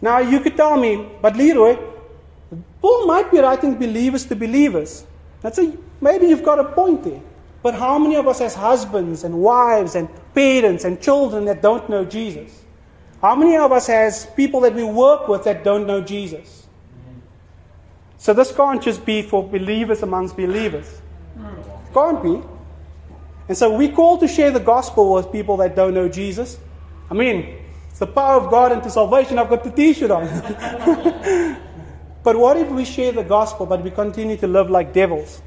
Now, 0.02 0.18
you 0.18 0.40
could 0.40 0.56
tell 0.56 0.76
me, 0.76 1.08
but 1.22 1.36
Leeroy, 1.36 1.78
Paul 2.82 3.06
might 3.06 3.30
be 3.30 3.38
writing 3.38 3.76
believers 3.76 4.26
to 4.26 4.36
believers. 4.36 5.06
That's 5.40 5.58
a, 5.58 5.72
maybe 6.00 6.26
you've 6.26 6.42
got 6.42 6.58
a 6.58 6.64
point 6.64 7.04
there. 7.04 7.22
But 7.64 7.72
how 7.72 7.98
many 7.98 8.14
of 8.16 8.28
us, 8.28 8.42
as 8.42 8.54
husbands 8.54 9.24
and 9.24 9.38
wives 9.38 9.94
and 9.94 10.06
parents 10.34 10.84
and 10.84 11.00
children, 11.00 11.46
that 11.46 11.62
don't 11.62 11.88
know 11.88 12.04
Jesus? 12.04 12.62
How 13.22 13.34
many 13.34 13.56
of 13.56 13.72
us, 13.72 13.88
as 13.88 14.26
people 14.36 14.60
that 14.60 14.74
we 14.74 14.84
work 14.84 15.28
with, 15.28 15.44
that 15.44 15.64
don't 15.64 15.86
know 15.86 16.02
Jesus? 16.02 16.66
So 18.18 18.34
this 18.34 18.52
can't 18.52 18.82
just 18.82 19.06
be 19.06 19.22
for 19.22 19.42
believers 19.42 20.02
amongst 20.02 20.36
believers. 20.36 21.00
Can't 21.94 22.22
be. 22.22 22.42
And 23.48 23.56
so 23.56 23.74
we 23.74 23.88
call 23.88 24.18
to 24.18 24.28
share 24.28 24.50
the 24.50 24.60
gospel 24.60 25.14
with 25.14 25.32
people 25.32 25.56
that 25.56 25.74
don't 25.74 25.94
know 25.94 26.06
Jesus. 26.06 26.58
I 27.10 27.14
mean, 27.14 27.56
it's 27.88 27.98
the 27.98 28.06
power 28.06 28.42
of 28.42 28.50
God 28.50 28.72
into 28.72 28.90
salvation. 28.90 29.38
I've 29.38 29.48
got 29.48 29.64
the 29.64 29.70
t-shirt 29.70 30.10
on. 30.10 30.26
but 32.22 32.36
what 32.36 32.58
if 32.58 32.68
we 32.68 32.84
share 32.84 33.12
the 33.12 33.24
gospel, 33.24 33.64
but 33.64 33.82
we 33.82 33.90
continue 33.90 34.36
to 34.36 34.46
live 34.46 34.68
like 34.68 34.92
devils? 34.92 35.40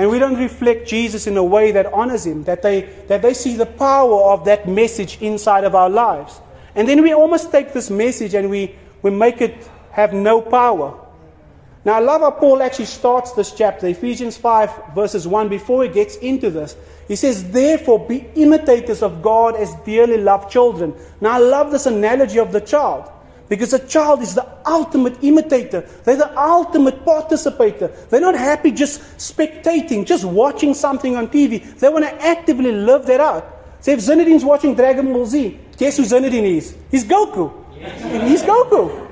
And 0.00 0.08
we 0.08 0.18
don't 0.18 0.38
reflect 0.38 0.88
Jesus 0.88 1.26
in 1.26 1.36
a 1.36 1.44
way 1.44 1.72
that 1.72 1.92
honors 1.92 2.24
him, 2.24 2.44
that 2.44 2.62
they, 2.62 2.88
that 3.08 3.20
they 3.20 3.34
see 3.34 3.56
the 3.56 3.66
power 3.66 4.32
of 4.32 4.46
that 4.46 4.66
message 4.66 5.20
inside 5.20 5.62
of 5.64 5.74
our 5.74 5.90
lives. 5.90 6.40
And 6.74 6.88
then 6.88 7.02
we 7.02 7.12
almost 7.12 7.52
take 7.52 7.74
this 7.74 7.90
message 7.90 8.32
and 8.32 8.48
we, 8.48 8.74
we 9.02 9.10
make 9.10 9.42
it 9.42 9.68
have 9.90 10.14
no 10.14 10.40
power. 10.40 10.98
Now, 11.84 11.96
I 11.96 11.98
love 11.98 12.22
how 12.22 12.30
Paul 12.30 12.62
actually 12.62 12.86
starts 12.86 13.32
this 13.32 13.52
chapter, 13.52 13.88
Ephesians 13.88 14.38
5, 14.38 14.94
verses 14.94 15.28
1, 15.28 15.50
before 15.50 15.82
he 15.82 15.90
gets 15.90 16.16
into 16.16 16.48
this. 16.48 16.76
He 17.06 17.14
says, 17.14 17.50
Therefore, 17.50 17.98
be 17.98 18.26
imitators 18.36 19.02
of 19.02 19.20
God 19.20 19.54
as 19.54 19.74
dearly 19.84 20.16
loved 20.16 20.50
children. 20.50 20.94
Now, 21.20 21.32
I 21.32 21.38
love 21.40 21.70
this 21.70 21.84
analogy 21.84 22.38
of 22.38 22.52
the 22.52 22.62
child. 22.62 23.12
Because 23.50 23.72
a 23.72 23.84
child 23.84 24.22
is 24.22 24.36
the 24.36 24.46
ultimate 24.64 25.22
imitator. 25.24 25.80
They're 26.04 26.16
the 26.16 26.40
ultimate 26.40 27.04
participator. 27.04 27.88
They're 28.08 28.20
not 28.20 28.36
happy 28.36 28.70
just 28.70 29.00
spectating, 29.18 30.06
just 30.06 30.24
watching 30.24 30.72
something 30.72 31.16
on 31.16 31.26
TV. 31.26 31.78
They 31.80 31.88
want 31.88 32.04
to 32.04 32.22
actively 32.22 32.70
live 32.70 33.06
that 33.06 33.20
out. 33.20 33.44
So 33.80 33.90
if 33.90 33.98
Zinedine's 33.98 34.44
watching 34.44 34.76
Dragon 34.76 35.12
Ball 35.12 35.26
Z, 35.26 35.58
guess 35.76 35.96
who 35.96 36.04
Zinedine 36.04 36.58
is? 36.58 36.76
He's 36.92 37.04
Goku. 37.04 37.52
He's 38.28 38.42
Goku. 38.42 39.08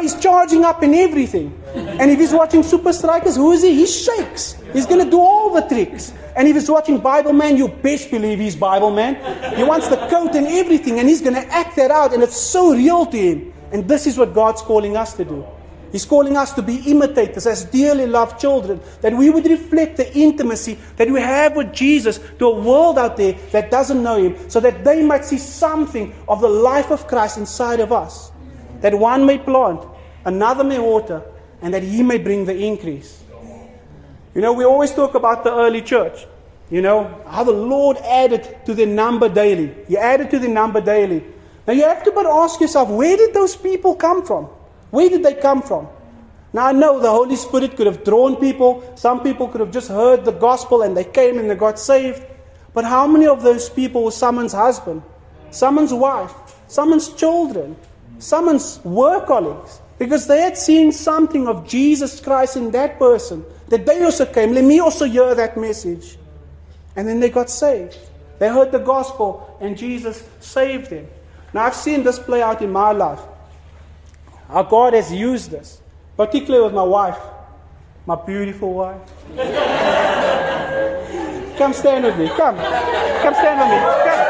He's 0.00 0.18
charging 0.18 0.64
up 0.64 0.82
in 0.82 0.94
everything. 0.94 1.52
And 1.74 2.10
if 2.10 2.18
he's 2.18 2.32
watching 2.32 2.62
Supa 2.62 2.94
Strikas, 2.98 3.36
who 3.36 3.52
is 3.52 3.62
he? 3.62 3.74
He 3.74 3.86
shakes. 3.86 4.56
He's 4.72 4.86
going 4.86 5.04
to 5.04 5.10
do 5.10 5.20
all 5.20 5.52
the 5.52 5.68
tricks. 5.68 6.14
And 6.34 6.48
if 6.48 6.54
he's 6.54 6.70
watching 6.70 6.96
Bible 6.96 7.34
Man, 7.34 7.58
you 7.58 7.68
best 7.68 8.10
believe 8.10 8.38
he's 8.38 8.56
Bible 8.56 8.90
Man. 8.90 9.16
He 9.54 9.64
wants 9.64 9.88
the 9.88 9.98
coat 10.08 10.34
and 10.34 10.46
everything, 10.46 10.98
and 10.98 11.06
he's 11.10 11.20
going 11.20 11.34
to 11.34 11.46
act 11.52 11.76
that 11.76 11.90
out, 11.90 12.14
and 12.14 12.22
it's 12.22 12.40
so 12.40 12.74
real 12.74 13.04
to 13.04 13.18
him. 13.18 13.52
And 13.72 13.88
this 13.88 14.06
is 14.06 14.18
what 14.18 14.34
God's 14.34 14.62
calling 14.62 14.96
us 14.96 15.14
to 15.14 15.24
do. 15.24 15.46
He's 15.92 16.06
calling 16.06 16.38
us 16.38 16.52
to 16.54 16.62
be 16.62 16.76
imitators 16.90 17.46
as 17.46 17.66
dearly 17.66 18.06
loved 18.06 18.40
children, 18.40 18.80
that 19.02 19.12
we 19.12 19.28
would 19.28 19.44
reflect 19.44 19.98
the 19.98 20.10
intimacy 20.16 20.78
that 20.96 21.10
we 21.10 21.20
have 21.20 21.54
with 21.54 21.72
Jesus 21.72 22.18
to 22.38 22.46
a 22.46 22.60
world 22.60 22.98
out 22.98 23.18
there 23.18 23.34
that 23.50 23.70
doesn't 23.70 24.02
know 24.02 24.16
Him, 24.16 24.48
so 24.48 24.58
that 24.60 24.84
they 24.84 25.02
might 25.02 25.24
see 25.24 25.36
something 25.36 26.14
of 26.28 26.40
the 26.40 26.48
life 26.48 26.90
of 26.90 27.06
Christ 27.06 27.36
inside 27.36 27.80
of 27.80 27.92
us. 27.92 28.32
That 28.80 28.94
one 28.98 29.26
may 29.26 29.38
plant, 29.38 29.86
another 30.24 30.64
may 30.64 30.78
water, 30.78 31.22
and 31.60 31.74
that 31.74 31.82
He 31.82 32.02
may 32.02 32.16
bring 32.16 32.46
the 32.46 32.56
increase. 32.56 33.22
You 34.34 34.40
know, 34.40 34.54
we 34.54 34.64
always 34.64 34.92
talk 34.92 35.14
about 35.14 35.44
the 35.44 35.54
early 35.54 35.82
church. 35.82 36.26
You 36.70 36.80
know, 36.80 37.22
how 37.28 37.44
the 37.44 37.52
Lord 37.52 37.98
added 37.98 38.64
to 38.64 38.72
the 38.72 38.86
number 38.86 39.28
daily. 39.28 39.74
He 39.88 39.98
added 39.98 40.30
to 40.30 40.38
the 40.38 40.48
number 40.48 40.80
daily. 40.80 41.22
Now 41.66 41.72
you 41.72 41.84
have 41.84 42.02
to 42.04 42.12
but 42.12 42.26
ask 42.26 42.60
yourself, 42.60 42.88
where 42.88 43.16
did 43.16 43.34
those 43.34 43.54
people 43.54 43.94
come 43.94 44.24
from? 44.24 44.44
Where 44.90 45.08
did 45.08 45.22
they 45.22 45.34
come 45.34 45.62
from? 45.62 45.88
Now 46.52 46.66
I 46.66 46.72
know 46.72 47.00
the 47.00 47.10
Holy 47.10 47.36
Spirit 47.36 47.76
could 47.76 47.86
have 47.86 48.04
drawn 48.04 48.36
people. 48.36 48.82
Some 48.96 49.22
people 49.22 49.48
could 49.48 49.60
have 49.60 49.70
just 49.70 49.88
heard 49.88 50.24
the 50.24 50.32
gospel 50.32 50.82
and 50.82 50.96
they 50.96 51.04
came 51.04 51.38
and 51.38 51.48
they 51.48 51.54
got 51.54 51.78
saved. 51.78 52.22
But 52.74 52.84
how 52.84 53.06
many 53.06 53.26
of 53.26 53.42
those 53.42 53.68
people 53.70 54.04
were 54.04 54.10
someone's 54.10 54.52
husband, 54.52 55.02
someone's 55.50 55.92
wife, 55.94 56.34
someone's 56.68 57.12
children, 57.14 57.76
someone's 58.18 58.80
work 58.84 59.26
colleagues? 59.26 59.80
Because 59.98 60.26
they 60.26 60.40
had 60.40 60.58
seen 60.58 60.90
something 60.90 61.46
of 61.46 61.66
Jesus 61.68 62.20
Christ 62.20 62.56
in 62.56 62.70
that 62.72 62.98
person. 62.98 63.44
That 63.68 63.86
they 63.86 64.02
also 64.02 64.26
came. 64.26 64.52
Let 64.52 64.64
me 64.64 64.80
also 64.80 65.06
hear 65.06 65.34
that 65.34 65.56
message. 65.56 66.18
And 66.96 67.06
then 67.06 67.20
they 67.20 67.30
got 67.30 67.48
saved. 67.48 67.96
They 68.38 68.48
heard 68.48 68.72
the 68.72 68.80
gospel 68.80 69.56
and 69.60 69.78
Jesus 69.78 70.22
saved 70.40 70.90
them. 70.90 71.06
Now, 71.52 71.66
I've 71.66 71.74
seen 71.74 72.02
this 72.02 72.18
play 72.18 72.40
out 72.42 72.62
in 72.62 72.72
my 72.72 72.92
life. 72.92 73.20
How 74.48 74.62
God 74.62 74.94
has 74.94 75.12
used 75.12 75.50
this, 75.50 75.80
particularly 76.16 76.64
with 76.64 76.74
my 76.74 76.82
wife, 76.82 77.18
my 78.06 78.16
beautiful 78.16 78.72
wife. 78.74 79.00
Come 81.58 81.72
stand 81.72 82.04
with 82.04 82.18
me. 82.18 82.28
Come. 82.28 82.56
Come 82.56 83.34
stand 83.34 83.60
with 83.60 83.68
me. 83.70 83.78
Come. 84.02 84.26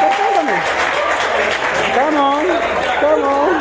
Come 0.00 0.12
stand 0.12 0.34
with 0.36 0.46
me. 0.50 0.56
Come 1.94 2.16
on. 2.16 2.44
Come 3.00 3.22
on. 3.22 3.53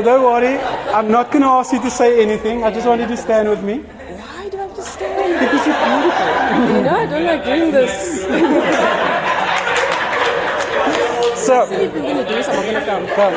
So 0.00 0.04
don't 0.04 0.24
worry. 0.24 0.56
I'm 0.96 1.10
not 1.10 1.30
going 1.30 1.42
to 1.42 1.48
ask 1.48 1.74
you 1.74 1.82
to 1.82 1.90
say 1.90 2.22
anything. 2.22 2.64
I 2.64 2.72
just 2.72 2.86
want 2.86 3.02
you 3.02 3.06
to 3.06 3.16
stand 3.18 3.50
with 3.50 3.62
me. 3.62 3.80
Why 3.80 4.48
do 4.48 4.56
I 4.56 4.62
have 4.62 4.74
to 4.74 4.80
stand? 4.82 5.38
Because 5.38 5.66
you're 5.66 5.76
beautiful. 5.76 6.26
You 6.74 6.82
know, 6.84 6.96
I 6.96 7.04
don't 7.04 7.26
like 7.26 7.44
doing 7.44 7.70
this. 7.70 8.24
So, 11.36 11.64
If 11.64 11.80
you're 11.80 11.90
going 11.90 12.16
to 12.16 12.24
do 12.26 12.42
something, 12.42 12.76
I'm 12.76 12.86
going 12.86 13.06
to 13.08 13.14
come. 13.14 13.34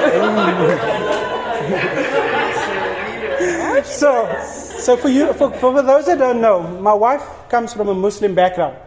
so, 3.84 4.42
so 4.80 4.96
for 4.98 5.10
you, 5.10 5.34
for, 5.34 5.52
for 5.52 5.82
those 5.82 6.06
that 6.06 6.18
don't 6.20 6.40
know, 6.40 6.62
my 6.80 6.94
wife 6.94 7.24
comes 7.50 7.74
from 7.74 7.90
a 7.90 7.94
Muslim 7.94 8.36
background. 8.36 8.78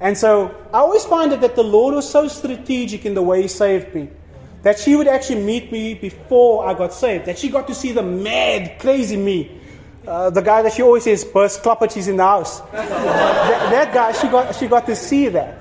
And 0.00 0.16
so 0.16 0.54
I 0.72 0.78
always 0.78 1.04
find 1.04 1.32
it 1.32 1.42
that 1.42 1.54
the 1.54 1.64
Lord 1.64 1.94
was 1.96 2.08
so 2.08 2.28
strategic 2.28 3.04
in 3.04 3.12
the 3.14 3.22
way 3.22 3.42
He 3.42 3.48
saved 3.48 3.94
me. 3.94 4.08
That 4.64 4.78
she 4.78 4.96
would 4.96 5.06
actually 5.06 5.42
meet 5.42 5.70
me 5.70 5.92
before 5.92 6.66
I 6.66 6.72
got 6.72 6.94
saved. 6.94 7.26
That 7.26 7.38
she 7.38 7.50
got 7.50 7.68
to 7.68 7.74
see 7.74 7.92
the 7.92 8.02
mad, 8.02 8.78
crazy 8.78 9.16
me. 9.16 9.60
Uh, 10.06 10.30
the 10.30 10.40
guy 10.40 10.62
that 10.62 10.72
she 10.72 10.82
always 10.82 11.04
says, 11.04 11.22
burst 11.22 11.62
klappertjes 11.62 12.08
in 12.08 12.16
the 12.16 12.24
house. 12.24 12.60
that, 12.72 13.70
that 13.70 13.94
guy, 13.94 14.12
she 14.12 14.26
got, 14.28 14.54
she 14.54 14.66
got 14.66 14.86
to 14.86 14.96
see 14.96 15.28
that. 15.28 15.60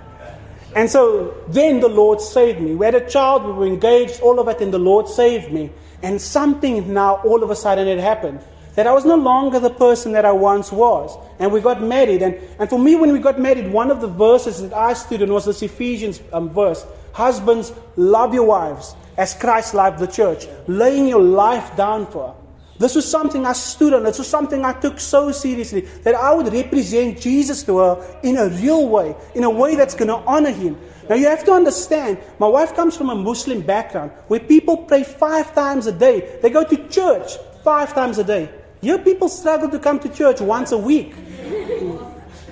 And 0.74 0.90
so 0.90 1.36
then 1.50 1.82
the 1.82 1.90
Lord 1.90 2.22
saved 2.22 2.62
me. 2.62 2.76
We 2.76 2.86
had 2.86 2.96
a 2.96 3.08
child, 3.10 3.46
we 3.46 3.52
were 3.52 3.68
engaged, 3.68 4.22
all 4.22 4.40
of 4.40 4.48
it, 4.48 4.62
and 4.62 4.74
the 4.74 4.80
Lord 4.80 5.10
saved 5.10 5.52
me. 5.52 5.70
And 6.02 6.22
something 6.22 6.94
now, 6.94 7.16
all 7.26 7.44
of 7.44 7.50
a 7.50 7.58
sudden, 7.58 7.88
it 7.90 8.00
happened. 8.00 8.40
That 8.76 8.88
I 8.88 8.94
was 8.94 9.04
no 9.04 9.16
longer 9.16 9.60
the 9.60 9.70
person 9.70 10.14
that 10.14 10.24
I 10.24 10.32
once 10.32 10.72
was. 10.72 11.16
And 11.40 11.52
we 11.52 11.60
got 11.60 11.84
married. 11.84 12.22
And, 12.22 12.36
and 12.58 12.70
for 12.70 12.80
me, 12.80 12.96
when 12.96 13.12
we 13.12 13.20
got 13.20 13.38
married, 13.38 13.72
one 13.72 13.92
of 13.92 14.00
the 14.00 14.08
verses 14.08 14.62
that 14.62 14.74
I 14.74 14.94
stood 14.94 15.22
in 15.22 15.32
was 15.32 15.46
this 15.46 15.62
Ephesians 15.62 16.22
um, 16.32 16.50
verse 16.50 16.86
Husbands, 17.14 17.72
love 17.96 18.34
your 18.34 18.46
wives 18.46 18.96
as 19.18 19.34
Christ 19.34 19.74
loved 19.74 20.00
the 20.00 20.08
church, 20.08 20.48
laying 20.68 21.08
your 21.08 21.22
life 21.22 21.76
down 21.78 22.08
for 22.08 22.28
her. 22.30 22.34
This 22.80 22.96
was 22.96 23.10
something 23.10 23.46
I 23.46 23.54
stood 23.54 23.94
on. 23.94 24.04
This 24.04 24.18
was 24.18 24.28
something 24.28 24.66
I 24.66 24.74
took 24.74 25.00
so 25.00 25.32
seriously 25.32 25.82
that 26.04 26.16
I 26.16 26.34
would 26.34 26.52
represent 26.52 27.22
Jesus 27.22 27.64
to 27.64 27.78
her 27.78 28.20
in 28.24 28.38
a 28.38 28.50
real 28.50 28.90
way, 28.90 29.16
in 29.36 29.44
a 29.44 29.50
way 29.50 29.76
that's 29.76 29.94
going 29.94 30.08
to 30.08 30.18
honor 30.28 30.50
him. 30.50 30.78
Now 31.08 31.16
you 31.16 31.28
have 31.28 31.46
to 31.46 31.54
understand, 31.54 32.18
my 32.40 32.48
wife 32.48 32.76
comes 32.76 32.98
from 32.98 33.10
a 33.10 33.16
Muslim 33.16 33.62
background 33.62 34.12
where 34.28 34.40
people 34.40 34.78
pray 34.78 35.04
five 35.04 35.54
times 35.54 35.86
a 35.86 35.92
day. 35.92 36.40
They 36.42 36.50
go 36.50 36.64
to 36.64 36.88
church 36.90 37.38
five 37.64 37.94
times 37.94 38.18
a 38.18 38.24
day. 38.24 38.50
Here 38.82 38.98
people 38.98 39.30
struggle 39.30 39.70
to 39.70 39.80
come 39.80 40.00
to 40.00 40.10
church 40.10 40.42
once 40.42 40.72
a 40.72 40.78
week. 40.78 41.14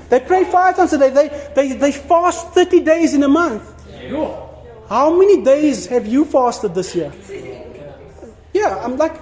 They 0.10 0.20
pray 0.20 0.44
five 0.44 0.76
times 0.76 0.94
a 0.94 0.98
day. 0.98 1.10
They, 1.10 1.50
they, 1.56 1.74
they 1.74 1.92
fast 1.92 2.50
30 2.50 2.82
days 2.82 3.14
in 3.14 3.24
a 3.24 3.28
month. 3.28 3.64
How 4.92 5.10
many 5.16 5.42
days 5.42 5.86
have 5.86 6.06
you 6.06 6.26
fasted 6.26 6.76
this 6.76 6.94
year? 6.94 7.14
Yeah, 8.52 8.76
I'm 8.84 8.98
like, 8.98 9.16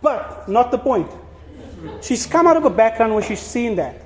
but 0.00 0.48
not 0.48 0.70
the 0.70 0.78
point. 0.78 1.10
She's 2.00 2.24
come 2.24 2.46
out 2.46 2.56
of 2.56 2.64
a 2.64 2.70
background 2.70 3.12
where 3.12 3.22
she's 3.22 3.44
seen 3.44 3.76
that. 3.76 4.00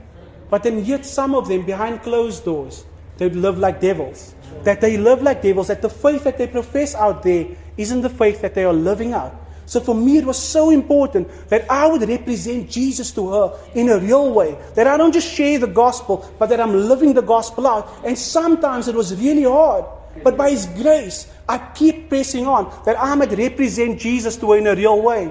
But 0.50 0.64
then 0.64 0.84
yet 0.84 1.06
some 1.06 1.36
of 1.36 1.46
them 1.46 1.64
behind 1.64 2.02
closed 2.02 2.44
doors, 2.44 2.84
they 3.16 3.30
live 3.30 3.58
like 3.58 3.80
devils. 3.80 4.34
That 4.64 4.80
they 4.80 4.96
live 4.96 5.22
like 5.22 5.40
devils, 5.40 5.68
that 5.68 5.82
the 5.82 5.88
faith 5.88 6.24
that 6.24 6.36
they 6.36 6.48
profess 6.48 6.96
out 6.96 7.22
there 7.22 7.46
isn't 7.76 8.00
the 8.00 8.10
faith 8.10 8.42
that 8.42 8.54
they 8.56 8.64
are 8.64 8.72
living 8.72 9.12
out. 9.12 9.36
So 9.66 9.78
for 9.78 9.94
me, 9.94 10.18
it 10.18 10.24
was 10.24 10.36
so 10.36 10.70
important 10.70 11.28
that 11.48 11.70
I 11.70 11.86
would 11.86 12.08
represent 12.08 12.68
Jesus 12.68 13.12
to 13.12 13.30
her 13.30 13.58
in 13.76 13.88
a 13.88 14.00
real 14.00 14.32
way. 14.32 14.58
That 14.74 14.88
I 14.88 14.96
don't 14.96 15.12
just 15.12 15.32
share 15.32 15.60
the 15.60 15.68
gospel, 15.68 16.28
but 16.40 16.48
that 16.48 16.58
I'm 16.58 16.74
living 16.74 17.14
the 17.14 17.22
gospel 17.22 17.68
out. 17.68 17.88
And 18.04 18.18
sometimes 18.18 18.88
it 18.88 18.96
was 18.96 19.14
really 19.14 19.44
hard. 19.44 19.84
But 20.22 20.36
by 20.36 20.50
His 20.50 20.66
grace, 20.66 21.32
I 21.48 21.58
keep 21.74 22.08
pressing 22.08 22.46
on 22.46 22.72
that 22.84 23.00
I 23.00 23.14
might 23.14 23.32
represent 23.32 23.98
Jesus 23.98 24.36
to 24.36 24.52
her 24.52 24.58
in 24.58 24.66
a 24.66 24.74
real 24.74 25.00
way. 25.00 25.30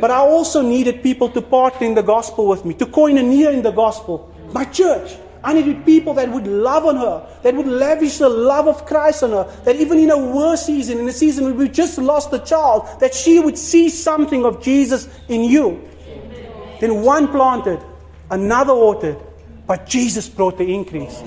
But 0.00 0.10
I 0.10 0.18
also 0.18 0.62
needed 0.62 1.02
people 1.02 1.28
to 1.30 1.40
partner 1.40 1.86
in 1.86 1.94
the 1.94 2.02
gospel 2.02 2.48
with 2.48 2.64
me, 2.64 2.74
to 2.74 2.86
koinonia 2.86 3.52
in 3.52 3.62
the 3.62 3.70
gospel. 3.72 4.32
My 4.52 4.64
church. 4.64 5.16
I 5.44 5.52
needed 5.52 5.86
people 5.86 6.12
that 6.14 6.28
would 6.28 6.48
love 6.48 6.86
on 6.86 6.96
her, 6.96 7.24
that 7.42 7.54
would 7.54 7.68
lavish 7.68 8.18
the 8.18 8.28
love 8.28 8.66
of 8.66 8.84
Christ 8.84 9.22
on 9.22 9.30
her, 9.30 9.44
that 9.62 9.76
even 9.76 9.96
in 9.96 10.10
a 10.10 10.18
worse 10.18 10.66
season, 10.66 10.98
in 10.98 11.08
a 11.08 11.12
season 11.12 11.44
where 11.44 11.54
we 11.54 11.68
just 11.68 11.98
lost 11.98 12.32
a 12.32 12.40
child, 12.40 12.88
that 12.98 13.14
she 13.14 13.38
would 13.38 13.56
see 13.56 13.88
something 13.88 14.44
of 14.44 14.60
Jesus 14.60 15.08
in 15.28 15.44
you. 15.44 15.86
Then 16.80 17.02
one 17.02 17.28
planted, 17.28 17.80
another 18.28 18.74
watered, 18.74 19.18
but 19.68 19.86
Jesus 19.86 20.28
brought 20.28 20.58
the 20.58 20.64
increase. 20.64 21.22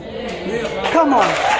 Come 0.91 1.13
on. 1.13 1.33
Come 1.33 1.53
on. 1.53 1.58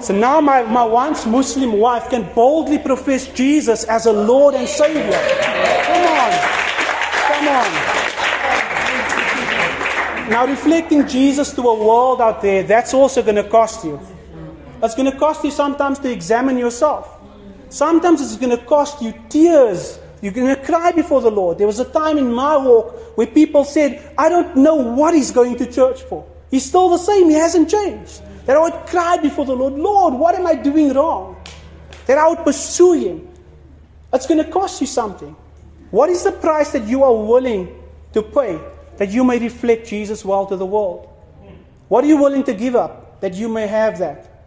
So 0.00 0.16
now 0.18 0.40
my, 0.40 0.62
my 0.62 0.82
once 0.82 1.24
Muslim 1.24 1.74
wife 1.78 2.10
can 2.10 2.28
boldly 2.34 2.78
profess 2.78 3.28
Jesus 3.28 3.84
as 3.84 4.06
a 4.06 4.12
Lord 4.12 4.56
and 4.56 4.66
Savior. 4.66 5.02
Come 5.84 6.06
on. 6.08 6.32
Come 7.28 7.46
on. 7.46 8.00
Now, 10.30 10.46
reflecting 10.46 11.06
Jesus 11.06 11.52
to 11.54 11.62
a 11.62 11.84
world 11.84 12.20
out 12.20 12.42
there, 12.42 12.64
that's 12.64 12.92
also 12.92 13.22
going 13.22 13.36
to 13.36 13.48
cost 13.48 13.84
you. 13.84 14.00
It's 14.82 14.96
going 14.96 15.08
to 15.12 15.16
cost 15.16 15.44
you 15.44 15.52
sometimes 15.52 16.00
to 16.00 16.10
examine 16.10 16.58
yourself. 16.58 17.20
Sometimes 17.68 18.20
it's 18.20 18.36
going 18.36 18.50
to 18.50 18.64
cost 18.64 19.00
you 19.00 19.14
tears. 19.28 19.99
You're 20.20 20.32
going 20.32 20.54
to 20.54 20.62
cry 20.62 20.92
before 20.92 21.20
the 21.20 21.30
Lord. 21.30 21.58
There 21.58 21.66
was 21.66 21.80
a 21.80 21.84
time 21.84 22.18
in 22.18 22.32
my 22.32 22.56
walk 22.56 23.16
where 23.16 23.26
people 23.26 23.64
said, 23.64 24.12
I 24.18 24.28
don't 24.28 24.56
know 24.56 24.74
what 24.74 25.14
he's 25.14 25.30
going 25.30 25.56
to 25.56 25.70
church 25.70 26.02
for. 26.02 26.26
He's 26.50 26.64
still 26.64 26.90
the 26.90 26.98
same, 26.98 27.28
he 27.30 27.34
hasn't 27.34 27.70
changed. 27.70 28.22
That 28.46 28.56
I 28.56 28.60
would 28.60 28.86
cry 28.86 29.16
before 29.18 29.44
the 29.44 29.54
Lord, 29.54 29.74
Lord, 29.74 30.14
what 30.14 30.34
am 30.34 30.46
I 30.46 30.54
doing 30.54 30.92
wrong? 30.92 31.36
That 32.06 32.18
I 32.18 32.28
would 32.28 32.44
pursue 32.44 32.92
him. 32.92 33.28
It's 34.12 34.26
going 34.26 34.44
to 34.44 34.50
cost 34.50 34.80
you 34.80 34.86
something. 34.86 35.36
What 35.90 36.10
is 36.10 36.24
the 36.24 36.32
price 36.32 36.72
that 36.72 36.86
you 36.86 37.02
are 37.02 37.14
willing 37.14 37.80
to 38.12 38.22
pay 38.22 38.60
that 38.96 39.10
you 39.10 39.24
may 39.24 39.38
reflect 39.38 39.86
Jesus 39.86 40.24
well 40.24 40.46
to 40.46 40.56
the 40.56 40.66
world? 40.66 41.08
What 41.88 42.04
are 42.04 42.06
you 42.06 42.16
willing 42.16 42.44
to 42.44 42.54
give 42.54 42.76
up 42.76 43.20
that 43.20 43.34
you 43.34 43.48
may 43.48 43.66
have 43.66 43.98
that? 43.98 44.44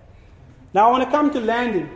Now 0.74 0.90
I 0.90 0.92
want 0.92 1.04
to 1.04 1.12
come 1.12 1.32
to 1.32 1.40
landing. 1.40 1.90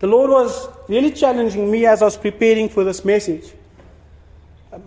The 0.00 0.06
Lord 0.06 0.30
was 0.30 0.68
really 0.88 1.10
challenging 1.10 1.70
me 1.70 1.84
as 1.86 2.02
I 2.02 2.06
was 2.06 2.16
preparing 2.16 2.68
for 2.68 2.84
this 2.84 3.04
message. 3.04 3.52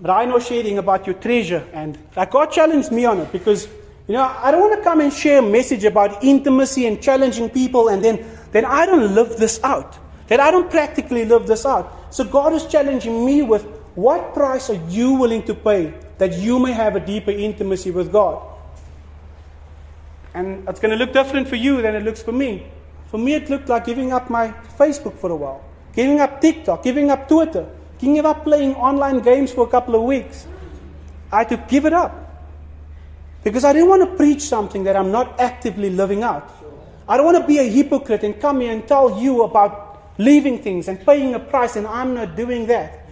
Ryan 0.01 0.32
was 0.32 0.47
sharing 0.47 0.78
about 0.78 1.05
your 1.05 1.16
treasure, 1.16 1.68
and 1.74 1.97
God 2.16 2.51
challenged 2.51 2.91
me 2.91 3.03
on 3.05 3.20
it 3.20 3.32
because 3.32 3.68
you 4.07 4.14
know 4.14 4.24
I 4.24 4.51
don't 4.51 4.62
want 4.62 4.78
to 4.78 4.84
come 4.84 5.01
and 5.01 5.12
share 5.12 5.39
a 5.39 5.41
message 5.41 5.84
about 5.84 6.24
intimacy 6.24 6.86
and 6.88 7.01
challenging 7.01 7.49
people, 7.49 7.89
and 7.89 8.03
then 8.03 8.26
then 8.51 8.64
I 8.64 8.86
don't 8.86 9.14
live 9.14 9.38
this 9.38 9.62
out. 9.64 9.97
That 10.28 10.39
I 10.39 10.49
don't 10.49 10.70
practically 10.72 11.26
live 11.26 11.45
this 11.45 11.66
out. 11.66 12.14
So 12.14 12.24
God 12.24 12.53
is 12.53 12.66
challenging 12.68 13.26
me 13.26 13.41
with 13.41 13.66
what 13.95 14.34
price 14.34 14.70
are 14.70 14.82
you 14.88 15.14
willing 15.14 15.43
to 15.43 15.53
pay 15.53 15.93
that 16.20 16.34
you 16.34 16.57
may 16.57 16.72
have 16.72 16.95
a 16.95 17.01
deeper 17.01 17.32
intimacy 17.32 17.91
with 17.91 18.14
God? 18.14 18.41
And 20.34 20.68
it's 20.70 20.80
going 20.80 20.91
to 20.91 20.95
look 20.97 21.12
different 21.12 21.49
for 21.49 21.57
you 21.57 21.82
than 21.82 21.95
it 21.95 22.03
looks 22.03 22.22
for 22.24 22.32
me. 22.32 22.66
For 23.12 23.18
me, 23.18 23.34
it 23.34 23.49
looked 23.49 23.68
like 23.68 23.86
giving 23.86 24.14
up 24.14 24.30
my 24.30 24.53
Facebook 24.80 25.18
for 25.18 25.32
a 25.32 25.36
while, 25.36 25.62
giving 25.93 26.22
up 26.22 26.39
TikTok, 26.39 26.82
giving 26.82 27.12
up 27.12 27.28
Twitter, 27.28 27.68
giving 27.99 28.26
up 28.26 28.45
playing 28.45 28.74
online 28.76 29.20
games 29.20 29.51
for 29.51 29.68
a 29.68 29.70
couple 29.70 29.95
of 29.95 30.03
weeks. 30.03 30.47
I 31.30 31.39
had 31.39 31.49
to 31.49 31.57
give 31.68 31.86
it 31.86 31.91
up. 31.91 32.16
Because 33.43 33.66
I 33.66 33.74
didn't 33.74 33.89
want 33.89 34.09
to 34.09 34.16
preach 34.16 34.41
something 34.41 34.86
that 34.86 34.95
I'm 34.95 35.12
not 35.12 35.41
actively 35.41 35.89
living 35.89 36.24
out. 36.24 36.49
I 37.07 37.18
don't 37.18 37.26
want 37.26 37.38
to 37.38 37.45
be 37.45 37.57
a 37.57 37.64
hypocrite 37.70 38.24
and 38.24 38.39
come 38.39 38.62
here 38.62 38.72
and 38.72 38.88
tell 38.88 39.22
you 39.22 39.43
about 39.43 40.14
leaving 40.18 40.64
things 40.64 40.88
and 40.88 41.03
paying 41.05 41.36
a 41.36 41.39
price, 41.39 41.76
and 41.76 41.86
I'm 41.86 42.14
not 42.14 42.38
doing 42.38 42.66
that. 42.68 43.05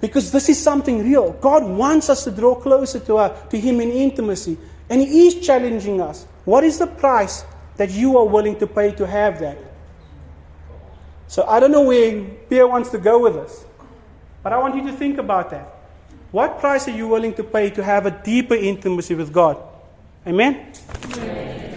Because 0.00 0.32
this 0.32 0.48
is 0.48 0.58
something 0.58 1.04
real. 1.04 1.32
God 1.32 1.64
wants 1.64 2.08
us 2.08 2.24
to 2.24 2.30
draw 2.30 2.54
closer 2.54 2.98
to, 3.00 3.16
our, 3.18 3.36
to 3.50 3.60
Him 3.60 3.80
in 3.82 3.90
intimacy. 3.90 4.56
And 4.88 5.02
He 5.02 5.26
is 5.26 5.46
challenging 5.46 6.00
us. 6.00 6.26
What 6.46 6.64
is 6.64 6.78
the 6.78 6.86
price 6.86 7.44
that 7.76 7.90
you 7.90 8.18
are 8.18 8.24
willing 8.26 8.58
to 8.58 8.66
pay 8.66 8.92
to 8.92 9.06
have 9.06 9.40
that? 9.40 9.58
So 11.26 11.44
I 11.46 11.60
don't 11.60 11.72
know 11.72 11.82
where 11.82 12.24
Pierre 12.48 12.66
wants 12.66 12.90
to 12.90 12.98
go 12.98 13.18
with 13.20 13.34
this. 13.34 13.64
But 14.42 14.52
I 14.52 14.58
want 14.58 14.74
you 14.74 14.82
to 14.90 14.92
think 14.92 15.18
about 15.18 15.50
that. 15.50 15.66
What 16.30 16.58
price 16.58 16.88
are 16.88 16.96
you 16.96 17.08
willing 17.08 17.34
to 17.34 17.44
pay 17.44 17.70
to 17.70 17.84
have 17.84 18.06
a 18.06 18.10
deeper 18.10 18.54
intimacy 18.54 19.14
with 19.14 19.32
God? 19.32 19.56
Amen? 20.26 20.72
Amen. 21.14 21.71